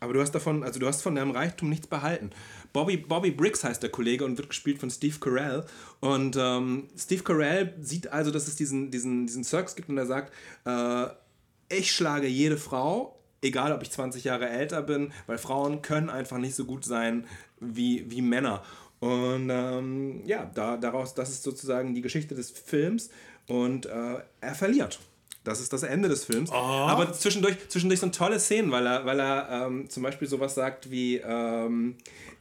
Aber 0.00 0.12
du 0.12 0.20
hast 0.20 0.32
davon, 0.32 0.62
also 0.62 0.78
du 0.78 0.86
hast 0.86 1.02
von 1.02 1.14
deinem 1.14 1.30
Reichtum 1.30 1.68
nichts 1.68 1.86
behalten. 1.86 2.30
Bobby, 2.76 2.98
Bobby 2.98 3.30
Briggs 3.30 3.64
heißt 3.64 3.82
der 3.82 3.88
Kollege 3.88 4.22
und 4.26 4.36
wird 4.36 4.50
gespielt 4.50 4.78
von 4.78 4.90
Steve 4.90 5.16
Carell. 5.18 5.64
Und 6.00 6.36
ähm, 6.38 6.88
Steve 6.94 7.22
Carell 7.22 7.72
sieht 7.80 8.12
also, 8.12 8.30
dass 8.30 8.48
es 8.48 8.56
diesen, 8.56 8.90
diesen, 8.90 9.26
diesen 9.26 9.44
Circus 9.44 9.76
gibt 9.76 9.88
und 9.88 9.96
er 9.96 10.04
sagt, 10.04 10.30
äh, 10.66 11.06
ich 11.74 11.90
schlage 11.90 12.26
jede 12.26 12.58
Frau, 12.58 13.18
egal 13.40 13.72
ob 13.72 13.80
ich 13.80 13.90
20 13.92 14.24
Jahre 14.24 14.50
älter 14.50 14.82
bin, 14.82 15.10
weil 15.26 15.38
Frauen 15.38 15.80
können 15.80 16.10
einfach 16.10 16.36
nicht 16.36 16.54
so 16.54 16.66
gut 16.66 16.84
sein 16.84 17.24
wie, 17.60 18.10
wie 18.10 18.20
Männer. 18.20 18.62
Und 19.00 19.48
ähm, 19.48 20.20
ja, 20.26 20.50
da, 20.54 20.76
daraus, 20.76 21.14
das 21.14 21.30
ist 21.30 21.44
sozusagen 21.44 21.94
die 21.94 22.02
Geschichte 22.02 22.34
des 22.34 22.50
Films 22.50 23.08
und 23.46 23.86
äh, 23.86 24.18
er 24.42 24.54
verliert. 24.54 25.00
Das 25.44 25.60
ist 25.60 25.72
das 25.72 25.84
Ende 25.84 26.08
des 26.08 26.24
Films. 26.24 26.50
Aber 26.50 27.12
zwischendurch, 27.12 27.56
zwischendurch 27.68 28.00
so 28.00 28.08
tolle 28.08 28.40
Szenen, 28.40 28.72
weil 28.72 28.84
er, 28.84 29.06
weil 29.06 29.20
er 29.20 29.48
ähm, 29.50 29.88
zum 29.88 30.02
Beispiel 30.02 30.26
sowas 30.26 30.56
sagt 30.56 30.90
wie, 30.90 31.18
ähm, 31.18 31.94
äh, 32.00 32.35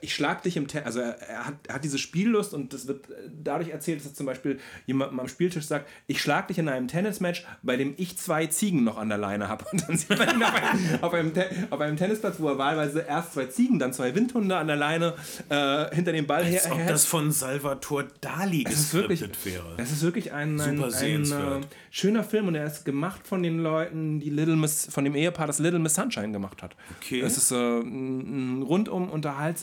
ich 0.00 0.14
schlag 0.14 0.42
dich 0.42 0.56
im 0.56 0.66
Tennis, 0.68 0.86
also 0.86 1.00
er, 1.00 1.46
hat, 1.46 1.54
er 1.68 1.74
hat 1.76 1.84
diese 1.84 1.98
Spiellust 1.98 2.54
und 2.54 2.72
das 2.72 2.86
wird 2.86 3.08
äh, 3.10 3.14
dadurch 3.42 3.70
erzählt, 3.70 4.00
dass 4.00 4.06
er 4.06 4.14
zum 4.14 4.26
Beispiel 4.26 4.58
jemandem 4.86 5.20
am 5.20 5.28
Spieltisch 5.28 5.66
sagt, 5.66 5.88
ich 6.06 6.20
schlag 6.20 6.48
dich 6.48 6.58
in 6.58 6.68
einem 6.68 6.88
Tennismatch, 6.88 7.44
bei 7.62 7.76
dem 7.76 7.94
ich 7.96 8.16
zwei 8.18 8.46
Ziegen 8.46 8.84
noch 8.84 8.98
an 8.98 9.08
der 9.08 9.18
Leine 9.18 9.48
habe. 9.48 9.64
Und 9.72 9.88
dann 9.88 9.96
sieht 9.96 10.10
man 10.10 10.28
ihn 10.28 10.42
auf 10.42 10.54
einem, 10.54 11.02
auf, 11.02 11.12
einem 11.14 11.32
auf 11.70 11.80
einem 11.80 11.96
Tennisplatz, 11.96 12.36
wo 12.38 12.48
er 12.48 12.58
wahlweise 12.58 13.00
erst 13.00 13.34
zwei 13.34 13.46
Ziegen, 13.46 13.78
dann 13.78 13.92
zwei 13.92 14.14
Windhunde 14.14 14.56
an 14.56 14.66
der 14.66 14.76
Leine 14.76 15.14
äh, 15.48 15.94
hinter 15.94 16.12
dem 16.12 16.26
Ball 16.26 16.44
her. 16.44 16.62
Als 16.62 16.70
ob 16.70 16.78
her- 16.78 16.88
das 16.88 17.04
von 17.04 17.32
Salvatore 17.32 18.08
Dali 18.20 18.64
es 18.68 18.74
ist 18.74 18.94
wirklich, 18.94 19.20
geskriptet 19.20 19.44
wäre. 19.46 19.74
es 19.78 19.90
ist 19.92 20.02
wirklich 20.02 20.32
ein, 20.32 20.60
ein, 20.60 20.82
ein, 20.82 21.22
äh, 21.32 21.60
schöner 21.90 22.24
Film 22.24 22.48
und 22.48 22.54
er 22.54 22.66
ist 22.66 22.84
gemacht 22.84 23.26
von 23.26 23.42
den 23.42 23.60
Leuten, 23.60 24.20
die 24.20 24.30
Little 24.30 24.56
Miss, 24.56 24.88
von 24.90 25.04
dem 25.04 25.14
Ehepaar, 25.14 25.46
das 25.46 25.58
Little 25.58 25.78
Miss 25.78 25.94
Sunshine 25.94 26.32
gemacht 26.32 26.62
hat. 26.62 26.76
Okay. 27.00 27.20
Es 27.20 27.36
ist 27.36 27.50
äh, 27.50 27.54
ein, 27.54 28.60
ein 28.60 28.62
rundum 28.62 29.08
unterhaltsamer 29.10 29.53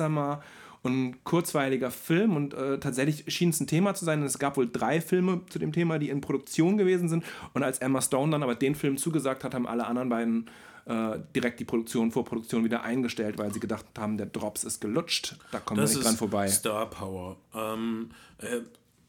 und 0.84 1.24
kurzweiliger 1.24 1.92
Film 1.92 2.36
und 2.36 2.54
äh, 2.54 2.80
tatsächlich 2.80 3.24
schien 3.34 3.50
es 3.50 3.60
ein 3.60 3.68
Thema 3.68 3.94
zu 3.94 4.06
sein. 4.06 4.24
Es 4.24 4.40
gab 4.40 4.58
wohl 4.58 4.70
drei 4.72 5.00
Filme 5.00 5.42
zu 5.50 5.60
dem 5.60 5.72
Thema, 5.72 6.00
die 6.00 6.10
in 6.10 6.22
Produktion 6.22 6.78
gewesen 6.78 7.08
sind 7.08 7.24
und 7.54 7.64
als 7.64 7.80
Emma 7.80 8.02
Stone 8.02 8.32
dann 8.32 8.44
aber 8.44 8.56
den 8.56 8.76
Film 8.76 8.98
zugesagt 8.98 9.44
hat, 9.44 9.54
haben 9.54 9.68
alle 9.68 9.86
anderen 9.86 10.10
beiden 10.10 10.50
äh, 10.86 11.20
direkt 11.36 11.60
die 11.60 11.66
Produktion, 11.66 12.12
Vorproduktion 12.12 12.64
wieder 12.64 12.82
eingestellt, 12.82 13.38
weil 13.38 13.54
sie 13.54 13.60
gedacht 13.60 13.86
haben, 13.98 14.18
der 14.18 14.26
Drops 14.26 14.64
ist 14.64 14.82
gelutscht, 14.82 15.36
da 15.52 15.60
kommen 15.60 15.80
Das 15.80 15.92
wir 15.92 15.98
nicht 15.98 16.08
dran 16.08 16.18
vorbei. 16.18 16.48
Star 16.48 16.90
Power. 16.90 17.38
Ähm, 17.54 18.10
äh, 18.40 18.62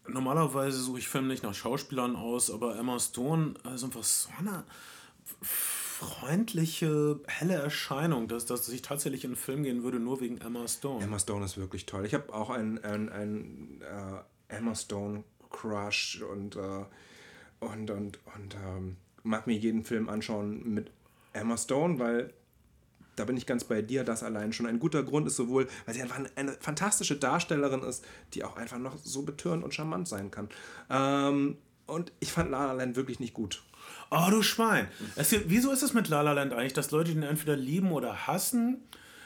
normalerweise 0.07 0.79
suche 0.79 0.99
ich 0.99 1.09
Filme 1.09 1.29
nicht 1.29 1.43
nach 1.43 1.55
Schauspielern 1.55 2.17
aus, 2.17 2.51
aber 2.51 2.77
Emma 2.77 2.99
Stone 2.99 3.55
ist 3.75 3.85
einfach 3.85 4.03
so 4.03 4.29
eine 4.39 4.65
freundliche, 6.03 7.21
helle 7.27 7.55
Erscheinung, 7.55 8.29
dass, 8.29 8.47
dass 8.47 8.69
ich 8.69 8.83
tatsächlich 8.83 9.25
in 9.25 9.31
einen 9.31 9.37
Film 9.37 9.63
gehen 9.63 9.83
würde, 9.83 9.99
nur 10.01 10.21
wegen 10.21 10.39
Emma 10.39 10.67
Stone. 10.69 11.05
Emma 11.05 11.19
Stone 11.19 11.45
ist 11.45 11.57
wirklich 11.57 11.87
toll. 11.87 12.05
Ich 12.05 12.15
habe 12.15 12.33
auch 12.35 12.51
einen, 12.51 12.79
einen, 12.85 13.09
einen 13.09 13.81
äh, 13.83 14.55
Emma 14.55 14.75
Stone 14.75 15.25
Crush 15.51 16.23
und, 16.23 16.57
äh, 16.57 16.85
und, 17.61 17.91
und, 17.91 18.19
und 18.35 18.57
ähm, 18.67 18.97
mag 19.23 19.47
mir 19.47 19.57
jeden 19.57 19.85
Film 19.85 20.09
anschauen 20.09 20.75
mit 20.75 20.91
Emma 21.33 21.57
Stone, 21.57 21.99
weil 21.99 22.33
da 23.17 23.25
bin 23.25 23.37
ich 23.37 23.47
ganz 23.47 23.65
bei 23.65 23.83
dir, 23.83 24.05
das 24.05 24.23
allein 24.23 24.53
schon 24.53 24.67
ein 24.67 24.79
guter 24.79 25.03
Grund 25.03 25.27
ist, 25.27 25.37
sowohl, 25.37 25.69
weil 25.85 25.95
sie 25.95 26.03
einfach 26.03 26.17
eine, 26.17 26.31
eine 26.37 26.53
fantastische 26.53 27.17
Darstellerin 27.17 27.83
ist, 27.83 28.05
die 28.35 28.45
auch 28.45 28.57
einfach 28.57 28.79
noch 28.79 28.97
so 29.03 29.23
betörend 29.23 29.65
und 29.65 29.75
charmant 29.75 30.09
sein 30.09 30.31
kann. 30.31 30.49
Ähm, 30.91 31.59
und 31.87 32.13
ich 32.21 32.33
fand 32.33 32.51
La 32.51 32.67
La 32.67 32.73
Land 32.73 32.97
wirklich 32.97 33.21
nicht 33.21 33.35
gut. 33.35 33.63
Oh, 34.11 34.27
du 34.31 34.43
Schwein. 34.43 34.89
Es 35.17 35.35
wieso 35.47 35.73
ist 35.73 35.83
es 35.83 35.95
mit 35.95 36.09
La 36.09 36.23
La 36.23 36.33
Land 36.33 36.53
eigentlich, 36.53 36.73
dass 36.75 36.91
Leute 36.91 37.11
ihn 37.13 37.23
entweder 37.23 37.57
lieben 37.57 37.93
oder 37.93 38.27
hassen? 38.27 38.83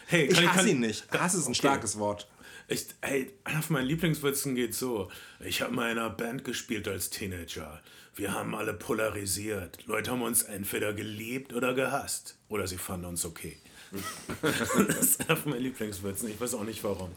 Hey, 0.07 0.27
Ich 0.27 0.37
kann 0.37 0.47
hasse 0.49 0.59
kann- 0.59 0.69
ihn 0.69 0.81
nicht. 0.81 1.11
Hass 1.13 1.35
ist 1.35 1.43
ein 1.47 1.51
Okay. 1.51 1.55
starkes 1.55 1.99
Wort. 1.99 2.29
Ich, 2.69 2.87
hey, 3.03 3.33
einer 3.45 3.63
von 3.63 3.75
meinen 3.75 3.87
Lieblingswitzen 3.87 4.55
geht 4.55 4.75
so. 4.75 5.11
Ich 5.41 5.63
habe 5.63 5.73
mal 5.73 5.91
in 5.91 5.99
einer 5.99 6.11
Band 6.11 6.45
gespielt 6.45 6.89
als 6.89 7.11
Teenager. 7.11 7.81
Wir 8.15 8.33
haben 8.33 8.55
alle 8.55 8.73
polarisiert. 8.75 9.87
Leute 9.87 10.11
haben 10.11 10.23
uns 10.23 10.43
entweder 10.43 10.93
geliebt 10.93 11.53
oder 11.53 11.75
gehasst. 11.75 12.39
Oder 12.49 12.67
sie 12.67 12.79
fanden 12.79 13.07
uns 13.07 13.25
okay. 13.25 13.59
das 14.43 14.97
ist 15.01 15.21
einer 15.29 15.37
von 15.37 15.53
meinen 15.53 15.63
Lieblingswitzen. 15.63 16.29
Ich 16.29 16.41
weiß 16.41 16.55
auch 16.55 16.65
nicht 16.65 16.83
warum. 16.83 17.11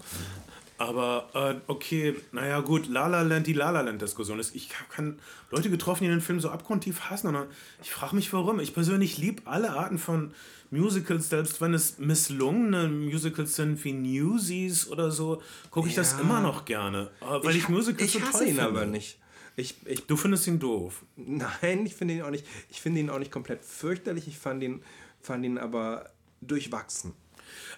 Aber 0.79 1.29
äh, 1.33 1.55
okay, 1.67 2.15
naja 2.31 2.61
gut, 2.61 2.87
La 2.87 3.07
La 3.07 3.21
Land, 3.21 3.45
die 3.47 3.53
La 3.53 3.69
La 3.69 3.81
Land 3.81 4.01
Diskussion 4.01 4.39
ist, 4.39 4.55
ich 4.55 4.69
habe 4.79 4.89
kann 4.89 5.19
Leute 5.51 5.69
getroffen, 5.69 6.05
die 6.05 6.09
den 6.09 6.21
Film 6.21 6.39
so 6.39 6.49
abgrundtief 6.49 7.01
hassen 7.09 7.27
und 7.27 7.33
dann, 7.33 7.47
ich 7.83 7.91
frage 7.91 8.15
mich 8.15 8.31
warum. 8.31 8.59
Ich 8.61 8.73
persönlich 8.73 9.17
liebe 9.17 9.41
alle 9.45 9.71
Arten 9.71 9.97
von 9.97 10.33
Musicals, 10.71 11.29
selbst 11.29 11.59
wenn 11.59 11.73
es 11.73 11.99
misslungene 11.99 12.87
Musicals 12.87 13.57
sind 13.57 13.83
wie 13.83 13.91
Newsies 13.91 14.87
oder 14.87 15.11
so, 15.11 15.41
gucke 15.69 15.89
ich 15.89 15.95
das 15.95 16.13
Ja. 16.13 16.19
immer 16.21 16.39
noch 16.39 16.63
gerne, 16.63 17.09
äh, 17.21 17.43
weil 17.43 17.57
ich, 17.57 17.67
Musicals 17.67 18.03
ich 18.15 18.21
so 18.21 18.21
hasse 18.21 18.31
toll 18.39 18.47
ihn 18.47 18.55
finde. 18.55 18.63
aber 18.69 18.85
nicht. 18.85 19.19
Ich, 19.57 19.75
ich 19.85 20.05
Du 20.07 20.15
findest 20.15 20.47
ihn 20.47 20.59
doof. 20.59 21.03
Nein, 21.17 21.85
ich 21.85 21.93
finde 21.95 22.13
ihn 22.13 22.21
auch 22.21 22.29
nicht. 22.29 22.45
Ich 22.69 22.79
finde 22.79 23.01
ihn 23.01 23.09
auch 23.09 23.19
nicht 23.19 23.31
komplett 23.31 23.65
fürchterlich. 23.65 24.29
Ich 24.29 24.37
fand 24.37 24.63
ihn, 24.63 24.81
fand 25.21 25.43
ihn 25.43 25.57
aber 25.57 26.11
durchwachsen. 26.39 27.11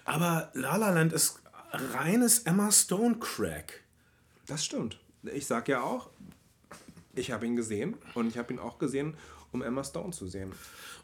Aber 0.04 0.50
La 0.54 0.76
La 0.76 0.90
Land 0.90 1.12
ist 1.12 1.41
reines 1.72 2.40
Emma 2.40 2.70
Stone 2.70 3.18
Crack. 3.18 3.82
Das 4.46 4.64
stimmt. 4.64 4.98
Ich 5.34 5.46
sag 5.46 5.68
ja 5.68 5.82
auch, 5.82 6.10
ich 7.14 7.30
habe 7.30 7.46
ihn 7.46 7.56
gesehen 7.56 7.94
und 8.14 8.28
ich 8.28 8.38
habe 8.38 8.52
ihn 8.52 8.58
auch 8.58 8.78
gesehen, 8.78 9.14
um 9.52 9.62
Emma 9.62 9.84
Stone 9.84 10.12
zu 10.12 10.26
sehen. 10.26 10.52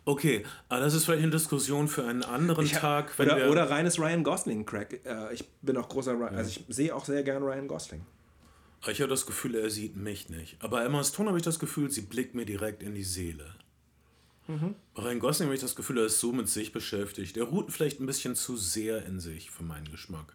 Okay, 0.04 0.44
aber 0.68 0.80
das 0.80 0.94
ist 0.94 1.04
vielleicht 1.04 1.22
eine 1.22 1.30
Diskussion 1.30 1.86
für 1.86 2.06
einen 2.06 2.22
anderen 2.22 2.66
hab- 2.66 2.80
Tag, 2.80 3.12
oder, 3.18 3.50
oder 3.50 3.68
reines 3.70 3.98
Ryan 3.98 4.24
Gosling 4.24 4.64
Crack. 4.64 5.04
Äh, 5.04 5.34
ich 5.34 5.46
bin 5.60 5.76
auch 5.76 5.88
großer 5.88 6.12
Ryan, 6.14 6.34
also 6.34 6.50
ich 6.50 6.64
sehe 6.74 6.94
auch 6.94 7.04
sehr 7.04 7.22
gern 7.22 7.42
Ryan 7.42 7.68
Gosling. 7.68 8.04
Ich 8.86 9.00
habe 9.00 9.10
das 9.10 9.26
Gefühl, 9.26 9.54
er 9.56 9.70
sieht 9.70 9.96
mich 9.96 10.28
nicht. 10.30 10.56
Aber 10.60 10.84
Emma 10.84 11.02
Stone 11.04 11.28
habe 11.28 11.38
ich 11.38 11.44
das 11.44 11.58
Gefühl, 11.58 11.90
sie 11.90 12.02
blickt 12.02 12.34
mir 12.34 12.46
direkt 12.46 12.82
in 12.82 12.94
die 12.94 13.02
Seele. 13.04 13.54
Bei 14.94 15.02
Ryan 15.02 15.18
Gosling 15.18 15.48
habe 15.48 15.56
ich 15.56 15.60
das 15.60 15.76
Gefühl, 15.76 15.98
er 15.98 16.06
ist 16.06 16.20
so 16.20 16.32
mit 16.32 16.48
sich 16.48 16.72
beschäftigt. 16.72 17.36
Er 17.36 17.44
ruht 17.44 17.70
vielleicht 17.70 18.00
ein 18.00 18.06
bisschen 18.06 18.34
zu 18.34 18.56
sehr 18.56 19.04
in 19.04 19.20
sich 19.20 19.50
für 19.50 19.62
meinen 19.62 19.90
Geschmack. 19.90 20.34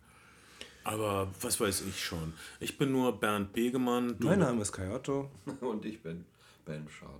Aber 0.83 1.27
was 1.41 1.59
weiß 1.59 1.83
ich 1.89 2.03
schon. 2.03 2.33
Ich 2.59 2.77
bin 2.77 2.91
nur 2.91 3.19
Bernd 3.19 3.53
Begemann. 3.53 4.17
Du 4.19 4.27
Mein 4.27 4.39
Name 4.39 4.61
ist 4.61 4.71
Kai 4.73 4.93
Otto. 4.93 5.29
Und 5.61 5.85
ich 5.85 6.01
bin 6.01 6.25
Ben 6.65 6.87
Schado. 6.89 7.19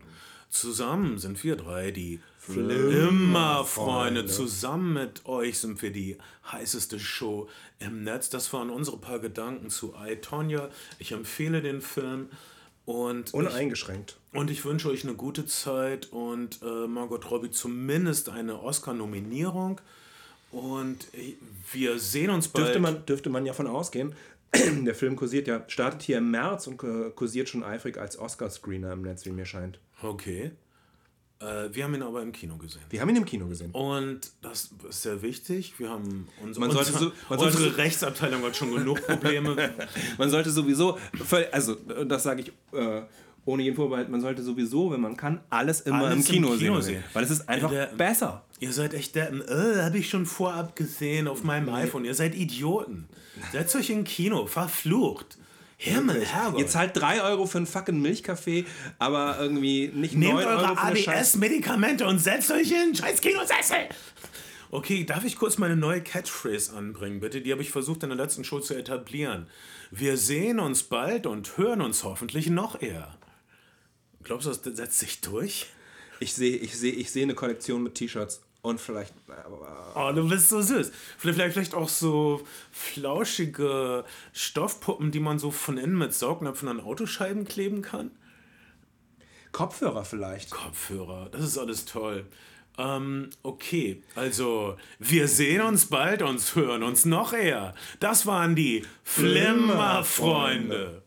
Zusammen 0.50 1.18
sind 1.18 1.44
wir 1.44 1.56
drei 1.56 1.90
die 1.92 2.20
Flimmerfreunde. 2.38 4.28
Zusammen 4.28 4.94
mit 4.94 5.26
euch 5.26 5.58
sind 5.60 5.82
wir 5.82 5.92
die 5.92 6.18
heißeste 6.52 7.00
Show 7.00 7.50
im 7.80 8.04
Netz. 8.04 8.30
Das 8.30 8.54
waren 8.54 8.70
unsere 8.70 8.98
paar 8.98 9.18
Gedanken 9.20 9.70
zu 9.70 9.96
I, 9.96 10.18
Tonya. 10.18 10.70
Ich 11.00 11.12
empfehle 11.12 11.62
den 11.62 11.82
Film 11.82 12.30
und 12.86 13.30
ich, 13.30 13.34
Uneingeschränkt. 13.34 14.18
und 14.34 14.52
ich 14.52 14.64
wünsche 14.66 14.90
euch 14.90 15.04
eine 15.04 15.16
gute 15.16 15.46
Zeit 15.46 16.12
und 16.12 16.62
äh, 16.62 16.88
Margot 16.88 17.32
Robbie 17.32 17.50
zumindest 17.52 18.30
eine 18.30 18.62
Oscar-Nominierung. 18.62 19.82
Und 20.54 21.08
äh, 21.14 21.36
wir 21.72 22.00
sehen 22.00 22.30
uns 22.30 22.48
bald. 22.48 22.66
Dürfte 22.68 22.80
man, 22.80 23.06
dürfte 23.06 23.30
man 23.30 23.46
ja 23.46 23.54
von 23.54 23.68
ausgehen. 23.68 24.14
Der 24.86 24.94
Film 24.96 25.16
kursiert 25.16 25.48
ja, 25.48 25.64
startet 25.68 26.04
hier 26.04 26.20
im 26.20 26.30
März 26.32 26.68
und 26.68 26.78
kursiert 26.78 27.50
schon 27.50 27.64
eifrig 27.64 27.98
als 27.98 28.18
Oscar-Screener 28.20 28.94
im 28.94 29.02
Netz, 29.02 29.26
wie 29.26 29.32
mir 29.32 29.46
scheint. 29.46 29.80
Okay. 30.04 30.52
Äh, 31.40 31.70
wir 31.74 31.84
haben 31.84 31.96
ihn 31.96 32.04
aber 32.04 32.22
im 32.22 32.32
Kino 32.32 32.56
gesehen. 32.58 32.84
Wir 32.92 33.02
haben 33.02 33.10
ihn 33.10 33.16
im 33.16 33.26
Kino 33.26 33.48
gesehen. 33.48 33.72
Und 33.72 34.32
das 34.44 34.70
ist 34.88 35.02
sehr 35.02 35.22
wichtig. 35.24 35.74
Wir 35.80 35.90
haben 35.90 36.28
unsere, 36.42 36.60
Man 36.68 36.72
sollte 36.76 36.92
unsere, 36.94 37.10
so- 37.12 37.16
man 37.30 37.40
sollte 37.40 37.58
unsere 37.58 37.72
so- 37.72 37.78
Rechtsabteilung 37.78 38.44
hat 38.44 38.56
schon 38.56 38.72
genug 38.76 39.02
Probleme. 39.06 39.56
Man 40.20 40.30
sollte 40.30 40.52
sowieso, 40.52 41.00
also 41.52 41.74
das 42.08 42.22
sage 42.24 42.42
ich 42.44 42.54
äh, 42.78 43.02
ohne 43.46 43.64
jeden 43.64 43.76
Vorbehalt, 43.76 44.08
man 44.08 44.22
sollte 44.22 44.42
sowieso, 44.42 44.90
wenn 44.92 45.02
man 45.02 45.18
kann, 45.18 45.42
alles 45.50 45.82
immer 45.82 46.06
Alles 46.06 46.16
im 46.16 46.24
Kino, 46.34 46.54
im 46.54 46.60
Kino 46.60 46.80
sehen. 46.80 46.94
sehen. 46.96 47.04
Weil 47.12 47.24
es 47.26 47.32
ist 47.32 47.50
einfach 47.50 47.72
der- 47.72 47.88
besser. 47.88 48.46
Ihr 48.64 48.72
seid 48.72 48.94
echt 48.94 49.14
Deppen. 49.16 49.42
Äh, 49.42 49.84
hab 49.84 49.94
ich 49.94 50.10
schon 50.10 50.26
vorab 50.26 50.78
gesehen 50.78 51.28
auf 51.28 51.44
meinem 51.44 51.68
iPhone. 51.68 52.06
Ihr 52.06 52.16
seid 52.16 52.34
Idioten. 52.34 53.10
Setzt 53.52 53.76
euch 53.76 53.90
in 53.90 54.06
Kino, 54.06 54.46
verflucht. 54.46 55.38
Himmel, 55.76 56.26
Herrgott. 56.26 56.62
Ihr 56.62 56.68
zahlt 56.68 56.96
3 56.96 57.24
Euro 57.24 57.46
für 57.46 57.58
einen 57.58 57.68
fucking 57.68 58.02
Milchkaffee, 58.02 58.64
aber 59.00 59.38
irgendwie 59.38 59.92
nicht 59.94 60.14
9 60.14 60.22
Nehmt 60.22 60.46
Euro 60.46 60.50
eure 60.50 60.78
ADS-Medikamente 60.78 62.08
und 62.08 62.20
setzt 62.20 62.52
euch 62.52 62.72
in 62.72 62.96
scheiß 62.96 63.20
Kinosessel. 63.20 63.90
Okay, 64.72 65.04
darf 65.04 65.26
ich 65.26 65.36
kurz 65.36 65.58
meine 65.58 65.76
neue 65.76 66.00
Catchphrase 66.00 66.74
anbringen, 66.74 67.20
bitte? 67.20 67.42
Die 67.42 67.52
habe 67.52 67.62
ich 67.62 67.70
versucht 67.70 68.04
in 68.04 68.10
der 68.12 68.18
letzten 68.18 68.46
Show 68.46 68.62
zu 68.62 68.76
etablieren. 68.76 69.48
Wir 69.92 70.16
sehen 70.16 70.62
uns 70.62 70.84
bald 70.84 71.26
und 71.26 71.58
hören 71.58 71.82
uns 71.82 72.06
hoffentlich 72.06 72.50
noch 72.50 72.82
eher. 72.82 73.14
Glaubst 74.24 74.48
du, 74.48 74.52
das 74.52 74.78
setzt 74.78 75.00
sich 75.00 75.20
durch? 75.20 75.66
Ich 76.22 76.34
sehe 76.34 76.56
ich 76.56 76.78
seh, 76.78 76.92
ich 76.92 77.12
seh 77.12 77.24
eine 77.24 77.36
Kollektion 77.36 77.84
mit 77.84 77.96
T-Shirts 77.96 78.42
und 78.64 78.82
vielleicht. 78.82 79.14
Oh, 79.94 80.12
du 80.16 80.28
bist 80.28 80.50
so 80.50 80.62
süß. 80.62 80.92
Vielleicht, 81.20 81.54
vielleicht, 81.54 81.76
auch 81.76 81.90
so 81.90 82.42
flauschige 82.72 84.06
Stoffpuppen, 84.32 85.12
die 85.12 85.20
man 85.20 85.38
so 85.38 85.52
von 85.52 85.78
innen 85.78 85.98
mit 85.98 86.14
Saugnäpfen 86.14 86.70
an 86.70 86.80
Autoscheiben 86.80 87.46
kleben 87.46 87.84
kann. 87.84 88.10
Kopfhörer 89.52 90.06
vielleicht. 90.06 90.50
Kopfhörer, 90.50 91.30
das 91.32 91.44
ist 91.44 91.58
alles 91.58 91.86
toll. 91.86 92.26
Ähm, 92.78 93.30
okay, 93.44 94.02
also 94.16 94.78
wir 94.98 95.28
sehen 95.28 95.62
uns 95.62 95.88
bald 95.88 96.24
und 96.24 96.56
hören 96.56 96.82
uns 96.82 97.06
noch 97.06 97.34
eher. 97.34 97.76
Das 98.00 98.26
waren 98.26 98.56
die 98.56 98.84
Flimmerfreunde. 99.04 101.03